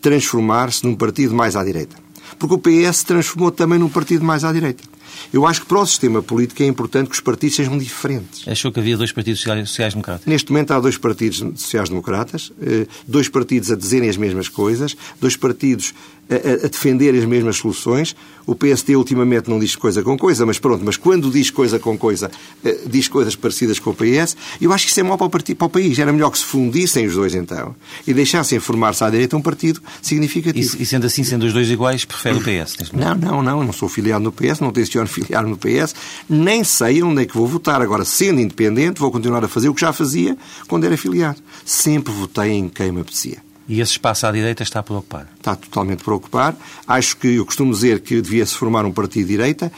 transformar-se 0.00 0.84
num 0.84 0.94
partido 0.94 1.34
mais 1.34 1.56
à 1.56 1.64
direita. 1.64 1.96
Porque 2.38 2.54
o 2.54 2.58
PS 2.58 2.98
se 2.98 3.06
transformou 3.06 3.50
também 3.50 3.78
num 3.78 3.88
partido 3.88 4.24
mais 4.24 4.44
à 4.44 4.52
direita. 4.52 4.84
Eu 5.32 5.46
acho 5.46 5.62
que 5.62 5.66
para 5.66 5.78
o 5.78 5.86
sistema 5.86 6.22
político 6.22 6.62
é 6.62 6.66
importante 6.66 7.08
que 7.08 7.14
os 7.14 7.20
partidos 7.20 7.56
sejam 7.56 7.78
diferentes. 7.78 8.46
Achou 8.46 8.70
que 8.72 8.80
havia 8.80 8.96
dois 8.96 9.12
partidos 9.12 9.40
sociais-democratas? 9.40 10.26
Neste 10.26 10.50
momento 10.52 10.72
há 10.72 10.80
dois 10.80 10.98
partidos 10.98 11.38
sociais-democratas, 11.60 12.52
eh, 12.60 12.86
dois 13.06 13.28
partidos 13.28 13.70
a 13.70 13.76
dizerem 13.76 14.08
as 14.08 14.16
mesmas 14.16 14.48
coisas, 14.48 14.96
dois 15.20 15.36
partidos 15.36 15.94
a, 16.28 16.66
a, 16.66 16.68
defender 16.68 17.14
as 17.14 17.24
mesmas 17.24 17.56
soluções. 17.56 18.16
O 18.46 18.54
PSD 18.54 18.94
ultimamente 18.94 19.48
não 19.48 19.58
diz 19.58 19.74
coisa 19.74 20.02
com 20.02 20.18
coisa, 20.18 20.44
mas 20.44 20.58
pronto, 20.58 20.84
mas 20.84 20.96
quando 20.96 21.30
diz 21.30 21.50
coisa 21.50 21.78
com 21.78 21.96
coisa, 21.96 22.30
eh, 22.62 22.78
diz 22.86 23.08
coisas 23.08 23.34
parecidas 23.34 23.78
com 23.78 23.90
o 23.90 23.94
PS. 23.94 24.36
Eu 24.60 24.72
acho 24.72 24.84
que 24.84 24.90
isso 24.90 25.00
é 25.00 25.02
mau 25.02 25.16
para 25.16 25.26
o, 25.26 25.30
partido, 25.30 25.56
para 25.56 25.66
o 25.66 25.70
país. 25.70 25.98
Era 25.98 26.12
melhor 26.12 26.30
que 26.30 26.38
se 26.38 26.44
fundissem 26.44 27.06
os 27.06 27.14
dois 27.14 27.34
então 27.34 27.74
e 28.06 28.12
deixassem 28.12 28.58
formar-se 28.60 29.02
à 29.02 29.08
direita 29.08 29.36
um 29.36 29.42
partido 29.42 29.80
significativo. 30.02 30.76
E, 30.76 30.82
e, 30.82 30.86
sendo 30.86 31.06
assim, 31.06 31.24
sendo 31.24 31.46
os 31.46 31.52
dois 31.52 31.70
iguais, 31.70 32.04
prefere 32.04 32.36
o 32.36 32.40
PS? 32.40 32.92
Não, 32.92 33.14
não, 33.14 33.42
não. 33.42 33.64
Não 33.64 33.72
sou 33.72 33.88
filiado 33.88 34.22
no 34.22 34.32
PS, 34.32 34.60
não 34.60 34.72
tenciono 34.72 35.08
filiar 35.08 35.46
no 35.46 35.56
PS, 35.56 35.94
nem 36.28 36.62
sei 36.64 37.02
onde 37.02 37.22
é 37.22 37.26
que 37.26 37.34
vou 37.34 37.46
votar. 37.46 37.80
Agora, 37.80 38.04
sendo 38.04 38.40
independente, 38.40 39.00
vou 39.00 39.10
continuar 39.10 39.44
a 39.44 39.48
fazer 39.48 39.68
o 39.68 39.74
que 39.74 39.80
já 39.80 39.92
fazia 39.92 40.36
quando 40.68 40.84
era 40.84 40.96
filiado. 40.96 41.38
Sempre 41.64 42.12
votei 42.12 42.52
em 42.52 42.68
quem 42.68 42.92
me 42.92 43.00
apetecia. 43.00 43.43
E 43.66 43.80
esse 43.80 43.92
espaço 43.92 44.26
à 44.26 44.32
direita 44.32 44.62
está 44.62 44.80
a 44.80 44.82
preocupar? 44.82 45.26
Está 45.36 45.56
totalmente 45.56 46.00
a 46.00 46.04
preocupar. 46.04 46.56
Acho 46.86 47.16
que 47.16 47.28
eu 47.36 47.46
costumo 47.46 47.72
dizer 47.72 48.00
que 48.00 48.20
devia-se 48.20 48.54
formar 48.54 48.84
um 48.84 48.92
partido 48.92 49.26
de 49.26 49.32
direita 49.32 49.72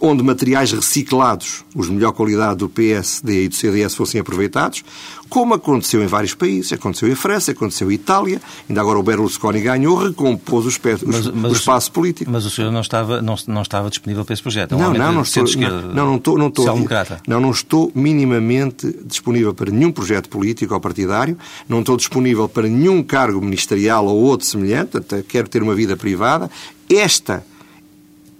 onde 0.00 0.22
materiais 0.22 0.72
reciclados, 0.72 1.64
os 1.74 1.86
de 1.86 1.92
melhor 1.92 2.12
qualidade 2.12 2.56
do 2.56 2.68
PSD 2.68 3.44
e 3.44 3.48
do 3.48 3.54
CDS, 3.54 3.94
fossem 3.94 4.20
aproveitados, 4.20 4.82
como 5.28 5.54
aconteceu 5.54 6.02
em 6.02 6.06
vários 6.06 6.34
países. 6.34 6.72
Aconteceu 6.72 7.08
em 7.08 7.14
França, 7.14 7.52
aconteceu 7.52 7.90
em 7.90 7.94
Itália, 7.94 8.40
ainda 8.68 8.80
agora 8.80 8.98
o 8.98 9.02
Berlusconi 9.02 9.60
ganhou, 9.60 9.96
recompôs 9.96 10.64
o, 10.64 10.68
espécie, 10.68 11.06
mas, 11.06 11.26
mas 11.28 11.52
o 11.52 11.54
espaço 11.56 11.92
político. 11.92 12.30
Mas 12.30 12.44
o 12.44 12.50
senhor 12.50 12.70
não 12.70 12.80
estava, 12.80 13.20
não, 13.20 13.34
não 13.46 13.62
estava 13.62 13.88
disponível 13.88 14.24
para 14.24 14.32
esse 14.32 14.42
projeto? 14.42 14.74
É 14.74 14.78
não, 14.78 14.94
não, 14.94 15.12
não 15.12 15.22
estou, 15.22 15.44
não, 15.44 15.70
não, 15.70 16.06
não, 16.06 16.16
estou, 16.16 16.38
não, 16.38 16.48
estou, 16.48 16.66
não, 17.26 17.40
não 17.40 17.50
estou 17.50 17.92
minimamente 17.94 18.94
disponível 19.04 19.54
para 19.54 19.70
nenhum 19.70 19.92
projeto 19.92 20.28
político 20.28 20.74
ou 20.74 20.80
partidário, 20.80 21.36
não 21.68 21.80
estou 21.80 21.96
disponível 21.96 22.48
para 22.48 22.68
nenhum 22.68 23.02
cargo 23.02 23.40
ministerial 23.40 24.06
ou 24.06 24.22
outro 24.22 24.46
semelhante, 24.46 24.96
até 24.96 25.22
quero 25.22 25.48
ter 25.48 25.62
uma 25.62 25.74
vida 25.74 25.96
privada. 25.96 26.50
Esta 26.88 27.44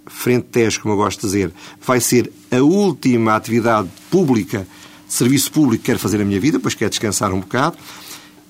Frente 0.06 0.46
TES, 0.50 0.78
como 0.78 0.94
eu 0.94 0.98
gosto 0.98 1.20
de 1.20 1.26
dizer, 1.26 1.52
vai 1.84 2.00
ser 2.00 2.30
a 2.50 2.62
última 2.62 3.34
atividade 3.34 3.88
pública, 4.10 4.66
serviço 5.08 5.50
público 5.50 5.82
que 5.82 5.86
quero 5.86 5.98
fazer 5.98 6.18
na 6.18 6.24
minha 6.24 6.40
vida, 6.40 6.58
pois 6.60 6.74
quero 6.74 6.90
descansar 6.90 7.32
um 7.32 7.40
bocado. 7.40 7.76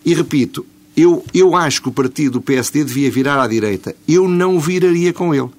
E 0.05 0.15
repito, 0.15 0.67
eu, 0.97 1.25
eu 1.33 1.57
acho 1.57 1.83
que 1.83 1.89
o 1.89 1.93
partido 1.93 2.33
do 2.35 2.41
PSD 2.41 2.85
devia 2.85 3.11
virar 3.11 3.43
à 3.43 3.47
direita. 3.47 3.95
Eu 4.07 4.29
não 4.29 4.61
viraria 4.61 5.13
com 5.13 5.35
ele. 5.35 5.51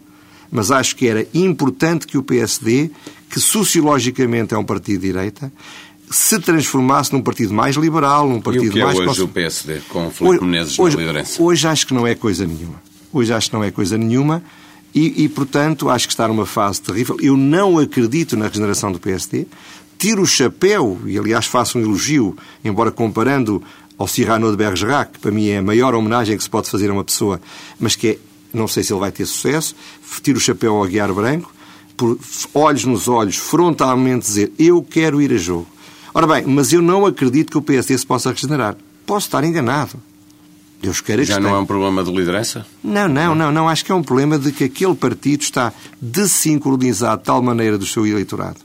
Mas 0.51 0.71
acho 0.71 0.95
que 0.95 1.07
era 1.07 1.27
importante 1.33 2.07
que 2.07 2.17
o 2.17 2.23
PSD, 2.23 2.89
que 3.29 3.39
sociologicamente 3.39 4.53
é 4.53 4.57
um 4.57 4.63
partido 4.63 5.01
de 5.01 5.07
direita, 5.07 5.51
se 6.09 6.39
transformasse 6.39 7.11
num 7.11 7.21
partido 7.21 7.53
mais 7.53 7.75
liberal, 7.75 8.29
num 8.29 8.39
partido 8.39 8.65
e 8.65 8.69
o 8.69 8.71
que 8.71 8.79
é 8.79 8.85
mais... 8.85 8.99
hoje 8.99 9.21
o 9.23 9.27
PSD, 9.27 9.81
com 9.89 10.07
o 10.07 10.11
Filipe 10.11 10.45
Menezes 10.45 10.77
na 10.77 10.89
liderança? 10.89 11.41
Hoje 11.41 11.67
acho 11.67 11.87
que 11.87 11.93
não 11.93 12.05
é 12.05 12.15
coisa 12.15 12.45
nenhuma. 12.45 12.81
Hoje 13.11 13.33
acho 13.33 13.49
que 13.49 13.55
não 13.55 13.63
é 13.63 13.71
coisa 13.71 13.97
nenhuma. 13.97 14.43
E, 14.95 15.25
e, 15.25 15.29
portanto, 15.29 15.89
acho 15.89 16.07
que 16.07 16.13
está 16.13 16.25
numa 16.25 16.45
fase 16.45 16.81
terrível. 16.81 17.17
Eu 17.21 17.35
não 17.35 17.77
acredito 17.77 18.37
na 18.37 18.47
regeneração 18.47 18.93
do 18.93 18.99
PSD. 18.99 19.45
Tiro 19.97 20.21
o 20.21 20.25
chapéu, 20.25 20.97
e 21.05 21.17
aliás 21.17 21.45
faço 21.45 21.77
um 21.77 21.81
elogio, 21.81 22.37
embora 22.63 22.91
comparando 22.91 23.61
ao 23.97 24.07
Cyrano 24.07 24.49
de 24.49 24.57
Bergerac, 24.57 25.13
que 25.13 25.19
para 25.19 25.31
mim 25.31 25.49
é 25.49 25.57
a 25.57 25.61
maior 25.61 25.93
homenagem 25.93 26.37
que 26.37 26.43
se 26.43 26.49
pode 26.49 26.69
fazer 26.69 26.89
a 26.89 26.93
uma 26.93 27.03
pessoa, 27.03 27.41
mas 27.77 27.95
que 27.95 28.07
é, 28.07 28.17
não 28.53 28.67
sei 28.69 28.83
se 28.83 28.93
ele 28.93 28.99
vai 29.01 29.11
ter 29.11 29.25
sucesso. 29.25 29.75
Tiro 30.23 30.37
o 30.37 30.41
chapéu 30.41 30.75
ao 30.75 30.83
Aguiar 30.83 31.13
Branco, 31.13 31.53
por 31.97 32.17
olhos 32.53 32.85
nos 32.85 33.07
olhos, 33.09 33.35
frontalmente 33.35 34.25
dizer 34.25 34.53
eu 34.57 34.81
quero 34.81 35.21
ir 35.21 35.33
a 35.33 35.37
jogo. 35.37 35.67
Ora 36.13 36.27
bem, 36.27 36.45
mas 36.45 36.71
eu 36.71 36.81
não 36.81 37.05
acredito 37.05 37.51
que 37.51 37.57
o 37.57 37.61
PSD 37.61 37.97
se 37.97 38.05
possa 38.05 38.31
regenerar. 38.31 38.77
Posso 39.05 39.27
estar 39.27 39.43
enganado. 39.43 39.99
Deus 40.85 41.01
queira 41.01 41.25
Já 41.25 41.39
não 41.39 41.55
é 41.55 41.59
um 41.59 41.65
problema 41.65 42.03
de 42.03 42.11
liderança? 42.11 42.65
Não, 42.83 43.07
não, 43.07 43.33
não, 43.33 43.51
não. 43.51 43.67
Acho 43.67 43.83
que 43.83 43.91
é 43.91 43.95
um 43.95 44.03
problema 44.03 44.37
de 44.37 44.51
que 44.51 44.65
aquele 44.65 44.93
partido 44.93 45.41
está 45.41 45.73
desincronizado 45.99 47.21
de 47.21 47.25
tal 47.25 47.41
maneira 47.41 47.77
do 47.77 47.85
seu 47.85 48.05
eleitorado. 48.05 48.59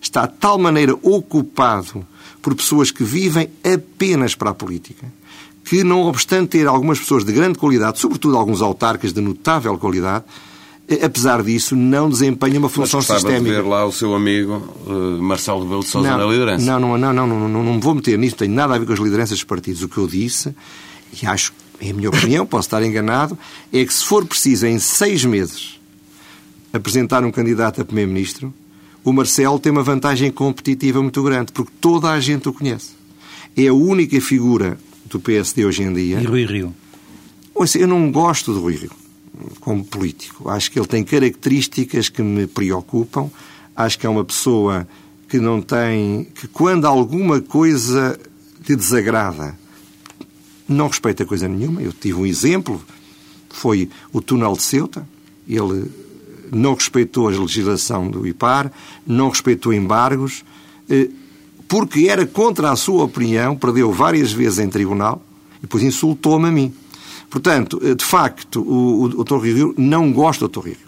Está 0.00 0.26
de 0.26 0.34
tal 0.34 0.58
maneira 0.58 0.94
ocupado 1.02 2.06
por 2.40 2.54
pessoas 2.54 2.90
que 2.90 3.04
vivem 3.04 3.50
apenas 3.62 4.34
para 4.34 4.50
a 4.50 4.54
política, 4.54 5.06
que, 5.64 5.84
não 5.84 6.02
obstante 6.02 6.50
ter 6.50 6.66
algumas 6.66 6.98
pessoas 6.98 7.24
de 7.24 7.32
grande 7.32 7.58
qualidade, 7.58 7.98
sobretudo 7.98 8.36
alguns 8.36 8.62
autarcas 8.62 9.12
de 9.12 9.20
notável 9.20 9.76
qualidade, 9.76 10.24
eh, 10.88 11.04
apesar 11.04 11.42
disso, 11.42 11.76
não 11.76 12.08
desempenha 12.08 12.58
uma 12.58 12.68
função 12.68 13.00
Mas 13.00 13.06
sistémica. 13.06 13.42
de 13.42 13.50
ver 13.50 13.64
lá 13.64 13.84
o 13.84 13.92
seu 13.92 14.14
amigo 14.14 14.62
uh, 14.86 15.20
Marcelo 15.20 15.64
Rebelo 15.64 15.80
de 15.80 15.88
Sousa 15.88 16.16
na 16.16 16.24
liderança. 16.24 16.64
Não, 16.64 16.78
não, 16.78 16.96
não, 16.96 17.12
não, 17.12 17.26
não, 17.26 17.48
não, 17.48 17.64
não 17.64 17.74
me 17.74 17.80
vou 17.80 17.94
meter 17.94 18.16
nisso, 18.16 18.36
tem 18.36 18.48
nada 18.48 18.74
a 18.74 18.78
ver 18.78 18.86
com 18.86 18.92
as 18.92 19.00
lideranças 19.00 19.38
dos 19.38 19.44
partidos. 19.44 19.82
O 19.82 19.88
que 19.88 19.98
eu 19.98 20.06
disse, 20.06 20.54
e 21.20 21.26
acho 21.26 21.52
é 21.80 21.90
a 21.90 21.94
minha 21.94 22.08
opinião, 22.08 22.46
posso 22.46 22.66
estar 22.66 22.82
enganado, 22.82 23.38
é 23.72 23.84
que 23.84 23.92
se 23.92 24.04
for 24.04 24.24
preciso 24.26 24.66
em 24.66 24.78
seis 24.78 25.24
meses 25.24 25.78
apresentar 26.72 27.24
um 27.24 27.30
candidato 27.30 27.80
a 27.80 27.84
Primeiro-Ministro, 27.84 28.52
o 29.04 29.12
Marcelo 29.12 29.58
tem 29.58 29.72
uma 29.72 29.82
vantagem 29.82 30.30
competitiva 30.30 31.00
muito 31.00 31.22
grande, 31.22 31.52
porque 31.52 31.72
toda 31.80 32.10
a 32.10 32.20
gente 32.20 32.48
o 32.48 32.52
conhece. 32.52 32.90
É 33.56 33.68
a 33.68 33.74
única 33.74 34.20
figura 34.20 34.78
do 35.06 35.20
PSD 35.20 35.64
hoje 35.64 35.82
em 35.82 35.92
dia. 35.92 36.20
E 36.20 36.24
Rui 36.24 36.44
Rio? 36.44 36.74
Eu 37.74 37.88
não 37.88 38.10
gosto 38.10 38.52
de 38.52 38.58
Rui 38.58 38.74
Rio 38.74 38.90
como 39.60 39.84
político. 39.84 40.50
Acho 40.50 40.70
que 40.70 40.78
ele 40.78 40.86
tem 40.86 41.04
características 41.04 42.08
que 42.08 42.22
me 42.22 42.46
preocupam. 42.46 43.30
Acho 43.74 43.98
que 43.98 44.06
é 44.06 44.10
uma 44.10 44.24
pessoa 44.24 44.86
que 45.28 45.38
não 45.38 45.60
tem. 45.60 46.24
que 46.34 46.48
quando 46.48 46.86
alguma 46.86 47.40
coisa 47.40 48.18
lhe 48.68 48.76
desagrada, 48.76 49.56
não 50.68 50.88
respeita 50.88 51.24
coisa 51.24 51.48
nenhuma. 51.48 51.82
Eu 51.82 51.92
tive 51.92 52.18
um 52.18 52.26
exemplo, 52.26 52.82
foi 53.50 53.88
o 54.12 54.20
túnel 54.20 54.54
de 54.54 54.62
Ceuta. 54.62 55.06
Ele 55.48 55.90
não 56.52 56.74
respeitou 56.74 57.28
a 57.28 57.30
legislação 57.30 58.08
do 58.08 58.26
IPAR, 58.26 58.70
não 59.06 59.28
respeitou 59.28 59.72
embargos, 59.72 60.44
eh, 60.88 61.08
porque 61.68 62.06
era 62.08 62.26
contra 62.26 62.70
a 62.70 62.76
sua 62.76 63.04
opinião, 63.04 63.56
perdeu 63.56 63.92
várias 63.92 64.32
vezes 64.32 64.58
em 64.58 64.68
tribunal, 64.68 65.22
E 65.58 65.62
depois 65.62 65.82
insultou-me 65.82 66.48
a 66.48 66.52
mim. 66.52 66.72
Portanto, 67.30 67.80
de 67.94 68.04
facto, 68.04 68.60
o, 68.60 69.02
o, 69.02 69.20
o 69.20 69.24
Dr. 69.24 69.38
Rio 69.38 69.74
não 69.76 70.12
gosta 70.12 70.46
do 70.46 70.60
Dr. 70.60 70.68
Rio. 70.68 70.86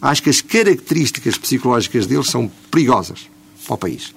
Acho 0.00 0.22
que 0.22 0.30
as 0.30 0.40
características 0.40 1.36
psicológicas 1.36 2.06
dele 2.06 2.24
são 2.24 2.50
perigosas 2.70 3.28
para 3.66 3.74
o 3.74 3.78
país. 3.78 4.14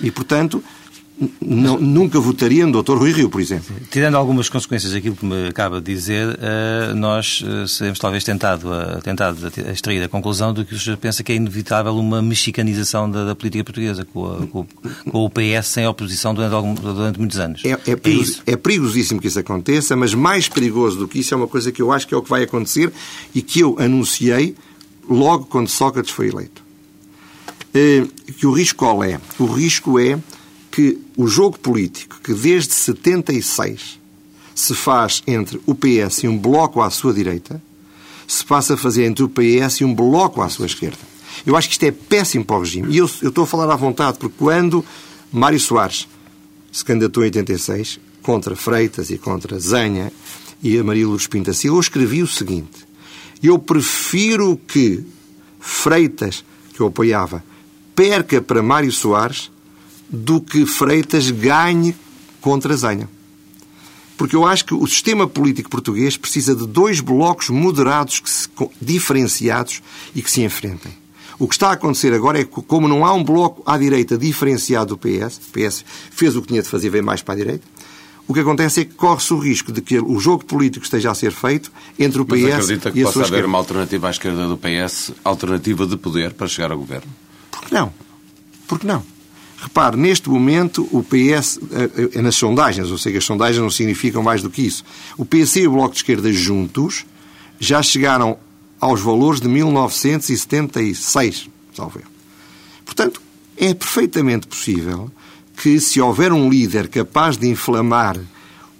E, 0.00 0.10
portanto, 0.10 0.62
não, 1.40 1.78
nunca 1.80 2.20
votaria 2.20 2.64
no 2.64 2.82
Dr. 2.82 2.96
Rui 2.96 3.12
Rio, 3.12 3.28
por 3.28 3.40
exemplo. 3.40 3.74
Tirando 3.90 4.16
algumas 4.16 4.48
consequências 4.48 4.92
daquilo 4.92 5.16
que 5.16 5.26
me 5.26 5.48
acaba 5.48 5.80
de 5.80 5.92
dizer, 5.92 6.38
eh, 6.40 6.92
nós 6.94 7.42
eh, 7.44 7.66
seremos 7.66 7.98
talvez 7.98 8.22
tentado 8.22 8.72
a, 8.72 9.00
tentado 9.00 9.38
a 9.46 9.72
extrair 9.72 10.00
a 10.02 10.08
conclusão 10.08 10.54
de 10.54 10.64
que 10.64 10.74
o 10.74 10.78
senhor 10.78 10.96
pensa 10.96 11.24
que 11.24 11.32
é 11.32 11.34
inevitável 11.34 11.96
uma 11.96 12.22
mexicanização 12.22 13.10
da, 13.10 13.24
da 13.24 13.34
política 13.34 13.64
portuguesa, 13.64 14.04
com, 14.04 14.26
a, 14.26 14.46
com, 14.46 14.66
com, 15.10 15.24
o 15.24 15.28
PS 15.28 15.66
sem 15.66 15.86
oposição 15.88 16.32
durante, 16.32 16.54
algum, 16.54 16.74
durante 16.74 17.18
muitos 17.18 17.38
anos. 17.38 17.64
É, 17.64 17.70
é, 17.70 17.96
perigos, 17.96 18.42
é, 18.46 18.52
é 18.52 18.56
perigosíssimo 18.56 19.20
que 19.20 19.26
isso 19.26 19.40
aconteça, 19.40 19.96
mas 19.96 20.14
mais 20.14 20.48
perigoso 20.48 20.98
do 20.98 21.08
que 21.08 21.18
isso 21.18 21.34
é 21.34 21.36
uma 21.36 21.48
coisa 21.48 21.72
que 21.72 21.82
eu 21.82 21.90
acho 21.90 22.06
que 22.06 22.14
é 22.14 22.16
o 22.16 22.22
que 22.22 22.30
vai 22.30 22.44
acontecer 22.44 22.92
e 23.34 23.42
que 23.42 23.60
eu 23.60 23.76
anunciei 23.80 24.54
logo 25.08 25.46
quando 25.46 25.68
Sócrates 25.68 26.12
foi 26.12 26.28
eleito. 26.28 26.62
Eh, 27.74 28.06
que 28.38 28.46
o 28.46 28.52
risco 28.52 28.78
qual 28.78 29.02
é? 29.02 29.20
O 29.38 29.46
risco 29.46 29.98
é 29.98 30.18
que 30.78 30.96
o 31.16 31.26
jogo 31.26 31.58
político 31.58 32.20
que 32.22 32.32
desde 32.32 32.72
76 32.72 33.98
se 34.54 34.76
faz 34.76 35.24
entre 35.26 35.60
o 35.66 35.74
PS 35.74 36.22
e 36.22 36.28
um 36.28 36.38
bloco 36.38 36.80
à 36.80 36.88
sua 36.88 37.12
direita, 37.12 37.60
se 38.28 38.44
passa 38.44 38.74
a 38.74 38.76
fazer 38.76 39.04
entre 39.04 39.24
o 39.24 39.28
PS 39.28 39.80
e 39.80 39.84
um 39.84 39.92
bloco 39.92 40.40
à 40.40 40.48
sua 40.48 40.66
esquerda. 40.66 40.98
Eu 41.44 41.56
acho 41.56 41.66
que 41.66 41.74
isto 41.74 41.82
é 41.82 41.90
péssimo 41.90 42.44
para 42.44 42.58
o 42.58 42.60
regime. 42.60 42.94
E 42.94 42.98
eu, 42.98 43.10
eu 43.22 43.30
estou 43.30 43.42
a 43.42 43.46
falar 43.48 43.68
à 43.72 43.74
vontade, 43.74 44.18
porque 44.18 44.36
quando 44.38 44.84
Mário 45.32 45.58
Soares 45.58 46.06
se 46.70 46.84
candidatou 46.84 47.24
em 47.24 47.26
86 47.26 47.98
contra 48.22 48.54
Freitas 48.54 49.10
e 49.10 49.18
contra 49.18 49.58
Zanha 49.58 50.12
e 50.62 50.78
a 50.78 50.84
Maria 50.84 51.08
Luz 51.08 51.26
Pinta 51.26 51.52
Silva, 51.52 51.78
eu 51.78 51.80
escrevi 51.80 52.22
o 52.22 52.28
seguinte: 52.28 52.86
Eu 53.42 53.58
prefiro 53.58 54.56
que 54.56 55.04
Freitas, 55.58 56.44
que 56.72 56.80
eu 56.80 56.86
apoiava, 56.86 57.42
perca 57.96 58.40
para 58.40 58.62
Mário 58.62 58.92
Soares 58.92 59.50
do 60.08 60.40
que 60.40 60.66
Freitas 60.66 61.30
ganhe 61.30 61.94
contra 62.40 62.76
Zenha. 62.76 63.08
Porque 64.16 64.34
eu 64.34 64.44
acho 64.44 64.64
que 64.64 64.74
o 64.74 64.86
sistema 64.86 65.28
político 65.28 65.70
português 65.70 66.16
precisa 66.16 66.54
de 66.54 66.66
dois 66.66 67.00
blocos 67.00 67.50
moderados, 67.50 68.18
que 68.18 68.28
se, 68.28 68.48
diferenciados 68.80 69.80
e 70.14 70.22
que 70.22 70.30
se 70.30 70.42
enfrentem. 70.42 70.92
O 71.38 71.46
que 71.46 71.54
está 71.54 71.68
a 71.68 71.72
acontecer 71.72 72.12
agora 72.12 72.40
é 72.40 72.44
que, 72.44 72.60
como 72.62 72.88
não 72.88 73.06
há 73.06 73.12
um 73.12 73.22
bloco 73.22 73.62
à 73.64 73.78
direita 73.78 74.18
diferenciado 74.18 74.96
do 74.96 74.98
PS, 74.98 75.36
o 75.36 75.52
PS 75.52 75.84
fez 76.10 76.34
o 76.34 76.42
que 76.42 76.48
tinha 76.48 76.62
de 76.62 76.68
fazer, 76.68 76.90
veio 76.90 77.04
mais 77.04 77.22
para 77.22 77.34
a 77.34 77.36
direita, 77.36 77.64
o 78.26 78.34
que 78.34 78.40
acontece 78.40 78.80
é 78.80 78.84
que 78.84 78.94
corre-se 78.94 79.32
o 79.32 79.38
risco 79.38 79.70
de 79.70 79.80
que 79.80 79.98
o 80.00 80.18
jogo 80.18 80.44
político 80.44 80.84
esteja 80.84 81.12
a 81.12 81.14
ser 81.14 81.30
feito 81.30 81.70
entre 81.96 82.20
o 82.20 82.26
PS 82.26 82.42
Mas 82.42 82.54
acredita 82.54 82.90
que 82.90 82.98
e 82.98 83.02
a 83.02 83.04
possa 83.04 83.12
sua 83.12 83.22
haver 83.22 83.34
esquerda. 83.36 83.46
uma 83.48 83.58
alternativa 83.58 84.08
à 84.08 84.10
esquerda 84.10 84.48
do 84.48 84.58
PS, 84.58 85.12
alternativa 85.24 85.86
de 85.86 85.96
poder 85.96 86.34
para 86.34 86.48
chegar 86.48 86.72
ao 86.72 86.78
governo? 86.78 87.10
Por 87.52 87.62
que 87.62 87.72
não? 87.72 87.94
Por 88.66 88.80
que 88.80 88.86
não? 88.86 89.02
Repare, 89.60 89.96
neste 89.96 90.30
momento 90.30 90.88
o 90.92 91.02
PS, 91.02 91.58
é 92.14 92.22
nas 92.22 92.36
sondagens, 92.36 92.92
ou 92.92 92.98
seja, 92.98 93.18
as 93.18 93.24
sondagens 93.24 93.60
não 93.60 93.70
significam 93.70 94.22
mais 94.22 94.40
do 94.40 94.48
que 94.48 94.62
isso. 94.62 94.84
O 95.16 95.24
PC 95.24 95.62
e 95.62 95.66
o 95.66 95.72
Bloco 95.72 95.90
de 95.90 95.96
Esquerda 95.98 96.32
juntos 96.32 97.04
já 97.58 97.82
chegaram 97.82 98.38
aos 98.80 99.00
valores 99.00 99.40
de 99.40 99.48
1976, 99.48 101.50
salve 101.74 102.02
Portanto, 102.84 103.20
é 103.56 103.74
perfeitamente 103.74 104.46
possível 104.46 105.10
que, 105.56 105.80
se 105.80 106.00
houver 106.00 106.32
um 106.32 106.48
líder 106.48 106.86
capaz 106.86 107.36
de 107.36 107.48
inflamar 107.48 108.16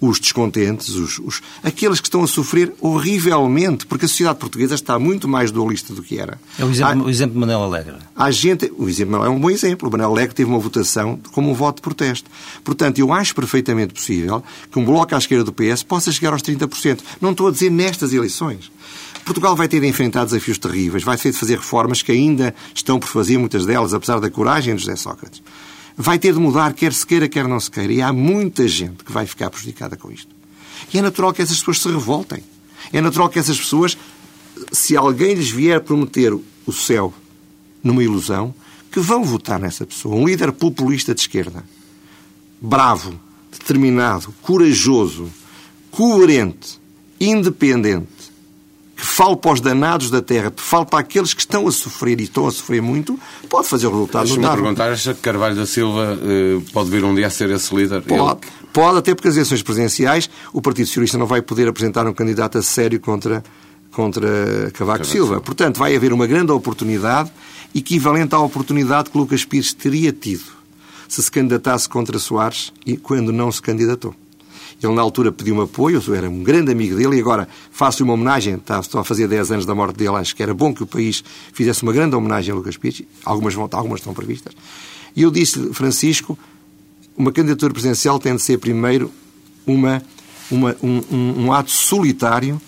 os 0.01 0.21
descontentes, 0.21 0.91
os, 0.91 1.19
os, 1.19 1.43
aqueles 1.63 2.01
que 2.01 2.07
estão 2.07 2.23
a 2.23 2.27
sofrer 2.27 2.73
horrivelmente, 2.81 3.87
porque 3.87 4.05
a 4.05 4.09
sociedade 4.09 4.39
portuguesa 4.39 4.75
está 4.75 4.99
muito 4.99 5.27
mais 5.27 5.51
dualista 5.51 5.93
do 5.93 6.03
que 6.03 6.19
era. 6.19 6.41
É 6.59 6.65
o 6.65 6.71
exemplo, 6.71 7.03
há, 7.03 7.07
o 7.07 7.11
exemplo 7.11 7.35
de 7.35 7.41
Manuel 7.41 7.63
Alegre. 7.63 7.95
Há 8.15 8.31
gente, 8.31 8.73
o 8.77 8.89
exemplo 8.89 9.25
é 9.25 9.29
um 9.29 9.39
bom 9.39 9.51
exemplo. 9.51 9.89
O 9.89 9.93
Manuel 9.93 10.11
Alegre 10.11 10.35
teve 10.35 10.51
uma 10.51 10.59
votação 10.59 11.19
como 11.33 11.51
um 11.51 11.55
voto 11.55 11.77
de 11.77 11.83
protesto. 11.83 12.31
Portanto, 12.63 12.99
eu 12.99 13.13
acho 13.13 13.35
perfeitamente 13.35 13.95
possível 13.95 14.43
que 14.71 14.79
um 14.79 14.85
bloco 14.85 15.15
à 15.15 15.19
esquerda 15.19 15.45
do 15.45 15.53
PS 15.53 15.83
possa 15.83 16.13
chegar 16.13 16.33
aos 16.33 16.43
30%. 16.43 17.01
Não 17.21 17.33
estou 17.33 17.49
a 17.49 17.51
dizer 17.51 17.71
nestas 17.71 18.13
eleições. 18.13 18.71
Portugal 19.25 19.55
vai 19.55 19.69
ter 19.69 19.81
de 19.81 19.87
enfrentar 19.87 20.25
desafios 20.25 20.57
terríveis, 20.57 21.05
vai 21.05 21.19
ter 21.19 21.31
de 21.31 21.37
fazer 21.37 21.59
reformas 21.59 22.01
que 22.01 22.11
ainda 22.11 22.55
estão 22.75 22.99
por 22.99 23.09
fazer, 23.09 23.37
muitas 23.37 23.67
delas, 23.67 23.93
apesar 23.93 24.21
da 24.21 24.31
coragem 24.31 24.75
de 24.75 24.81
José 24.81 24.97
Sócrates 24.97 25.43
vai 25.99 26.17
ter 26.17 26.33
de 26.33 26.39
mudar, 26.39 26.73
quer 26.75 26.93
se 26.93 27.05
queira, 27.05 27.29
quer 27.29 27.49
não 27.49 27.59
se 27.59 27.69
queira. 27.69 27.93
E 27.93 28.01
há 28.01 28.13
muita 28.13 28.69
gente 28.69 29.03
que 29.03 29.11
vai 29.11 29.27
ficar 29.27 29.51
prejudicada 29.51 29.97
com 29.97 30.13
isto. 30.13 30.33
E 30.95 30.99
é 30.99 31.03
natural 31.03 31.33
que 31.33 31.43
essas 31.43 31.59
pessoas 31.59 31.81
se 31.81 31.89
revoltem. 31.89 32.43
É 32.93 33.01
natural 33.01 33.29
que 33.29 33.39
essas 33.39 33.59
pessoas, 33.59 33.99
se 34.71 34.97
alguém 34.97 35.35
lhes 35.35 35.51
vier 35.51 35.81
prometer 35.81 36.33
o 36.33 36.73
céu 36.73 37.13
numa 37.83 38.03
ilusão, 38.03 38.55
que 38.93 39.01
vão 39.01 39.25
votar 39.25 39.59
nessa 39.59 39.85
pessoa. 39.85 40.15
Um 40.15 40.27
líder 40.27 40.53
populista 40.53 41.15
de 41.15 41.21
esquerda, 41.21 41.65
bravo, 42.61 43.19
determinado, 43.51 44.33
corajoso, 44.41 45.29
coerente, 45.91 46.81
independente, 47.21 48.09
que 48.99 49.07
fale 49.07 49.37
para 49.37 49.53
os 49.53 49.61
danados 49.61 50.11
da 50.11 50.21
terra, 50.21 50.51
que 50.51 50.61
fale 50.61 50.85
para 50.85 50.99
aqueles 50.99 51.33
que 51.33 51.41
estão 51.41 51.69
a 51.69 51.71
sofrer 51.71 52.21
e 52.21 52.25
estão 52.25 52.49
a 52.49 52.51
sofrer 52.51 52.83
muito, 52.83 53.17
pode 53.49 53.69
fazer 53.69 53.87
o 53.87 53.91
resultado 53.91 54.25
Deixa-me 54.25 54.43
notável. 54.43 54.65
perguntar, 54.65 54.91
acha 54.91 55.15
que 55.15 55.21
Carvalho 55.21 55.55
da 55.55 55.65
Silva 55.67 56.19
eh, 56.21 56.61
pode 56.73 56.91
vir 56.91 57.05
um 57.05 57.15
dia 57.15 57.29
a 57.29 57.31
ser 57.31 57.49
esse 57.51 57.73
líder? 57.73 58.03
Pode, 58.03 58.41
Ele- 58.45 58.53
pode, 58.73 58.99
até 58.99 59.15
porque 59.15 59.29
as 59.29 59.37
eleições 59.37 59.63
presidenciais 59.63 60.29
o 60.53 60.61
Partido 60.61 60.87
Socialista 60.89 61.17
não 61.17 61.27
vai 61.27 61.41
poder 61.41 61.69
apresentar 61.69 62.09
um 62.09 62.13
candidato 62.13 62.59
a 62.59 62.63
sério 62.63 62.99
contra, 62.99 63.45
contra 63.93 64.71
Cavaco 64.75 65.05
Silva. 65.07 65.41
Portanto, 65.41 65.79
vai 65.79 65.95
haver 65.95 66.13
uma 66.13 66.27
grande 66.27 66.51
oportunidade 66.51 67.31
equivalente 67.73 68.35
à 68.35 68.41
oportunidade 68.41 69.11
que 69.11 69.17
Lucas 69.17 69.45
Pires 69.45 69.73
teria 69.73 70.11
tido 70.13 70.43
se 71.07 71.23
se 71.23 71.31
candidatasse 71.31 71.89
contra 71.89 72.19
Soares 72.19 72.73
e 72.85 72.97
quando 72.97 73.33
não 73.33 73.51
se 73.53 73.63
candidatou. 73.63 74.13
Ele, 74.83 74.93
na 74.95 75.03
altura, 75.03 75.33
pediu-me 75.33 75.62
apoio, 75.62 76.01
eu 76.07 76.14
era 76.14 76.31
um 76.31 76.43
grande 76.45 76.71
amigo 76.71 76.97
dele 76.97 77.17
e 77.17 77.21
agora 77.21 77.49
faço 77.71 78.05
uma 78.05 78.12
homenagem, 78.12 78.55
está, 78.55 78.79
estou 78.79 79.01
a 79.01 79.05
fazer 79.05 79.27
10 79.27 79.51
anos 79.51 79.67
da 79.67 79.75
morte 79.75 79.97
dele, 79.97 80.14
acho 80.17 80.37
que 80.37 80.43
era 80.43 80.55
bom 80.55 80.73
que 80.73 80.83
o 80.83 80.87
país 80.87 81.25
fizesse 81.53 81.83
uma 81.83 81.93
grande 81.93 82.14
homenagem 82.14 82.53
a 82.53 82.57
Lucas 82.57 82.77
Pires, 82.77 83.03
algumas, 83.25 83.55
vão, 83.55 83.69
algumas 83.73 83.99
estão 84.01 84.14
previstas. 84.14 84.53
E 85.17 85.23
eu 85.23 85.31
disse, 85.33 85.73
Francisco, 85.75 86.38
uma 87.17 87.33
candidatura 87.33 87.73
presidencial 87.73 88.21
tem 88.21 88.37
de 88.37 88.43
ser 88.43 88.59
primeiro 88.59 89.11
uma, 89.67 90.01
uma- 90.49 90.77
um, 90.81 91.03
um- 91.11 91.45
um 91.47 91.53
ato 91.53 91.71
solitário 91.73 92.61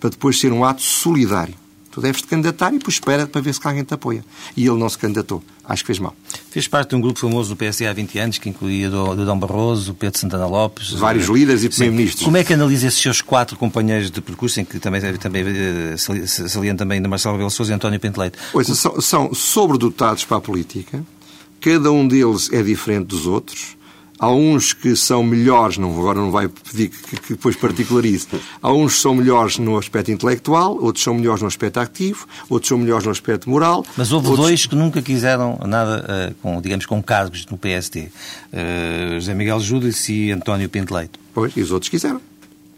para 0.00 0.08
depois 0.08 0.38
ser 0.40 0.52
um 0.52 0.64
ato 0.64 0.80
solidário. 0.80 1.54
Tu 1.90 2.00
deves 2.00 2.22
te 2.22 2.28
candidatar 2.28 2.72
e 2.72 2.78
depois 2.78 2.94
espera 2.94 3.26
para 3.26 3.40
ver 3.40 3.52
se 3.52 3.60
alguém 3.64 3.84
te 3.84 3.92
apoia. 3.92 4.24
E 4.56 4.66
ele 4.66 4.78
não 4.78 4.88
se 4.88 4.96
candidatou. 4.96 5.42
Acho 5.64 5.82
que 5.82 5.88
fez 5.88 5.98
mal. 5.98 6.14
Fez 6.50 6.66
parte 6.66 6.90
de 6.90 6.96
um 6.96 7.00
grupo 7.00 7.18
famoso 7.18 7.50
do 7.50 7.56
PSD 7.56 7.86
há 7.86 7.92
20 7.92 8.18
anos, 8.18 8.38
que 8.38 8.48
incluía 8.48 8.88
do, 8.88 9.14
do 9.14 9.26
Dom 9.26 9.38
Barroso, 9.38 9.92
o 9.92 9.94
Pedro 9.94 10.18
Santana 10.18 10.46
Lopes. 10.46 10.92
Vários 10.92 11.28
eh, 11.28 11.32
líderes 11.32 11.60
e 11.62 11.64
sim. 11.64 11.68
primeiro-ministros. 11.70 12.24
Como 12.24 12.36
é 12.38 12.42
que 12.44 12.54
analisa 12.54 12.86
esses 12.86 13.00
seus 13.00 13.20
quatro 13.20 13.56
companheiros 13.56 14.10
de 14.10 14.20
percurso, 14.22 14.58
em 14.58 14.64
que 14.64 14.78
também, 14.78 15.00
também 15.18 15.44
eh, 15.46 15.96
sali- 15.98 16.26
salienta 16.26 16.78
também 16.78 17.02
de 17.02 17.06
Marcelo 17.08 17.34
Rebelo 17.34 17.50
Sousa 17.50 17.72
e 17.72 17.74
António 17.74 18.00
Pinto 18.00 18.18
Leite? 18.18 18.38
Ouça, 18.54 18.74
são, 18.74 19.00
são 19.00 19.34
sobredotados 19.34 20.24
para 20.24 20.38
a 20.38 20.40
política. 20.40 21.04
Cada 21.60 21.92
um 21.92 22.08
deles 22.08 22.50
é 22.52 22.62
diferente 22.62 23.06
dos 23.08 23.26
outros. 23.26 23.76
Há 24.18 24.30
uns 24.32 24.72
que 24.72 24.96
são 24.96 25.22
melhores, 25.22 25.78
não, 25.78 25.90
agora 25.96 26.18
não 26.18 26.30
vai 26.32 26.48
pedir 26.48 26.88
que, 26.88 27.16
que 27.20 27.28
depois 27.34 27.54
particularize. 27.54 28.26
Há 28.60 28.72
uns 28.72 28.96
que 28.96 29.00
são 29.02 29.14
melhores 29.14 29.58
no 29.58 29.78
aspecto 29.78 30.10
intelectual, 30.10 30.76
outros 30.82 31.04
são 31.04 31.14
melhores 31.14 31.40
no 31.40 31.46
aspecto 31.48 31.78
ativo, 31.78 32.26
outros 32.50 32.68
são 32.68 32.78
melhores 32.78 33.04
no 33.04 33.12
aspecto 33.12 33.48
moral. 33.48 33.84
Mas 33.96 34.10
houve 34.12 34.26
outros- 34.28 34.46
dois 34.46 34.66
que 34.66 34.74
nunca 34.74 35.00
quiseram 35.00 35.58
nada 35.66 36.04
eh, 36.08 36.34
com, 36.42 36.60
digamos, 36.60 36.84
com 36.86 37.00
cargos 37.02 37.46
no 37.46 37.56
PSD. 37.56 38.08
Eh, 38.52 39.10
José 39.20 39.34
Miguel 39.34 39.60
Júdice 39.60 40.12
e 40.12 40.32
António 40.32 40.68
Pinto 40.68 40.92
Leite. 40.94 41.12
Pois, 41.32 41.56
e 41.56 41.60
os 41.60 41.70
outros 41.70 41.88
quiseram. 41.88 42.20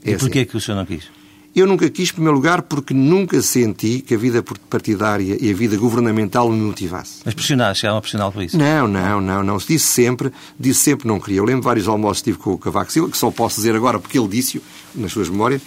É 0.05 0.11
e 0.11 0.14
assim. 0.14 0.24
porquê 0.26 0.44
que 0.44 0.57
o 0.57 0.61
senhor 0.61 0.76
não 0.76 0.85
quis? 0.87 1.05
Eu 1.54 1.66
nunca 1.66 1.90
quis, 1.90 2.10
em 2.10 2.12
primeiro 2.12 2.36
lugar, 2.36 2.62
porque 2.62 2.94
nunca 2.94 3.42
senti 3.42 4.00
que 4.00 4.14
a 4.14 4.18
vida 4.18 4.42
partidária 4.68 5.36
e 5.40 5.50
a 5.50 5.54
vida 5.54 5.76
governamental 5.76 6.48
me 6.50 6.60
motivasse. 6.60 7.22
Mas 7.24 7.34
pressionar, 7.34 7.74
chegaram 7.74 7.98
a 7.98 8.00
pressioná-lo 8.00 8.32
por 8.32 8.42
isso? 8.42 8.56
Não, 8.56 8.86
não, 8.86 9.20
não, 9.20 9.42
não. 9.42 9.58
Se 9.58 9.68
disse 9.68 9.86
sempre, 9.86 10.32
disse 10.58 10.80
sempre 10.80 11.08
não 11.08 11.18
queria. 11.18 11.38
Eu 11.38 11.44
lembro 11.44 11.62
vários 11.62 11.88
almoços 11.88 12.18
que 12.18 12.30
tive 12.30 12.38
com 12.38 12.52
o 12.52 12.58
Cavaco 12.58 12.92
Silva, 12.92 13.10
que 13.10 13.18
só 13.18 13.32
posso 13.32 13.56
dizer 13.56 13.74
agora 13.74 13.98
porque 13.98 14.16
ele 14.16 14.28
disse-o 14.28 14.62
nas 14.94 15.10
suas 15.10 15.28
memórias, 15.28 15.60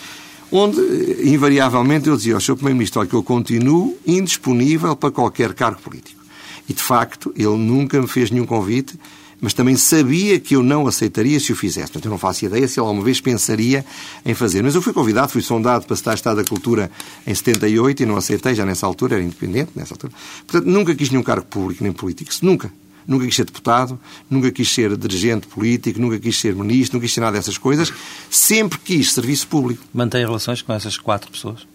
onde, 0.49 0.79
eh, 0.79 1.27
invariavelmente, 1.27 2.07
eu 2.07 2.15
dizia 2.15 2.35
ao 2.35 2.39
Sr. 2.39 2.55
Primeiro-Ministro 2.55 3.01
olha, 3.01 3.09
que 3.09 3.15
eu 3.15 3.23
continuo 3.23 3.97
indisponível 4.07 4.95
para 4.95 5.11
qualquer 5.11 5.53
cargo 5.53 5.81
político. 5.81 6.23
E, 6.69 6.73
de 6.73 6.81
facto, 6.81 7.33
ele 7.35 7.57
nunca 7.57 7.99
me 7.99 8.07
fez 8.07 8.31
nenhum 8.31 8.45
convite, 8.45 8.97
mas 9.43 9.53
também 9.53 9.75
sabia 9.75 10.39
que 10.39 10.55
eu 10.55 10.63
não 10.63 10.87
aceitaria 10.87 11.37
se 11.37 11.51
o 11.51 11.55
fizesse. 11.55 11.87
Portanto, 11.87 12.05
eu 12.05 12.11
não 12.11 12.17
faço 12.17 12.45
ideia 12.45 12.65
se 12.65 12.79
ele 12.79 12.87
alguma 12.87 13.03
vez 13.03 13.19
pensaria 13.19 13.85
em 14.25 14.33
fazer. 14.33 14.63
Mas 14.63 14.73
eu 14.73 14.81
fui 14.81 14.93
convidado, 14.93 15.33
fui 15.33 15.41
sondado 15.41 15.85
para 15.85 15.95
estar 15.95 16.13
Estado 16.13 16.37
da 16.37 16.45
Cultura 16.45 16.89
em 17.27 17.35
78 17.35 18.03
e 18.03 18.05
não 18.05 18.15
aceitei, 18.15 18.55
já 18.55 18.65
nessa 18.65 18.85
altura, 18.87 19.15
era 19.15 19.23
independente 19.23 19.71
nessa 19.75 19.95
altura. 19.95 20.13
Portanto, 20.47 20.71
nunca 20.71 20.95
quis 20.95 21.09
nenhum 21.09 21.21
cargo 21.21 21.45
público 21.45 21.83
nem 21.83 21.91
político. 21.91 22.31
Nunca. 22.41 22.71
nunca 23.05 23.25
quis 23.25 23.35
ser 23.35 23.43
deputado, 23.43 23.99
nunca 24.29 24.49
quis 24.49 24.73
ser 24.73 24.95
dirigente 24.95 25.45
político, 25.45 25.99
nunca 25.99 26.17
quis 26.17 26.39
ser 26.39 26.55
ministro, 26.55 26.95
nunca 26.95 27.05
quis 27.05 27.13
ser 27.13 27.19
nada 27.19 27.35
dessas 27.35 27.57
coisas. 27.57 27.91
Sempre 28.29 28.79
quis 28.79 29.11
serviço 29.11 29.45
público. 29.49 29.83
Mantém 29.93 30.25
relações 30.25 30.61
com 30.61 30.71
essas 30.71 30.97
quatro 30.97 31.29
pessoas? 31.29 31.67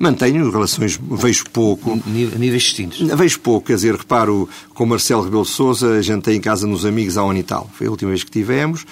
Mantenho 0.00 0.50
relações, 0.50 0.98
vejo 0.98 1.44
pouco. 1.52 1.92
A 1.92 2.08
níveis 2.38 2.62
distintos? 2.62 3.00
Vejo 3.00 3.38
pouco, 3.40 3.66
quer 3.66 3.74
dizer, 3.74 3.94
reparo 3.94 4.48
com 4.72 4.86
Marcelo 4.86 5.22
Rebelo 5.22 5.42
de 5.42 5.50
Sousa, 5.50 6.02
jantei 6.02 6.36
em 6.36 6.40
casa 6.40 6.66
nos 6.66 6.86
amigos 6.86 7.18
há 7.18 7.24
um 7.24 7.28
ano 7.28 7.40
e 7.40 7.42
tal. 7.42 7.68
Foi 7.74 7.86
a 7.86 7.90
última 7.90 8.08
vez 8.08 8.24
que 8.24 8.30
tivemos. 8.30 8.86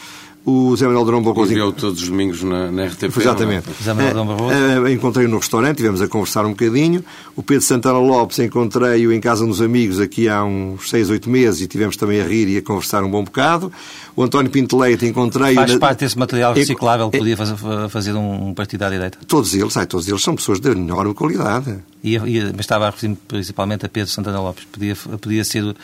O 0.45 0.77
Zé 0.77 0.87
Manuel 0.87 1.05
Durão 1.07 1.23
Barroso... 1.23 1.51
Enviou 1.51 1.73
todos 1.73 2.03
os 2.03 2.09
domingos 2.09 2.43
na, 2.43 2.71
na 2.71 2.87
RTP. 2.87 3.17
Exatamente. 3.17 3.67
Zé 3.83 3.95
Manuel 3.95 4.13
Durão 4.13 4.27
Barroso. 4.27 4.55
Uh, 4.55 4.89
encontrei-o 4.89 5.29
no 5.31 5.39
restaurante, 5.39 5.79
tivemos 5.79 6.03
a 6.03 6.09
conversar 6.09 6.45
um 6.45 6.51
bocadinho. 6.51 7.03
O 7.35 7.43
Pedro 7.43 7.65
Santana 7.65 7.99
Lopes 7.99 8.39
encontrei-o 8.39 9.11
em 9.11 9.21
casa 9.21 9.47
nos 9.47 9.63
amigos 9.63 10.01
aqui 10.01 10.29
há 10.29 10.45
uns 10.45 10.91
seis, 10.91 11.09
oito 11.09 11.29
meses 11.29 11.63
e 11.63 11.67
tivemos 11.67 11.97
também 11.97 12.21
a 12.21 12.25
rir 12.27 12.49
e 12.49 12.59
a 12.59 12.63
conversar 12.63 13.03
um 13.03 13.11
bom 13.11 13.25
bocado. 13.25 13.73
O 14.19 14.25
António 14.25 14.51
Pinto 14.51 14.77
Leite 14.77 15.07
encontrei-o... 15.07 15.55
Faz 15.55 15.73
na... 15.73 15.79
parte 15.79 16.01
desse 16.01 16.19
material 16.19 16.53
reciclável 16.53 17.09
que 17.09 17.19
podia 17.19 17.37
fazer, 17.37 17.57
fazer 17.89 18.15
um 18.15 18.53
partido 18.53 18.83
à 18.83 18.91
direita? 18.91 19.17
Todos 19.29 19.55
eles, 19.55 19.77
ai, 19.77 19.87
todos 19.87 20.09
eles 20.09 20.21
são 20.21 20.35
pessoas 20.35 20.59
de 20.59 20.73
enorme 20.73 21.15
qualidade. 21.15 21.79
E, 22.03 22.17
e, 22.17 22.43
mas 22.47 22.63
estava 22.63 22.89
a 22.89 22.91
referir 22.91 23.17
principalmente 23.29 23.87
a 23.87 23.89
Pedro 23.89 24.11
Santana 24.11 24.41
Lopes. 24.41 24.65
Podia, 24.65 24.97
podia 25.21 25.45
ser, 25.45 25.63
uh, 25.63 25.75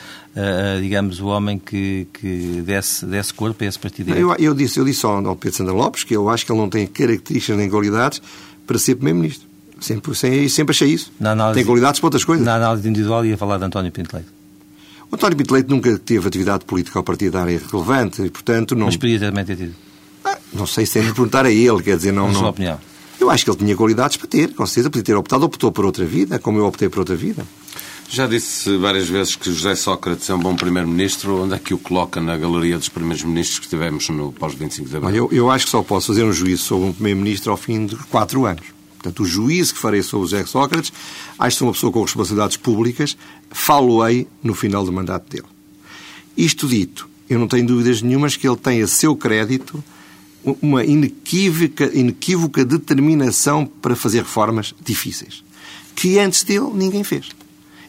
digamos, 0.80 1.20
o 1.20 1.26
homem 1.26 1.61
que, 1.61 2.09
que 2.12 2.61
desse, 2.66 3.07
desse 3.07 3.32
corpo 3.32 3.62
a 3.62 3.68
esse 3.68 3.78
partido. 3.78 4.12
Eu, 4.12 4.35
eu, 4.35 4.53
disse, 4.53 4.80
eu 4.80 4.85
disse 4.85 5.07
ao, 5.07 5.24
ao 5.24 5.37
Pedro 5.37 5.59
Santana 5.59 5.78
Lopes 5.78 6.03
que 6.03 6.16
eu 6.16 6.28
acho 6.28 6.45
que 6.45 6.51
ele 6.51 6.59
não 6.59 6.68
tem 6.68 6.89
características 6.89 7.57
nem 7.57 7.70
qualidades 7.70 8.20
para 8.66 8.76
ser 8.78 8.97
Primeiro-Ministro. 8.97 9.47
Sempre, 9.80 10.12
sempre, 10.16 10.49
sempre 10.51 10.72
achei 10.72 10.89
isso. 10.89 11.12
Análise, 11.20 11.61
tem 11.61 11.64
qualidades 11.64 12.01
para 12.01 12.09
outras 12.09 12.24
coisas. 12.24 12.45
Na 12.45 12.57
análise 12.57 12.89
individual 12.89 13.24
ia 13.24 13.39
falar 13.39 13.59
de 13.59 13.64
António 13.66 13.93
Pinto 13.93 14.16
Leite. 14.16 14.34
O 15.14 15.16
António 15.16 15.38
Pinto 15.38 15.54
Leite 15.54 15.70
nunca 15.70 15.96
teve 15.96 16.26
atividade 16.26 16.64
política 16.64 16.98
ou 16.98 17.04
partidária 17.04 17.62
relevante 17.70 18.20
e, 18.20 18.28
portanto, 18.28 18.74
não... 18.74 18.86
Mas 18.86 18.96
podia 18.96 19.20
também 19.20 19.44
ter 19.44 19.54
tido. 19.54 19.72
Ah, 20.24 20.36
não 20.52 20.66
sei 20.66 20.84
se 20.86 20.98
de 20.98 21.06
perguntar 21.06 21.46
a 21.46 21.52
ele, 21.52 21.80
quer 21.84 21.96
dizer, 21.96 22.10
não... 22.10 22.26
Na 22.26 22.32
não... 22.32 22.40
sua 22.40 22.50
opinião? 22.50 22.80
Eu 23.20 23.30
acho 23.30 23.44
que 23.44 23.50
ele 23.52 23.58
tinha 23.58 23.76
qualidades 23.76 24.16
para 24.16 24.26
ter, 24.26 24.52
com 24.52 24.66
certeza, 24.66 24.90
podia 24.90 25.04
ter 25.04 25.14
optado, 25.14 25.44
optou 25.44 25.70
por 25.70 25.84
outra 25.86 26.04
vida, 26.04 26.40
como 26.40 26.58
eu 26.58 26.66
optei 26.66 26.88
por 26.88 26.98
outra 26.98 27.14
vida. 27.14 27.46
Já 28.08 28.26
disse 28.26 28.76
várias 28.76 29.08
vezes 29.08 29.36
que 29.36 29.52
José 29.52 29.76
Sócrates 29.76 30.28
é 30.28 30.34
um 30.34 30.40
bom 30.40 30.56
primeiro-ministro. 30.56 31.44
Onde 31.44 31.54
é 31.54 31.58
que 31.60 31.72
o 31.72 31.78
coloca 31.78 32.20
na 32.20 32.36
galeria 32.36 32.76
dos 32.76 32.88
primeiros 32.88 33.22
ministros 33.22 33.60
que 33.60 33.68
tivemos 33.68 34.08
no 34.08 34.32
pós-25 34.32 34.88
de 34.88 34.96
abril? 34.96 35.14
Eu, 35.14 35.28
eu 35.30 35.48
acho 35.48 35.66
que 35.66 35.70
só 35.70 35.80
posso 35.84 36.08
fazer 36.08 36.24
um 36.24 36.32
juízo 36.32 36.64
sobre 36.64 36.88
um 36.88 36.92
primeiro-ministro 36.92 37.52
ao 37.52 37.56
fim 37.56 37.86
de 37.86 37.94
quatro 37.94 38.46
anos. 38.46 38.74
Portanto, 39.04 39.22
o 39.22 39.26
juízo 39.26 39.74
que 39.74 39.80
farei 39.80 40.02
sobre 40.02 40.24
o 40.24 40.28
José 40.28 40.46
Sócrates, 40.46 40.90
acho 41.38 41.54
que 41.54 41.58
sou 41.58 41.68
uma 41.68 41.74
pessoa 41.74 41.92
com 41.92 42.02
responsabilidades 42.02 42.56
públicas, 42.56 43.18
falo-ei 43.55 44.26
no 44.42 44.52
final 44.52 44.84
do 44.84 44.92
mandato 44.92 45.30
dele. 45.30 45.46
Isto 46.36 46.66
dito, 46.66 47.09
eu 47.30 47.38
não 47.38 47.46
tenho 47.46 47.64
dúvidas 47.64 48.02
nenhumas 48.02 48.36
que 48.36 48.46
ele 48.46 48.57
tem 48.57 48.82
a 48.82 48.86
seu 48.88 49.16
crédito 49.16 49.82
uma 50.61 50.84
inequívoca, 50.84 51.90
inequívoca 51.94 52.64
determinação 52.64 53.64
para 53.64 53.96
fazer 53.96 54.18
reformas 54.18 54.74
difíceis, 54.84 55.42
que 55.94 56.18
antes 56.18 56.42
dele 56.42 56.68
ninguém 56.74 57.02
fez. 57.02 57.30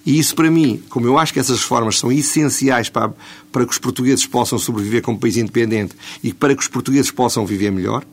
E 0.05 0.19
isso, 0.19 0.35
para 0.35 0.51
mim, 0.51 0.81
como 0.87 1.07
eu 1.07 1.17
acho 1.17 1.33
que 1.33 1.39
essas 1.39 1.59
reformas 1.59 1.97
são 1.97 2.11
essenciais 2.11 2.87
para, 2.87 3.11
para 3.51 3.65
que 3.65 3.71
os 3.71 3.79
portugueses 3.79 4.25
possam 4.27 4.59
sobreviver 4.59 5.01
como 5.01 5.19
país 5.19 5.35
independente 5.35 5.95
e 6.23 6.31
para 6.31 6.55
que 6.55 6.61
os 6.61 6.67
portugueses 6.67 7.09
possam 7.09 7.43
viver 7.43 7.71
melhor, 7.71 8.05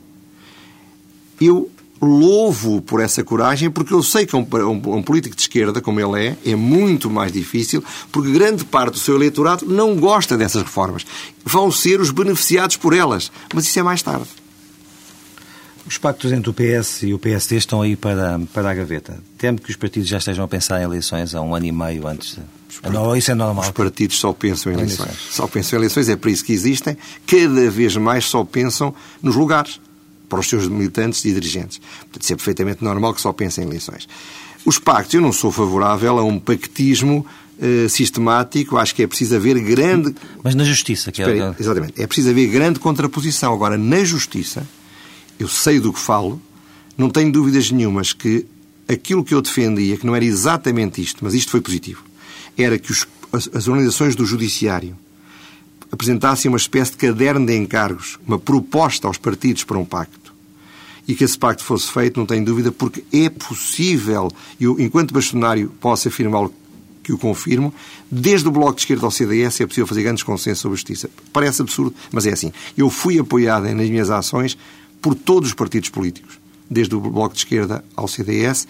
eu 1.38 1.70
louvo 2.02 2.82
por 2.82 3.00
essa 3.00 3.22
coragem, 3.22 3.70
porque 3.70 3.94
eu 3.94 4.02
sei 4.02 4.26
que 4.26 4.34
um, 4.34 4.40
um, 4.40 4.96
um, 4.96 5.02
político 5.02 5.36
de 5.36 5.42
esquerda, 5.42 5.80
como 5.80 6.00
ele 6.00 6.26
é, 6.26 6.36
é 6.44 6.56
muito 6.56 7.08
mais 7.08 7.30
difícil, 7.32 7.82
porque 8.10 8.32
grande 8.32 8.64
parte 8.64 8.94
do 8.94 8.98
seu 8.98 9.14
eleitorado 9.14 9.64
não 9.66 9.94
gosta 9.96 10.36
dessas 10.36 10.62
reformas. 10.62 11.06
Vão 11.44 11.70
ser 11.70 12.00
os 12.00 12.10
beneficiados 12.10 12.76
por 12.76 12.92
elas, 12.92 13.30
mas 13.54 13.66
isso 13.66 13.78
é 13.78 13.82
mais 13.82 14.02
tarde. 14.02 14.28
Os 15.86 15.98
pactos 15.98 16.32
entre 16.32 16.48
o 16.48 16.54
PS 16.54 17.02
e 17.02 17.14
o 17.14 17.18
PSD 17.18 17.56
estão 17.56 17.82
aí 17.82 17.96
para, 17.96 18.40
para 18.52 18.70
a 18.70 18.74
gaveta. 18.74 19.18
Temo 19.36 19.60
que 19.60 19.70
os 19.70 19.76
partidos 19.76 20.08
já 20.08 20.18
estejam 20.18 20.44
a 20.44 20.48
pensar 20.48 20.80
em 20.80 20.84
eleições 20.84 21.34
há 21.34 21.40
um 21.40 21.54
ano 21.54 21.66
e 21.66 21.72
meio 21.72 22.06
antes. 22.06 22.36
De... 22.36 22.90
Não, 22.90 23.14
isso 23.16 23.30
é 23.30 23.34
normal. 23.34 23.64
Os 23.64 23.70
partidos 23.70 24.18
só 24.18 24.32
pensam 24.32 24.72
em 24.72 24.76
eleições. 24.76 25.00
eleições. 25.00 25.34
Só 25.34 25.46
pensam 25.46 25.76
em 25.76 25.80
eleições, 25.80 26.08
é 26.08 26.16
para 26.16 26.30
isso 26.30 26.44
que 26.44 26.52
existem. 26.52 26.96
Cada 27.26 27.70
vez 27.70 27.96
mais 27.96 28.24
só 28.24 28.44
pensam 28.44 28.94
nos 29.20 29.34
lugares 29.34 29.80
para 30.32 30.40
os 30.40 30.48
seus 30.48 30.66
militantes 30.66 31.22
e 31.26 31.32
dirigentes. 31.34 31.78
Portanto, 31.78 32.22
isso 32.22 32.32
é 32.32 32.36
perfeitamente 32.36 32.82
normal 32.82 33.12
que 33.12 33.20
só 33.20 33.34
pensem 33.34 33.64
em 33.64 33.66
eleições. 33.66 34.08
Os 34.64 34.78
pactos, 34.78 35.12
eu 35.12 35.20
não 35.20 35.30
sou 35.30 35.52
favorável 35.52 36.18
a 36.18 36.24
um 36.24 36.38
pactismo 36.38 37.26
uh, 37.58 37.86
sistemático, 37.86 38.78
acho 38.78 38.94
que 38.94 39.02
é 39.02 39.06
preciso 39.06 39.36
haver 39.36 39.60
grande. 39.60 40.14
Mas 40.42 40.54
na 40.54 40.64
justiça, 40.64 41.12
que 41.12 41.20
é 41.20 41.26
Espera, 41.26 41.54
é. 41.58 41.62
Exatamente. 41.62 42.00
É 42.00 42.06
preciso 42.06 42.30
haver 42.30 42.46
grande 42.46 42.80
contraposição. 42.80 43.52
Agora, 43.52 43.76
na 43.76 44.02
justiça, 44.04 44.66
eu 45.38 45.48
sei 45.48 45.78
do 45.78 45.92
que 45.92 46.00
falo, 46.00 46.40
não 46.96 47.10
tenho 47.10 47.30
dúvidas 47.30 47.70
nenhumas 47.70 48.14
que 48.14 48.46
aquilo 48.88 49.22
que 49.22 49.34
eu 49.34 49.42
defendia, 49.42 49.98
que 49.98 50.06
não 50.06 50.16
era 50.16 50.24
exatamente 50.24 51.02
isto, 51.02 51.22
mas 51.22 51.34
isto 51.34 51.50
foi 51.50 51.60
positivo, 51.60 52.02
era 52.56 52.78
que 52.78 52.90
os, 52.90 53.06
as, 53.30 53.50
as 53.52 53.68
organizações 53.68 54.16
do 54.16 54.24
Judiciário 54.24 54.96
apresentassem 55.90 56.48
uma 56.48 56.56
espécie 56.56 56.92
de 56.92 56.96
caderno 56.96 57.44
de 57.44 57.54
encargos, 57.54 58.18
uma 58.26 58.38
proposta 58.38 59.06
aos 59.06 59.18
partidos 59.18 59.62
para 59.62 59.76
um 59.76 59.84
pacto. 59.84 60.21
E 61.06 61.14
que 61.14 61.24
esse 61.24 61.36
pacto 61.36 61.64
fosse 61.64 61.90
feito, 61.90 62.18
não 62.18 62.26
tenho 62.26 62.44
dúvida, 62.44 62.70
porque 62.70 63.04
é 63.12 63.28
possível, 63.28 64.30
e 64.60 64.66
enquanto 64.66 65.12
bastonário, 65.12 65.72
posso 65.80 66.08
afirmá-lo 66.08 66.54
que 67.02 67.12
o 67.12 67.18
confirmo, 67.18 67.74
desde 68.10 68.46
o 68.46 68.52
Bloco 68.52 68.74
de 68.74 68.82
Esquerda 68.82 69.04
ao 69.04 69.10
CDS 69.10 69.60
é 69.60 69.66
possível 69.66 69.86
fazer 69.86 70.02
grandes 70.04 70.22
consensos 70.22 70.60
sobre 70.60 70.76
justiça. 70.76 71.10
Parece 71.32 71.60
absurdo, 71.60 71.94
mas 72.12 72.26
é 72.26 72.32
assim. 72.32 72.52
Eu 72.76 72.88
fui 72.88 73.18
apoiado 73.18 73.64
nas 73.74 73.90
minhas 73.90 74.10
ações 74.10 74.56
por 75.00 75.14
todos 75.14 75.48
os 75.48 75.54
partidos 75.54 75.88
políticos, 75.88 76.38
desde 76.70 76.94
o 76.94 77.00
Bloco 77.00 77.34
de 77.34 77.40
Esquerda 77.40 77.84
ao 77.96 78.06
CDS, 78.06 78.68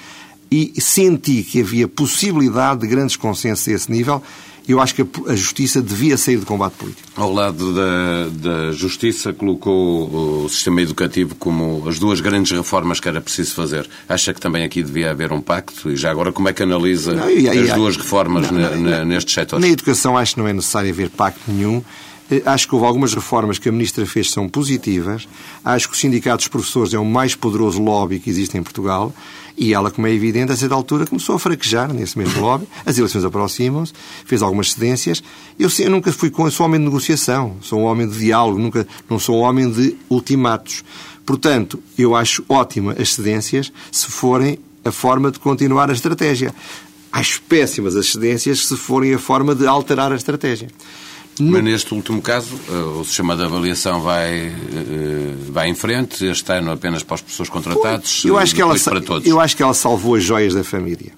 e 0.50 0.72
senti 0.80 1.42
que 1.42 1.60
havia 1.60 1.88
possibilidade 1.88 2.80
de 2.80 2.86
grandes 2.86 3.16
consensos 3.16 3.68
a 3.68 3.72
esse 3.72 3.90
nível 3.90 4.22
eu 4.68 4.80
acho 4.80 4.94
que 4.94 5.04
a 5.28 5.34
justiça 5.34 5.82
devia 5.82 6.16
sair 6.16 6.36
do 6.36 6.46
combate 6.46 6.74
político. 6.74 7.08
Ao 7.16 7.32
lado 7.32 7.74
da, 7.74 8.28
da 8.28 8.72
justiça, 8.72 9.32
colocou 9.32 10.44
o 10.44 10.48
sistema 10.48 10.80
educativo 10.82 11.34
como 11.34 11.88
as 11.88 11.98
duas 11.98 12.20
grandes 12.20 12.52
reformas 12.52 13.00
que 13.00 13.08
era 13.08 13.20
preciso 13.20 13.54
fazer. 13.54 13.88
Acha 14.08 14.32
que 14.32 14.40
também 14.40 14.64
aqui 14.64 14.82
devia 14.82 15.10
haver 15.10 15.32
um 15.32 15.40
pacto? 15.40 15.90
E 15.90 15.96
já 15.96 16.10
agora, 16.10 16.32
como 16.32 16.48
é 16.48 16.52
que 16.52 16.62
analisa 16.62 17.14
não, 17.14 17.30
e, 17.30 17.48
as 17.48 17.72
duas 17.74 17.96
reformas 17.96 18.50
não, 18.50 18.76
não, 18.76 19.04
nestes 19.04 19.34
setores? 19.34 19.64
Na 19.64 19.72
educação, 19.72 20.16
acho 20.16 20.34
que 20.34 20.40
não 20.40 20.48
é 20.48 20.52
necessário 20.52 20.90
haver 20.90 21.10
pacto 21.10 21.40
nenhum. 21.48 21.82
Eh, 22.32 22.42
acho 22.46 22.66
que 22.66 22.74
houve 22.74 22.86
algumas 22.86 23.12
reformas 23.12 23.58
que 23.58 23.68
a 23.68 23.72
Ministra 23.72 24.06
fez 24.06 24.28
que 24.28 24.32
são 24.32 24.48
positivas. 24.48 25.28
Acho 25.62 25.88
que 25.88 25.94
o 25.94 25.98
Sindicato 25.98 26.38
dos 26.38 26.48
Professores 26.48 26.94
é 26.94 26.98
o 26.98 27.04
mais 27.04 27.34
poderoso 27.34 27.82
lobby 27.82 28.18
que 28.18 28.30
existe 28.30 28.56
em 28.56 28.62
Portugal. 28.62 29.14
E 29.54 29.74
ela, 29.74 29.90
como 29.90 30.06
é 30.06 30.12
evidente, 30.12 30.50
a 30.50 30.56
certa 30.56 30.74
altura 30.74 31.06
começou 31.06 31.34
a 31.34 31.38
fraquejar 31.38 31.92
nesse 31.92 32.16
mesmo 32.16 32.40
lobby. 32.40 32.66
As 32.86 32.96
eleições 32.96 33.22
aproximam-se, 33.22 33.92
fez 34.24 34.40
algumas 34.40 34.72
cedências. 34.72 35.22
Eu, 35.58 35.68
eu 35.78 35.90
nunca 35.90 36.10
fui 36.10 36.30
com. 36.30 36.46
Eu 36.46 36.50
sou 36.50 36.64
homem 36.64 36.80
de 36.80 36.86
negociação, 36.86 37.56
sou 37.60 37.80
um 37.80 37.84
homem 37.84 38.08
de 38.08 38.18
diálogo, 38.18 38.58
nunca, 38.58 38.86
não 39.10 39.18
sou 39.18 39.36
um 39.36 39.40
homem 39.40 39.70
de 39.70 39.94
ultimatos. 40.08 40.82
Portanto, 41.26 41.82
eu 41.98 42.16
acho 42.16 42.42
ótima 42.48 42.96
as 42.98 43.12
cedências 43.12 43.70
se 43.90 44.06
forem 44.06 44.58
a 44.82 44.90
forma 44.90 45.30
de 45.30 45.38
continuar 45.38 45.90
a 45.90 45.92
estratégia. 45.92 46.54
Acho 47.12 47.42
péssimas 47.42 47.94
as 47.94 48.06
cedências 48.06 48.66
se 48.66 48.74
forem 48.74 49.12
a 49.12 49.18
forma 49.18 49.54
de 49.54 49.66
alterar 49.66 50.10
a 50.12 50.16
estratégia. 50.16 50.68
Mas 51.40 51.64
neste 51.64 51.94
último 51.94 52.20
caso, 52.20 52.58
eh, 52.68 52.72
o 52.72 53.04
sistema 53.04 53.34
de 53.34 53.42
avaliação 53.42 54.02
vai, 54.02 54.48
eh, 54.48 55.34
vai 55.48 55.68
em 55.68 55.74
frente, 55.74 56.26
este 56.26 56.52
ano 56.52 56.70
apenas 56.70 57.02
para 57.02 57.14
as 57.14 57.22
pessoas 57.22 57.48
contratadas, 57.48 58.22
eu 58.24 58.36
acho 58.36 58.54
que 58.54 58.60
ela, 58.60 58.78
para 58.78 59.00
todos. 59.00 59.26
Eu 59.26 59.40
acho 59.40 59.56
que 59.56 59.62
ela 59.62 59.72
salvou 59.72 60.14
as 60.14 60.22
joias 60.22 60.52
da 60.52 60.62
família, 60.62 61.12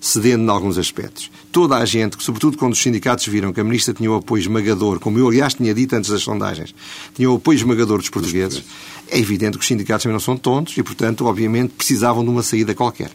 cedendo 0.00 0.42
em 0.42 0.48
alguns 0.48 0.76
aspectos. 0.76 1.30
Toda 1.52 1.76
a 1.76 1.84
gente, 1.84 2.20
sobretudo 2.22 2.58
quando 2.58 2.72
os 2.72 2.82
sindicatos 2.82 3.26
viram 3.26 3.52
que 3.52 3.60
a 3.60 3.64
ministra 3.64 3.94
tinha 3.94 4.10
o 4.10 4.16
apoio 4.16 4.40
esmagador, 4.40 4.98
como 4.98 5.18
eu 5.18 5.28
aliás 5.28 5.54
tinha 5.54 5.72
dito 5.72 5.94
antes 5.94 6.10
das 6.10 6.22
sondagens, 6.22 6.74
tinha 7.14 7.30
o 7.30 7.36
apoio 7.36 7.56
esmagador 7.56 7.98
dos 7.98 8.10
portugueses, 8.10 8.64
é 9.08 9.18
evidente 9.18 9.56
que 9.56 9.62
os 9.62 9.68
sindicatos 9.68 10.02
também 10.02 10.14
não 10.14 10.20
são 10.20 10.36
tontos 10.36 10.76
e, 10.76 10.82
portanto, 10.82 11.26
obviamente, 11.26 11.74
precisavam 11.74 12.24
de 12.24 12.30
uma 12.30 12.42
saída 12.42 12.74
qualquer. 12.74 13.10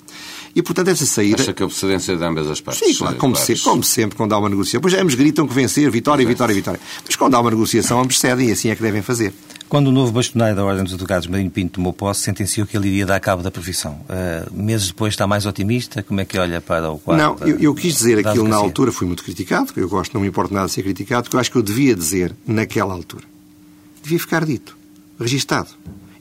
E, 0.56 0.64
portanto, 0.64 0.88
essa 0.88 1.06
saída... 1.06 1.42
Acha 1.42 1.54
que 1.54 1.62
a 1.62 1.68
procedência 1.68 2.16
de 2.16 2.24
ambas 2.24 2.50
as 2.50 2.62
partes? 2.62 2.88
Sim, 2.88 2.96
claro, 2.96 3.18
como, 3.18 3.34
claro. 3.34 3.46
Sempre, 3.46 3.64
como 3.64 3.84
sempre, 3.84 4.18
quando 4.18 4.34
há 4.34 4.40
uma 4.40 4.48
negociação. 4.48 4.80
Pois 4.80 4.94
ambos 4.94 5.14
gritam 5.14 5.46
que 5.46 5.54
vencer, 5.54 5.92
vitória, 5.92 6.24
Exato. 6.24 6.34
vitória, 6.34 6.56
vitória. 6.56 6.80
Mas 7.06 7.16
quando 7.18 7.36
há 7.36 7.42
uma 7.42 7.52
negociação, 7.52 8.00
ambos 8.00 8.18
cedem 8.18 8.48
e 8.48 8.52
assim 8.54 8.70
é 8.70 8.76
que 8.76 8.82
devem 8.82 9.02
fazer. 9.02 9.34
Quando 9.68 9.88
o 9.88 9.92
novo 9.92 10.14
bastonário 10.14 10.56
da 10.56 10.64
Ordem 10.64 10.86
dos 10.86 10.94
Advogados, 10.94 11.28
Marinho 11.28 11.52
Pinto, 11.52 11.74
tomou 11.74 11.92
posse, 11.92 12.22
sentenciou 12.22 12.66
que 12.66 12.78
ele 12.78 12.88
iria 12.88 13.06
dar 13.06 13.20
cabo 13.20 13.44
da 13.44 13.52
profissão. 13.52 14.00
Uh, 14.08 14.54
meses 14.54 14.88
depois 14.88 15.14
está 15.14 15.28
mais 15.28 15.46
otimista? 15.46 16.02
Como 16.02 16.22
é 16.22 16.26
que 16.26 16.38
olha 16.38 16.62
para 16.62 16.90
o 16.90 17.00
quadro? 17.00 17.22
Não, 17.22 17.48
eu, 17.48 17.60
eu, 17.60 17.76
quis 17.76 17.96
dizer 17.96 18.26
aquilo 18.26 18.48
na 18.48 18.56
altura, 18.56 18.94
fui 18.94 19.08
muito 19.08 19.24
criticado, 19.24 19.74
eu 19.76 19.90
gosto, 19.90 20.14
não 20.14 20.22
me 20.22 20.28
importa 20.28 20.54
nada 20.54 20.68
de 20.68 20.72
ser 20.72 20.84
criticado, 20.84 21.30
que 21.30 21.36
eu 21.36 21.40
acho 21.40 21.52
que 21.52 21.58
eu 21.58 21.64
devia 21.64 21.94
dizer 21.94 22.34
naquela 22.48 22.94
altura. 22.94 23.26
Devia 24.02 24.20
ficar 24.20 24.46
dito, 24.46 24.78
registado. 25.20 25.70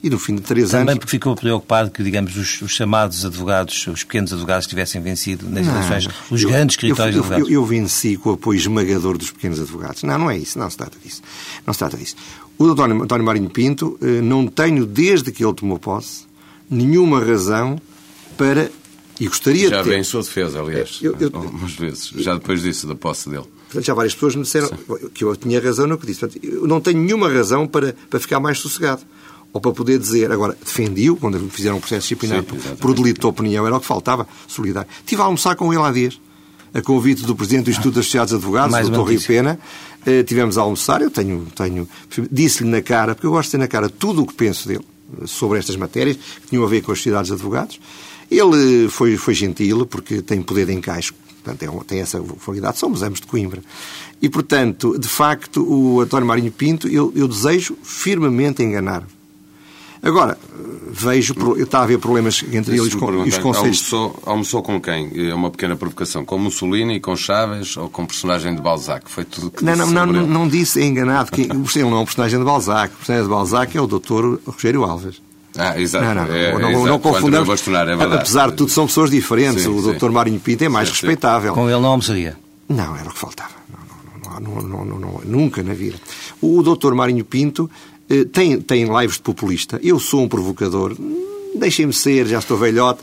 E 0.05 0.09
no 0.11 0.19
fim 0.19 0.35
de 0.35 0.43
três 0.43 0.69
Também 0.69 0.81
anos. 0.81 0.91
Também 0.91 0.99
porque 0.99 1.09
ficou 1.09 1.35
preocupado 1.35 1.89
que, 1.89 2.03
digamos, 2.03 2.37
os, 2.37 2.61
os, 2.61 2.69
chamados 2.69 3.25
advogados, 3.25 3.87
os 3.87 4.03
pequenos 4.03 4.31
advogados, 4.31 4.67
tivessem 4.67 5.01
vencido 5.01 5.49
nas 5.49 5.65
eleições, 5.65 6.07
os 6.29 6.43
eu, 6.43 6.49
grandes 6.49 6.75
escritórios 6.75 7.15
eu, 7.15 7.21
de 7.23 7.27
advogados. 7.27 7.49
Eu, 7.51 7.61
eu, 7.61 7.65
venci 7.65 8.15
com 8.15 8.29
o 8.29 8.33
apoio 8.33 8.55
esmagador 8.55 9.17
dos 9.17 9.31
pequenos 9.31 9.59
advogados. 9.59 10.03
Não, 10.03 10.15
não 10.19 10.29
é 10.29 10.37
isso, 10.37 10.59
não 10.59 10.69
se 10.69 10.77
trata 10.77 10.95
disso. 11.03 11.23
Não 11.65 11.73
se 11.73 11.79
trata 11.79 11.97
disso. 11.97 12.15
O 12.55 12.65
doutor 12.67 12.91
António 12.91 13.25
Marinho 13.25 13.49
Pinto, 13.49 13.97
eh, 13.99 14.21
não 14.21 14.45
tenho, 14.45 14.85
desde 14.85 15.31
que 15.31 15.43
ele 15.43 15.55
tomou 15.55 15.79
posse, 15.79 16.27
nenhuma 16.69 17.19
razão 17.25 17.81
para. 18.37 18.69
E 19.19 19.27
gostaria 19.27 19.69
já 19.69 19.81
de. 19.81 19.85
Já 19.85 19.89
vem 19.89 20.01
em 20.01 20.03
sua 20.03 20.21
defesa, 20.21 20.61
aliás, 20.61 20.99
eu, 21.01 21.15
eu, 21.19 21.31
algumas 21.33 21.71
vezes, 21.73 22.09
já 22.17 22.35
depois 22.35 22.61
disso, 22.61 22.85
da 22.85 22.93
posse 22.93 23.27
dele. 23.27 23.45
Já 23.79 23.95
várias 23.95 24.13
pessoas 24.13 24.35
me 24.35 24.43
disseram 24.43 24.67
Sim. 24.67 25.09
que 25.15 25.23
eu 25.23 25.35
tinha 25.35 25.59
razão 25.59 25.87
no 25.87 25.97
que 25.97 26.05
disse. 26.05 26.19
Portanto, 26.19 26.45
eu 26.45 26.67
não 26.67 26.79
tenho 26.79 26.99
nenhuma 26.99 27.27
razão 27.27 27.65
para, 27.65 27.95
para 28.07 28.19
ficar 28.19 28.39
mais 28.39 28.59
sossegado. 28.59 29.01
Ou 29.55 29.61
para 29.61 29.71
poder 29.71 29.97
dizer, 29.97 30.33
agora, 30.33 30.53
defendi-o, 30.61 31.15
quando 31.15 31.39
fizeram 31.49 31.77
um 31.77 31.79
processo 31.79 32.01
disciplinar 32.01 32.41
Sim, 32.43 32.75
por 32.75 32.93
delito 32.93 33.21
de 33.21 33.25
opinião, 33.25 33.65
era 33.65 33.77
o 33.77 33.79
que 33.79 33.85
faltava, 33.85 34.27
solidário. 34.49 34.89
Estive 34.99 35.21
a 35.21 35.25
almoçar 35.25 35.55
com 35.55 35.71
ele 35.73 35.81
há 35.81 35.93
dias, 35.93 36.19
a 36.73 36.81
convite 36.81 37.23
do 37.23 37.33
Presidente 37.33 37.63
do 37.63 37.71
Instituto 37.71 37.93
dos 37.93 38.01
Associados 38.01 38.33
Advogados, 38.33 38.73
Mais 38.73 38.89
o 38.89 38.91
Dr. 38.91 39.11
Rio 39.11 39.21
Pena. 39.21 39.57
Uh, 40.05 40.25
tivemos 40.25 40.57
a 40.57 40.61
almoçar, 40.61 41.01
eu 41.01 41.09
tenho, 41.09 41.47
tenho 41.55 41.87
disse-lhe 42.29 42.69
na 42.69 42.81
cara, 42.81 43.15
porque 43.15 43.27
eu 43.27 43.31
gosto 43.31 43.45
de 43.45 43.51
ter 43.51 43.57
na 43.59 43.67
cara 43.69 43.87
tudo 43.87 44.23
o 44.23 44.27
que 44.27 44.33
penso 44.33 44.67
dele 44.67 44.83
sobre 45.25 45.57
estas 45.57 45.77
matérias, 45.77 46.17
que 46.17 46.47
tinham 46.49 46.65
a 46.65 46.67
ver 46.67 46.81
com 46.81 46.91
as 46.91 46.97
sociedades 46.97 47.27
de 47.27 47.35
advogados. 47.35 47.79
Ele 48.29 48.89
foi, 48.89 49.15
foi 49.15 49.33
gentil, 49.33 49.85
porque 49.85 50.21
tem 50.21 50.41
poder 50.41 50.65
de 50.65 50.73
encaixe, 50.73 51.13
portanto, 51.41 51.85
tem 51.85 52.01
essa 52.01 52.19
qualidade. 52.19 52.77
Somos 52.77 53.01
ambos 53.03 53.21
de 53.21 53.27
Coimbra. 53.27 53.63
E, 54.21 54.27
portanto, 54.27 54.99
de 54.99 55.07
facto, 55.07 55.65
o 55.65 56.01
António 56.01 56.27
Marinho 56.27 56.51
Pinto, 56.51 56.89
eu, 56.89 57.13
eu 57.15 57.25
desejo 57.25 57.77
firmemente 57.81 58.61
enganar. 58.61 59.07
Agora, 60.05 60.37
vejo, 60.91 61.33
está 61.57 61.79
a 61.79 61.83
haver 61.83 61.97
problemas 61.97 62.43
entre 62.53 62.77
eles 62.77 62.93
e 62.93 62.95
os 62.95 63.37
conceitos. 63.39 63.91
Almoçou, 63.91 64.19
almoçou 64.23 64.61
com 64.61 64.79
quem? 64.79 65.11
É 65.29 65.33
uma 65.33 65.49
pequena 65.49 65.75
provocação. 65.75 66.23
Com 66.23 66.37
Mussolini, 66.37 66.99
com 66.99 67.15
Chaves 67.15 67.75
ou 67.75 67.89
com 67.89 68.05
personagem 68.05 68.55
de 68.55 68.61
Balzac? 68.61 69.09
Foi 69.09 69.25
tudo 69.25 69.49
que 69.49 69.65
Não, 69.65 69.75
não, 69.75 69.87
não, 69.87 70.05
não, 70.05 70.27
não 70.27 70.47
disse, 70.47 70.79
é 70.79 70.85
enganado. 70.85 71.31
Que, 71.31 71.41
ele 71.41 71.89
não 71.89 71.97
é 71.97 71.99
um 72.01 72.05
personagem 72.05 72.37
de 72.37 72.45
Balzac. 72.45 72.93
O 72.93 72.97
personagem 72.97 73.27
de 73.27 73.33
Balzac 73.33 73.75
é 73.75 73.81
o 73.81 73.87
doutor 73.87 74.39
Rogério 74.45 74.83
Alves. 74.83 75.21
Ah, 75.57 75.79
exato. 75.79 76.05
Não, 76.05 76.13
não, 76.13 76.33
é, 76.33 76.51
não, 76.53 76.71
não, 76.71 76.85
não 76.85 76.99
confundamos. 76.99 77.47
Bastonar, 77.47 77.87
é 77.87 77.93
Apesar 77.93 78.51
de 78.51 78.57
tudo, 78.57 78.69
são 78.69 78.85
pessoas 78.85 79.09
diferentes. 79.09 79.63
Sim, 79.63 79.69
o 79.69 79.81
doutor 79.81 80.11
Marinho 80.11 80.39
Pinto 80.39 80.63
é 80.63 80.69
mais 80.69 80.89
sim, 80.89 80.93
respeitável. 80.93 81.53
Com 81.53 81.69
ele 81.69 81.79
não 81.79 81.89
almoçaria? 81.89 82.37
Não, 82.69 82.95
era 82.95 83.09
o 83.09 83.13
que 83.13 83.19
faltava. 83.19 83.55
Não, 84.39 84.61
não, 84.61 84.85
não, 84.85 84.99
não, 84.99 85.21
nunca 85.23 85.63
na 85.63 85.73
vida. 85.73 85.97
O 86.41 86.61
doutor 86.61 86.93
Marinho 86.93 87.23
Pinto 87.23 87.69
tem, 88.31 88.59
tem 88.61 88.85
lives 88.85 89.15
de 89.15 89.23
populista. 89.23 89.79
Eu 89.83 89.99
sou 89.99 90.23
um 90.23 90.27
provocador. 90.27 90.95
Deixem-me 91.55 91.93
ser, 91.93 92.27
já 92.27 92.39
estou 92.39 92.57
velhote. 92.57 93.01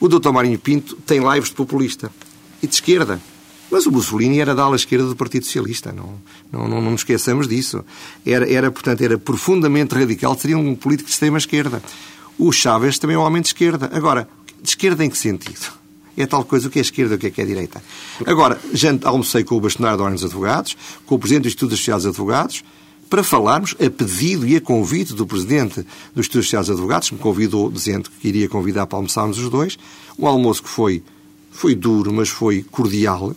O 0.00 0.08
doutor 0.08 0.32
Marinho 0.32 0.58
Pinto 0.58 0.96
tem 1.06 1.20
lives 1.20 1.50
de 1.50 1.54
populista. 1.54 2.10
E 2.62 2.66
de 2.66 2.74
esquerda. 2.74 3.20
Mas 3.72 3.86
o 3.86 3.90
Mussolini 3.90 4.38
era 4.38 4.54
da 4.54 4.64
ala 4.64 4.76
esquerda 4.76 5.06
do 5.06 5.16
Partido 5.16 5.46
Socialista, 5.46 5.90
não, 5.92 6.20
não, 6.52 6.68
não, 6.68 6.82
não 6.82 6.90
nos 6.90 7.00
esqueçamos 7.00 7.48
disso. 7.48 7.82
Era, 8.24 8.46
era, 8.46 8.70
portanto, 8.70 9.00
era 9.00 9.16
profundamente 9.16 9.94
radical, 9.94 10.38
seria 10.38 10.58
um 10.58 10.74
político 10.74 11.08
de 11.08 11.14
extrema 11.14 11.38
esquerda. 11.38 11.82
O 12.38 12.52
Chávez 12.52 12.98
também 12.98 13.16
é 13.16 13.18
um 13.18 13.22
homem 13.22 13.40
de 13.40 13.48
esquerda. 13.48 13.88
Agora, 13.94 14.28
de 14.60 14.68
esquerda 14.68 15.02
em 15.02 15.08
que 15.08 15.16
sentido? 15.16 15.72
É 16.14 16.26
tal 16.26 16.44
coisa 16.44 16.68
o 16.68 16.70
que 16.70 16.80
é 16.80 16.82
esquerda 16.82 17.14
o 17.14 17.18
que 17.18 17.28
é, 17.28 17.30
que 17.30 17.40
é 17.40 17.46
direita. 17.46 17.82
Agora, 18.26 18.60
já 18.74 18.90
almocei 19.04 19.42
com 19.42 19.56
o 19.56 19.60
bastonário 19.60 19.96
da 19.96 20.04
Ordem 20.04 20.16
dos 20.16 20.24
Advogados, 20.26 20.76
com 21.06 21.14
o 21.14 21.18
Presidente 21.18 21.44
do 21.44 21.48
Instituto 21.48 21.70
dos 21.70 21.78
Associados 21.78 22.04
Advogados, 22.04 22.62
para 23.12 23.22
falarmos, 23.22 23.74
a 23.78 23.90
pedido 23.90 24.46
e 24.46 24.56
a 24.56 24.60
convite 24.60 25.12
do 25.12 25.26
Presidente 25.26 25.84
dos 26.14 26.30
Associados 26.30 26.70
Advogados, 26.70 27.10
que 27.10 27.14
me 27.14 27.20
convidou 27.20 27.70
dizendo 27.70 28.08
que 28.08 28.26
iria 28.26 28.48
convidar 28.48 28.86
para 28.86 28.96
almoçarmos 28.96 29.38
os 29.38 29.50
dois, 29.50 29.78
um 30.18 30.26
almoço 30.26 30.62
que 30.62 30.70
foi, 30.70 31.02
foi 31.50 31.74
duro, 31.74 32.10
mas 32.10 32.30
foi 32.30 32.62
cordial, 32.62 33.34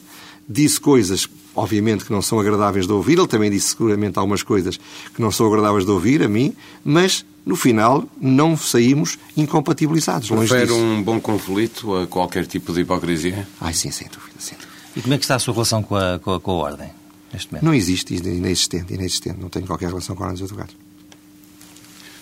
disse 0.48 0.80
coisas, 0.80 1.28
obviamente, 1.54 2.06
que 2.06 2.12
não 2.14 2.22
são 2.22 2.40
agradáveis 2.40 2.88
de 2.88 2.94
ouvir. 2.94 3.18
Ele 3.18 3.28
também 3.28 3.52
disse 3.52 3.72
seguramente 3.72 4.18
algumas 4.18 4.44
coisas 4.44 4.80
que 5.14 5.22
não 5.22 5.30
são 5.30 5.46
agradáveis 5.48 5.84
de 5.84 5.92
ouvir 5.92 6.24
a 6.24 6.30
mim, 6.30 6.56
mas 6.82 7.26
no 7.46 7.58
final 7.58 8.08
não 8.22 8.56
saímos 8.56 9.20
incompatibilizados. 9.36 10.30
Prefere 10.30 10.72
um 10.72 11.04
bom 11.04 11.20
conflito 11.20 11.94
a 11.98 12.08
qualquer 12.08 12.48
tipo 12.48 12.72
de 12.72 12.80
hipocrisia? 12.80 13.46
Ai, 13.60 13.74
sim, 13.74 13.92
sem 13.92 14.08
dúvida, 14.08 14.36
sem 14.40 14.58
dúvida. 14.58 14.74
E 14.96 15.02
como 15.02 15.14
é 15.16 15.18
que 15.18 15.26
está 15.26 15.36
a 15.36 15.40
sua 15.40 15.54
relação 15.54 15.84
com 15.84 15.98
a, 15.98 16.18
com 16.18 16.34
a, 16.34 16.40
com 16.40 16.52
a 16.52 16.54
Ordem, 16.54 16.90
neste 17.36 17.52
momento? 17.52 17.66
Não 17.66 17.74
existe, 17.74 18.16
inexistente, 18.16 18.94
inexistente. 18.94 19.40
Não 19.40 19.50
tenho 19.50 19.68
qualquer 19.68 19.90
relação 19.90 20.16
com 20.16 20.24
a 20.24 20.28
Ordem 20.28 20.42
dos 20.42 20.52
Advogados. 20.52 20.76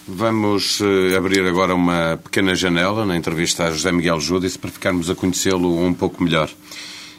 Vamos 0.06 0.82
uh, 0.82 1.18
abrir 1.18 1.48
agora 1.48 1.74
uma 1.74 2.20
pequena 2.22 2.54
janela 2.54 3.06
na 3.06 3.16
entrevista 3.16 3.66
a 3.66 3.72
José 3.72 3.92
Miguel 3.92 4.20
Júdice 4.20 4.60
para 4.60 4.70
ficarmos 4.70 5.10
a 5.10 5.16
conhecê-lo 5.16 5.82
um 5.82 5.94
pouco 5.94 6.22
melhor. 6.22 6.50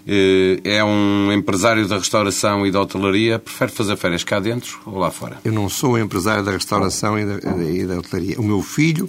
Eh, 0.06 0.60
é 0.64 0.84
um 0.84 1.32
empresário 1.32 1.88
da 1.88 1.96
restauração 1.96 2.66
e 2.66 2.70
da 2.70 2.80
hotelaria, 2.80 3.38
prefere 3.38 3.72
fazer 3.72 3.96
férias 3.96 4.22
cá 4.22 4.38
dentro 4.38 4.78
ou 4.84 4.98
lá 4.98 5.10
fora? 5.10 5.38
Eu 5.44 5.52
não 5.52 5.68
sou 5.68 5.98
empresário 5.98 6.44
da 6.44 6.52
restauração 6.52 7.18
e 7.18 7.24
da, 7.24 7.64
e 7.64 7.86
da 7.86 7.98
hotelaria. 7.98 8.38
O 8.38 8.44
meu 8.44 8.60
filho 8.60 9.08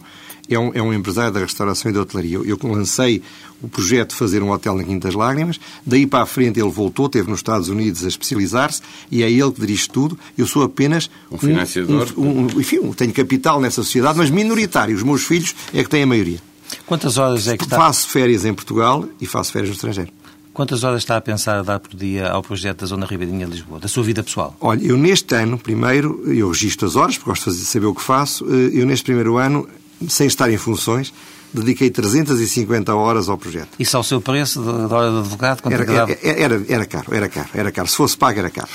é 0.49 0.59
um, 0.59 0.71
é 0.73 0.81
um, 0.81 0.93
empresário 0.93 1.33
da 1.33 1.39
restauração 1.39 1.91
e 1.91 1.93
da 1.93 2.01
hotelaria. 2.01 2.37
Eu, 2.37 2.45
eu, 2.45 2.59
lancei 2.63 3.21
o 3.61 3.67
projeto 3.67 4.09
de 4.09 4.15
fazer 4.15 4.43
um 4.43 4.51
hotel 4.51 4.75
na 4.75 4.83
Quintas 4.83 5.13
Lágrimas, 5.13 5.59
daí 5.85 6.05
para 6.05 6.23
a 6.23 6.25
frente 6.25 6.59
ele 6.59 6.69
voltou, 6.69 7.07
esteve 7.07 7.29
nos 7.29 7.39
Estados 7.39 7.69
Unidos 7.69 8.03
a 8.03 8.07
especializar-se 8.07 8.81
e 9.09 9.23
é 9.23 9.31
ele 9.31 9.51
que 9.51 9.61
dirige 9.61 9.89
tudo. 9.89 10.17
Eu 10.37 10.45
sou 10.45 10.63
apenas 10.63 11.09
um 11.31 11.37
financiador. 11.37 12.13
Um, 12.17 12.41
um, 12.41 12.45
enfim, 12.59 12.79
tenho 12.91 13.13
capital 13.13 13.59
nessa 13.59 13.83
sociedade, 13.83 14.17
mas 14.17 14.29
minoritário. 14.29 14.95
Os 14.95 15.03
meus 15.03 15.23
filhos 15.23 15.55
é 15.73 15.83
que 15.83 15.89
têm 15.89 16.03
a 16.03 16.07
maioria. 16.07 16.39
Quantas 16.85 17.17
horas 17.17 17.47
é 17.47 17.57
que 17.57 17.63
está? 17.63 17.77
Faço 17.77 18.07
férias 18.07 18.45
em 18.45 18.53
Portugal 18.53 19.05
e 19.19 19.25
faço 19.25 19.51
férias 19.51 19.69
no 19.69 19.75
estrangeiro. 19.75 20.11
Quantas 20.55 20.85
horas 20.85 21.01
está 21.01 21.17
a 21.17 21.21
pensar 21.21 21.59
a 21.59 21.61
dar 21.61 21.81
por 21.81 21.93
dia 21.93 22.29
ao 22.29 22.41
projeto 22.41 22.79
da 22.79 22.85
Zona 22.85 23.05
Ribeirinha 23.05 23.45
de 23.45 23.51
Lisboa, 23.51 23.77
da 23.77 23.89
sua 23.89 24.03
vida 24.03 24.23
pessoal? 24.23 24.55
Olha, 24.61 24.81
eu 24.85 24.95
neste 24.95 25.35
ano, 25.35 25.57
primeiro, 25.57 26.23
eu 26.33 26.47
registro 26.47 26.87
as 26.87 26.95
horas, 26.95 27.17
porque 27.17 27.29
gosto 27.29 27.51
de 27.51 27.57
saber 27.57 27.87
o 27.87 27.93
que 27.93 28.01
faço. 28.01 28.45
Eh, 28.45 28.69
eu 28.79 28.85
neste 28.85 29.03
primeiro 29.03 29.35
ano, 29.35 29.67
sem 30.07 30.27
estar 30.27 30.51
em 30.51 30.57
funções, 30.57 31.13
dediquei 31.53 31.89
350 31.89 32.93
horas 32.93 33.29
ao 33.29 33.37
projeto. 33.37 33.69
Isso 33.79 33.95
ao 33.95 34.03
seu 34.03 34.19
preço 34.19 34.61
da 34.61 34.95
hora 34.95 35.11
de 35.11 35.17
advogado? 35.19 35.61
Era, 35.65 35.83
era, 35.83 36.19
era, 36.21 36.65
era, 36.67 36.85
caro, 36.85 37.13
era 37.13 37.29
caro, 37.29 37.49
era 37.53 37.71
caro. 37.71 37.87
Se 37.87 37.95
fosse 37.95 38.17
pago, 38.17 38.39
era 38.39 38.49
caro. 38.49 38.67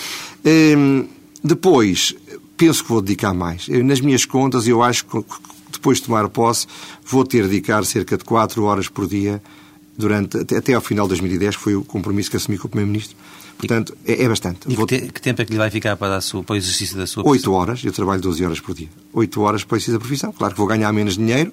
Hum, 0.45 1.07
depois, 1.43 2.15
penso 2.57 2.83
que 2.83 2.89
vou 2.89 3.01
dedicar 3.01 3.35
mais. 3.35 3.69
Nas 3.69 4.01
minhas 4.01 4.25
contas, 4.25 4.67
eu 4.67 4.83
acho 4.83 5.05
que 5.07 5.25
depois 5.71 5.99
de 5.99 6.05
tomar 6.05 6.29
posse, 6.29 6.67
vou 7.05 7.25
ter 7.25 7.43
de 7.45 7.49
dedicar 7.49 7.85
cerca 7.85 8.17
de 8.17 8.25
4 8.25 8.63
horas 8.65 8.89
por 8.89 9.07
dia 9.07 9.43
durante, 9.97 10.39
até, 10.39 10.57
até 10.57 10.75
ao 10.75 10.81
final 10.81 11.07
de 11.07 11.11
2010, 11.11 11.57
que 11.57 11.63
foi 11.63 11.75
o 11.75 11.85
compromisso 11.85 12.31
que 12.31 12.37
assumi 12.37 12.59
com 12.59 12.67
o 12.67 12.71
Primeiro-Ministro. 12.71 13.17
Portanto, 13.61 13.97
é, 14.07 14.25
é, 14.25 14.29
bastante. 14.29 14.61
E 14.69 14.75
Vou... 14.75 14.87
que, 14.87 14.99
te, 14.99 15.13
que, 15.13 15.21
tempo 15.21 15.43
é 15.43 15.45
que 15.45 15.53
lhe 15.53 15.59
vai 15.59 15.71
ficar 15.71 15.97
para, 15.97 16.21
sua, 16.21 16.43
para 16.43 16.55
o 16.55 16.57
exercício 16.57 16.97
da 16.97 17.07
sua 17.07 17.23
profissão? 17.23 17.53
Oito 17.53 17.61
horas. 17.61 17.85
Eu 17.85 17.93
trabalho 17.93 18.21
12 18.21 18.45
horas 18.45 18.61
por 18.61 18.75
dia. 18.75 18.89
Oito 19.13 19.41
horas 19.43 19.65
para 19.65 19.75
o 19.75 19.77
exercício 19.77 19.95
da 19.95 19.99
profissão. 19.99 20.33
Claro 20.33 20.55
que 20.55 20.59
vou 20.59 20.67
ganhar 20.67 20.91
menos 20.93 21.17
dinheiro. 21.17 21.53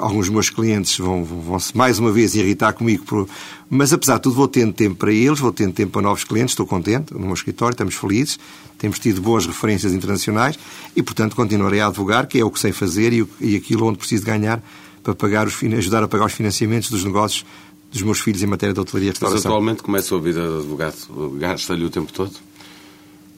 Alguns 0.00 0.26
dos 0.26 0.30
meus 0.30 0.48
clientes 0.48 0.96
vão, 0.98 1.22
vão, 1.22 1.58
-se 1.58 1.76
mais 1.76 1.98
uma 1.98 2.10
vez 2.10 2.34
irritar 2.34 2.72
comigo. 2.72 3.04
Por... 3.04 3.28
Mas, 3.68 3.92
apesar 3.92 4.16
de 4.16 4.22
tudo, 4.22 4.34
vou 4.34 4.48
tendo 4.48 4.72
tempo 4.72 4.96
para 4.96 5.12
eles, 5.12 5.38
vou 5.38 5.52
tendo 5.52 5.74
tempo 5.74 5.92
para 5.92 6.02
novos 6.02 6.24
clientes. 6.24 6.52
Estou 6.52 6.66
contente 6.66 7.12
no 7.12 7.20
meu 7.20 7.34
escritório, 7.34 7.74
estamos 7.74 7.94
felizes. 7.94 8.38
Temos 8.78 8.98
tido 8.98 9.20
boas 9.20 9.46
referências 9.46 9.92
internacionais 9.92 10.58
e, 10.96 11.02
portanto, 11.02 11.36
continuarei 11.36 11.80
a 11.80 11.88
advogar, 11.88 12.26
que 12.26 12.38
é 12.38 12.44
o 12.44 12.50
que 12.50 12.58
sei 12.58 12.72
fazer 12.72 13.12
e, 13.12 13.26
e 13.40 13.54
aquilo 13.54 13.86
onde 13.86 13.98
preciso 13.98 14.24
ganhar 14.24 14.62
para 15.02 15.14
pagar 15.14 15.46
os, 15.46 15.62
ajudar 15.62 16.02
a 16.02 16.08
pagar 16.08 16.26
os 16.26 16.32
financiamentos 16.32 16.88
dos 16.90 17.04
negócios 17.04 17.44
dos 17.92 18.02
meus 18.02 18.20
filhos 18.20 18.42
em 18.42 18.46
matéria 18.46 18.72
de 18.72 18.80
hotelaria 18.80 19.08
e 19.08 19.10
restauração. 19.10 19.38
Mas 19.38 19.46
atualmente, 19.46 19.82
como 19.82 19.96
é 19.96 20.00
a 20.00 20.02
sua 20.02 20.20
vida 20.20 20.40
de 20.40 20.56
advogado? 20.58 20.96
Gasta-lhe 21.38 21.84
o 21.84 21.90
tempo 21.90 22.12
todo? 22.12 22.32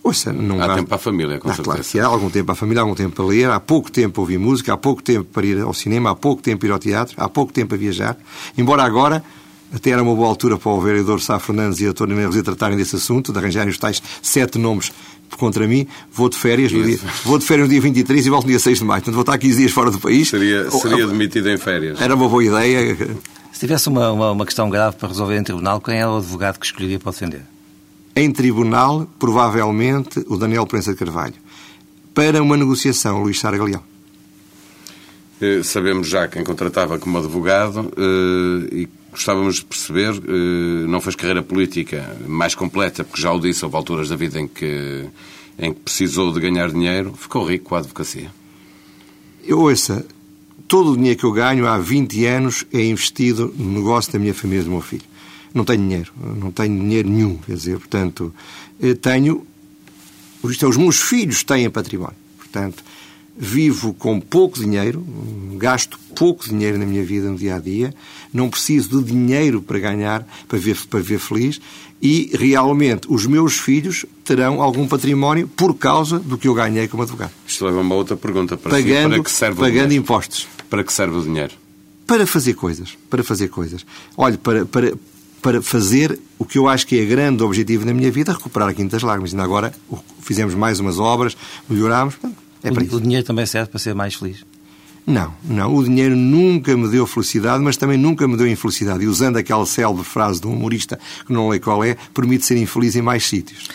Ouça, 0.03 0.33
não 0.33 0.61
há 0.63 0.75
tempo 0.75 0.89
para 0.89 0.97
a 0.97 0.99
família, 0.99 1.39
com 1.39 1.49
ah, 1.49 1.55
certeza. 1.55 1.77
Claro 1.77 1.91
que 1.91 1.99
há 1.99 2.07
algum 2.07 2.31
tempo 2.31 2.45
para 2.45 2.53
a 2.53 2.57
família, 2.57 2.81
há 2.81 2.85
algum 2.85 2.95
tempo 2.95 3.17
para 3.17 3.25
ler, 3.25 3.51
há 3.51 3.59
pouco 3.59 3.91
tempo 3.91 4.13
para 4.13 4.21
ouvir 4.21 4.39
música, 4.39 4.75
há 4.75 4.77
pouco 4.77 5.03
tempo 5.03 5.25
para 5.33 5.47
ir 5.47 5.61
ao 5.61 5.73
cinema, 5.73 6.11
há 6.11 6.15
pouco 6.15 6.43
tempo 6.43 6.61
para 6.61 6.69
ir 6.69 6.73
ao 6.73 6.79
teatro, 6.79 7.15
há 7.17 7.29
pouco 7.29 7.53
tempo 7.53 7.69
para 7.69 7.79
viajar. 7.79 8.17
Embora 8.57 8.83
agora, 8.83 9.25
até 9.73 9.91
era 9.91 10.03
uma 10.03 10.15
boa 10.15 10.29
altura 10.29 10.59
para 10.59 10.71
o 10.71 10.79
vereador 10.79 11.23
Sá 11.23 11.39
Fernandes 11.39 11.81
e 11.81 11.87
a 11.87 11.95
Tony 11.95 12.15
Neves 12.15 12.41
tratarem 12.43 12.77
desse 12.77 12.97
assunto, 12.97 13.33
de 13.33 13.39
arranjarem 13.39 13.71
os 13.71 13.79
tais 13.79 14.03
sete 14.21 14.59
nomes 14.59 14.93
contra 15.39 15.67
mim, 15.67 15.87
vou 16.13 16.29
de 16.29 16.37
férias, 16.37 16.71
no 16.71 16.85
dia, 16.85 16.99
vou 17.25 17.39
de 17.39 17.45
férias 17.47 17.67
no 17.67 17.73
dia 17.73 17.81
23 17.81 18.27
e 18.27 18.31
volto 18.31 18.45
no 18.45 18.51
dia 18.51 18.61
6 18.61 18.79
de 18.79 18.85
maio. 18.85 19.01
Portanto, 19.01 19.15
vou 19.15 19.23
estar 19.23 19.39
15 19.39 19.57
dias 19.59 19.73
fora 19.73 19.91
do 19.91 19.99
país. 19.99 20.29
Seria, 20.29 20.71
seria 20.71 21.07
demitido 21.07 21.49
em 21.51 21.57
férias. 21.57 22.01
Era 22.01 22.15
uma 22.15 22.29
boa 22.29 22.45
ideia. 22.45 22.97
Se 23.65 23.67
tivesse 23.67 23.89
uma, 23.89 24.13
uma, 24.13 24.31
uma 24.33 24.45
questão 24.45 24.69
grave 24.69 24.95
para 24.97 25.09
resolver 25.09 25.39
em 25.39 25.43
tribunal, 25.43 25.81
quem 25.81 25.99
é 25.99 26.07
o 26.07 26.19
advogado 26.19 26.59
que 26.59 26.67
escolheria 26.67 26.99
para 26.99 27.13
defender? 27.13 27.41
Em 28.15 28.31
tribunal, 28.31 29.09
provavelmente, 29.19 30.23
o 30.29 30.37
Daniel 30.37 30.67
Prensa 30.67 30.93
de 30.93 30.99
Carvalho. 30.99 31.33
Para 32.13 32.43
uma 32.43 32.59
negociação, 32.59 33.23
Luís 33.23 33.41
Sara 33.41 33.57
Galeão. 33.57 33.83
Eh, 35.41 35.63
sabemos 35.63 36.09
já 36.09 36.29
quem 36.29 36.45
contratava 36.45 36.99
como 36.99 37.17
advogado 37.17 37.91
eh, 37.97 38.81
e 38.81 38.89
gostávamos 39.11 39.55
de 39.55 39.65
perceber, 39.65 40.13
eh, 40.13 40.87
não 40.87 41.01
fez 41.01 41.17
carreira 41.17 41.43
política 41.43 42.19
mais 42.27 42.55
completa, 42.55 43.03
porque 43.03 43.23
já 43.23 43.33
o 43.33 43.41
disse, 43.41 43.65
houve 43.65 43.79
alturas 43.79 44.11
da 44.11 44.17
vida 44.17 44.39
em 44.39 44.47
que, 44.47 45.07
em 45.59 45.73
que 45.73 45.81
precisou 45.81 46.35
de 46.35 46.39
ganhar 46.39 46.71
dinheiro, 46.71 47.15
ficou 47.17 47.43
rico 47.47 47.71
com 47.71 47.77
a 47.77 47.79
advocacia. 47.79 48.31
Eu 49.43 49.61
ouça, 49.61 50.05
todo 50.67 50.93
o 50.93 50.97
dinheiro 50.97 51.19
que 51.19 51.25
eu 51.25 51.33
ganho 51.33 51.67
há 51.67 51.79
20 51.79 52.25
anos 52.27 52.65
é 52.73 52.85
investido 52.85 53.53
no 53.57 53.73
negócio 53.73 54.13
da 54.13 54.19
minha 54.19 54.35
família 54.35 54.63
e 54.63 54.65
do 54.65 54.71
meu 54.71 54.81
filho. 54.81 55.05
Não 55.53 55.65
tenho 55.65 55.81
dinheiro, 55.81 56.13
não 56.37 56.51
tenho 56.51 56.77
dinheiro 56.81 57.09
nenhum, 57.09 57.37
quer 57.37 57.55
dizer, 57.55 57.79
portanto, 57.79 58.35
eh, 58.81 58.95
tenho. 58.95 59.47
Isto 60.45 60.67
é, 60.67 60.69
os 60.69 60.77
meus 60.77 61.01
filhos 61.01 61.45
têm 61.45 61.71
património. 61.71 62.17
Portanto, 62.39 62.83
vivo 63.37 63.93
com 63.95 64.21
pouco 64.21 64.59
dinheiro, 64.59 65.05
gasto 65.57 65.99
pouco 66.15 66.49
dinheiro 66.49 66.79
na 66.79 66.87
minha 66.87 67.05
vida 67.05 67.29
no 67.29 67.37
dia 67.37 67.57
a 67.57 67.59
dia, 67.59 67.93
não 68.33 68.49
preciso 68.49 69.01
de 69.01 69.13
dinheiro 69.13 69.61
para 69.61 69.79
ganhar, 69.79 70.27
para 70.47 70.59
ver, 70.59 70.77
para 70.89 71.01
ver 71.01 71.19
feliz, 71.19 71.61
e 72.01 72.31
realmente 72.35 73.07
os 73.09 73.27
meus 73.27 73.59
filhos 73.59 74.05
terão 74.25 74.63
algum 74.63 74.87
património 74.87 75.49
por 75.49 75.75
causa 75.75 76.19
do 76.19 76.37
que 76.37 76.47
eu 76.47 76.55
ganhei 76.55 76.87
como 76.87 77.03
advogado. 77.03 77.33
Isto 77.47 77.65
leva 77.65 77.79
a 77.79 77.81
uma 77.81 77.95
outra 77.95 78.17
pergunta 78.17 78.57
para 78.57 78.71
pagando, 78.71 79.15
si. 79.15 79.21
Para 79.21 79.25
que 79.25 79.31
serve 79.31 79.57
pagando 79.57 79.69
o 79.69 79.89
dinheiro? 79.89 79.95
impostos. 79.95 80.47
Para 80.69 80.85
que 80.85 80.93
serve 80.93 81.17
o 81.17 81.23
dinheiro? 81.23 81.55
Para 82.07 82.27
fazer 82.27 82.55
coisas. 82.55 82.97
Para 83.09 83.25
fazer 83.25 83.49
coisas. 83.49 83.87
Olha, 84.17 84.37
para, 84.37 84.67
para, 84.67 84.93
para 85.41 85.63
fazer 85.63 86.19
o 86.39 86.45
que 86.45 86.59
eu 86.59 86.69
acho 86.69 86.87
que 86.87 87.01
é 87.01 87.05
grande 87.05 87.43
objetivo 87.43 87.87
na 87.87 87.95
minha 87.95 88.11
vida, 88.11 88.33
recuperar 88.33 88.69
a 88.69 88.75
Quinta 88.75 88.97
das 88.97 89.03
Lágrimas. 89.03 89.33
Ainda 89.33 89.45
agora 89.45 89.73
fizemos 90.21 90.55
mais 90.55 90.81
umas 90.81 90.99
obras, 90.99 91.37
melhorámos. 91.69 92.17
É 92.65 92.73
para 92.73 92.83
o, 92.83 92.87
isso. 92.87 92.97
o 92.97 93.01
dinheiro 93.01 93.25
também 93.25 93.47
serve 93.47 93.71
para 93.71 93.79
ser 93.79 93.95
mais 93.95 94.15
feliz? 94.15 94.45
Não, 95.07 95.35
não. 95.45 95.75
O 95.75 95.85
dinheiro 95.85 96.17
nunca 96.17 96.75
me 96.77 96.89
deu 96.89 97.07
felicidade, 97.07 97.63
mas 97.63 97.77
também 97.77 97.99
nunca 97.99 98.27
me 98.27 98.37
deu 98.37 98.49
infelicidade. 98.49 99.05
E 99.05 99.07
usando 99.07 99.37
aquela 99.37 99.67
célebre 99.67 100.03
frase 100.03 100.41
de 100.41 100.47
um 100.47 100.55
humorista, 100.55 100.99
que 101.27 101.33
não 101.33 101.49
lei 101.49 101.61
qual 101.61 101.85
é, 101.85 101.97
permite 102.15 102.47
ser 102.47 102.57
infeliz 102.57 102.97
em 102.97 103.03
mais 103.03 103.27
sítios. 103.27 103.69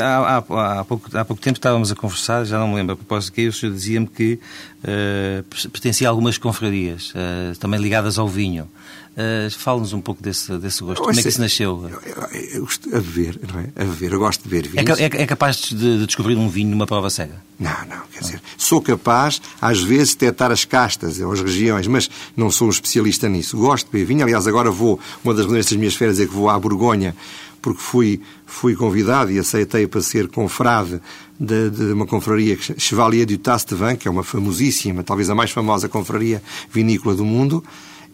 Há, 0.00 0.18
há, 0.18 0.80
há, 0.80 0.84
pouco, 0.84 1.16
há 1.16 1.24
pouco 1.24 1.42
tempo 1.42 1.56
estávamos 1.56 1.90
a 1.90 1.94
conversar, 1.94 2.44
já 2.44 2.58
não 2.58 2.68
me 2.68 2.74
lembro 2.74 2.92
a 2.92 2.96
propósito 2.96 3.32
que 3.32 3.48
o 3.48 3.52
senhor 3.52 3.72
dizia-me 3.72 4.06
que 4.06 4.38
uh, 4.84 5.70
pertencia 5.70 6.08
a 6.08 6.10
algumas 6.10 6.36
confrarias, 6.36 7.10
uh, 7.10 7.58
também 7.58 7.80
ligadas 7.80 8.18
ao 8.18 8.28
vinho. 8.28 8.68
Uh, 9.12 9.50
Fale-nos 9.50 9.92
um 9.92 10.00
pouco 10.00 10.22
desse, 10.22 10.56
desse 10.56 10.82
gosto. 10.82 11.02
Como 11.02 11.18
é 11.18 11.22
que 11.22 11.28
isso 11.28 11.40
nasceu? 11.40 11.86
Eu, 11.86 12.00
eu, 12.00 12.40
eu 12.54 12.60
gosto 12.62 12.88
a 12.96 12.98
beber, 12.98 13.38
não 13.52 13.60
é? 13.60 13.68
A 13.76 13.84
beber, 13.84 14.12
eu 14.12 14.18
gosto 14.18 14.42
de 14.42 14.48
beber 14.48 14.70
é 14.74 14.82
vinhos. 14.82 15.00
É, 15.00 15.04
é, 15.04 15.22
é 15.22 15.26
capaz 15.26 15.56
de, 15.56 15.74
de, 15.76 16.06
descobrir 16.06 16.34
um 16.34 16.48
vinho 16.48 16.70
numa 16.70 16.86
prova 16.86 17.10
cega? 17.10 17.34
Não, 17.60 17.70
não, 17.88 18.02
quer 18.10 18.20
dizer, 18.20 18.42
sou 18.56 18.80
capaz, 18.80 19.42
às 19.60 19.82
vezes, 19.82 20.10
de 20.10 20.20
detectar 20.20 20.50
as 20.50 20.64
castas 20.64 21.20
ou 21.20 21.30
as 21.30 21.42
regiões, 21.42 21.86
mas 21.86 22.10
não 22.34 22.50
sou 22.50 22.68
um 22.68 22.70
especialista 22.70 23.28
nisso. 23.28 23.56
Gosto 23.58 23.84
de 23.86 23.92
beber 23.92 24.06
vinho, 24.06 24.22
aliás, 24.22 24.46
agora 24.46 24.70
vou, 24.70 24.98
uma 25.22 25.34
das 25.34 25.46
das 25.46 25.72
minhas 25.72 25.94
férias 25.94 26.18
é 26.18 26.24
que 26.24 26.32
vou 26.32 26.48
à 26.48 26.58
Borgonha, 26.58 27.14
porque 27.60 27.80
fui, 27.80 28.20
fui 28.46 28.74
convidado 28.74 29.30
e 29.30 29.38
aceitei 29.38 29.86
para 29.86 30.00
ser 30.00 30.28
confrade 30.28 31.00
de, 31.38 31.70
de 31.70 31.92
uma 31.92 32.06
confraria 32.06 32.56
Chevalier 32.78 33.26
du 33.26 33.36
Taste-Vin, 33.36 33.96
que 33.96 34.08
é 34.08 34.10
uma 34.10 34.24
famosíssima, 34.24 35.04
talvez 35.04 35.28
a 35.28 35.34
mais 35.34 35.50
famosa 35.50 35.88
confraria 35.88 36.42
vinícola 36.72 37.14
do 37.14 37.24
mundo, 37.24 37.62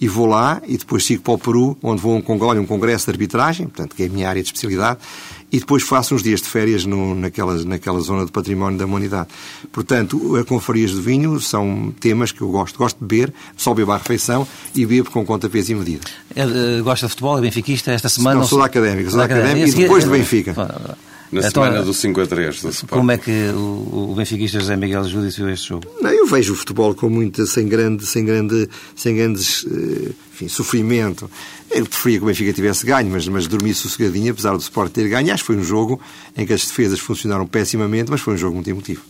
e 0.00 0.08
vou 0.08 0.26
lá 0.26 0.62
e 0.66 0.76
depois 0.76 1.04
sigo 1.04 1.22
para 1.22 1.34
o 1.34 1.38
Peru, 1.38 1.76
onde 1.82 2.00
vou 2.00 2.14
a 2.14 2.18
um 2.18 2.22
congresso, 2.22 2.60
um 2.60 2.66
congresso 2.66 3.06
de 3.06 3.10
arbitragem, 3.10 3.66
portanto, 3.66 3.94
que 3.94 4.04
é 4.04 4.06
a 4.06 4.08
minha 4.08 4.28
área 4.28 4.42
de 4.42 4.48
especialidade, 4.48 4.98
e 5.50 5.58
depois 5.58 5.82
faço 5.82 6.14
uns 6.14 6.22
dias 6.22 6.40
de 6.42 6.48
férias 6.48 6.84
no, 6.84 7.14
naquela, 7.14 7.54
naquela 7.64 8.00
zona 8.00 8.26
de 8.26 8.30
património 8.30 8.78
da 8.78 8.84
humanidade. 8.84 9.28
Portanto, 9.72 10.36
as 10.36 10.44
confrarias 10.44 10.90
de 10.90 11.00
vinho 11.00 11.40
são 11.40 11.92
temas 11.98 12.32
que 12.32 12.42
eu 12.42 12.48
gosto. 12.50 12.78
Gosto 12.78 12.98
de 12.98 13.06
beber, 13.06 13.32
só 13.56 13.72
bebo 13.72 13.92
à 13.92 13.96
refeição 13.96 14.46
e 14.74 14.84
bebo 14.84 15.10
com 15.10 15.24
conta, 15.24 15.48
peso 15.48 15.72
e 15.72 15.74
medida. 15.74 16.06
É, 16.36 16.80
gosta 16.82 17.06
de 17.06 17.10
futebol, 17.10 17.38
é 17.38 17.40
benfiquista 17.40 17.90
esta 17.90 18.08
semana? 18.08 18.40
Não, 18.40 18.46
sou 18.46 18.58
da 18.58 18.66
académica, 18.66 19.10
sou 19.10 19.18
da 19.18 19.24
académica 19.24 19.68
e 19.68 19.72
depois 19.72 20.04
do 20.04 20.10
Benfica. 20.10 20.54
Na 21.30 21.40
então, 21.40 21.62
semana 21.62 21.82
do 21.82 21.92
5 21.92 22.20
a 22.20 22.26
3 22.26 22.62
do 22.62 22.70
Sport. 22.70 22.90
Como 22.90 23.12
é 23.12 23.18
que 23.18 23.30
o, 23.50 24.10
o 24.10 24.14
benfiquista 24.16 24.60
José 24.60 24.76
Miguel 24.76 25.04
Júdice 25.04 25.36
viu 25.36 25.50
este 25.50 25.68
jogo? 25.68 25.84
Não, 26.00 26.10
eu 26.10 26.26
vejo 26.26 26.54
o 26.54 26.56
futebol 26.56 26.94
com 26.94 27.08
muita, 27.10 27.44
sem 27.46 27.68
grande, 27.68 28.06
sem 28.06 28.24
grande, 28.24 28.68
sem 28.96 29.14
grandes, 29.14 29.66
enfim, 30.32 30.48
sofrimento. 30.48 31.30
Eu 31.70 31.84
preferia 31.84 32.18
que 32.18 32.24
o 32.24 32.26
Benfica 32.26 32.52
tivesse 32.52 32.86
ganho, 32.86 33.10
mas, 33.10 33.28
mas 33.28 33.46
dormi 33.46 33.74
sossegadinho, 33.74 34.32
apesar 34.32 34.52
do 34.52 34.60
Sport 34.60 34.90
ter 34.90 35.08
ganho. 35.08 35.32
Acho 35.32 35.42
que 35.42 35.48
foi 35.48 35.56
um 35.56 35.64
jogo 35.64 36.00
em 36.36 36.46
que 36.46 36.52
as 36.52 36.64
defesas 36.64 36.98
funcionaram 36.98 37.46
pessimamente, 37.46 38.10
mas 38.10 38.20
foi 38.20 38.34
um 38.34 38.38
jogo 38.38 38.54
muito 38.54 38.70
emotivo. 38.70 39.02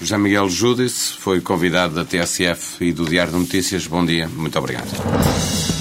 José 0.00 0.18
Miguel 0.18 0.48
Júdice 0.48 1.14
foi 1.18 1.40
convidado 1.40 1.94
da 1.94 2.04
TSF 2.04 2.84
e 2.84 2.92
do 2.92 3.06
Diário 3.06 3.32
de 3.32 3.38
Notícias. 3.38 3.86
Bom 3.86 4.04
dia, 4.04 4.28
muito 4.28 4.58
obrigado. 4.58 5.75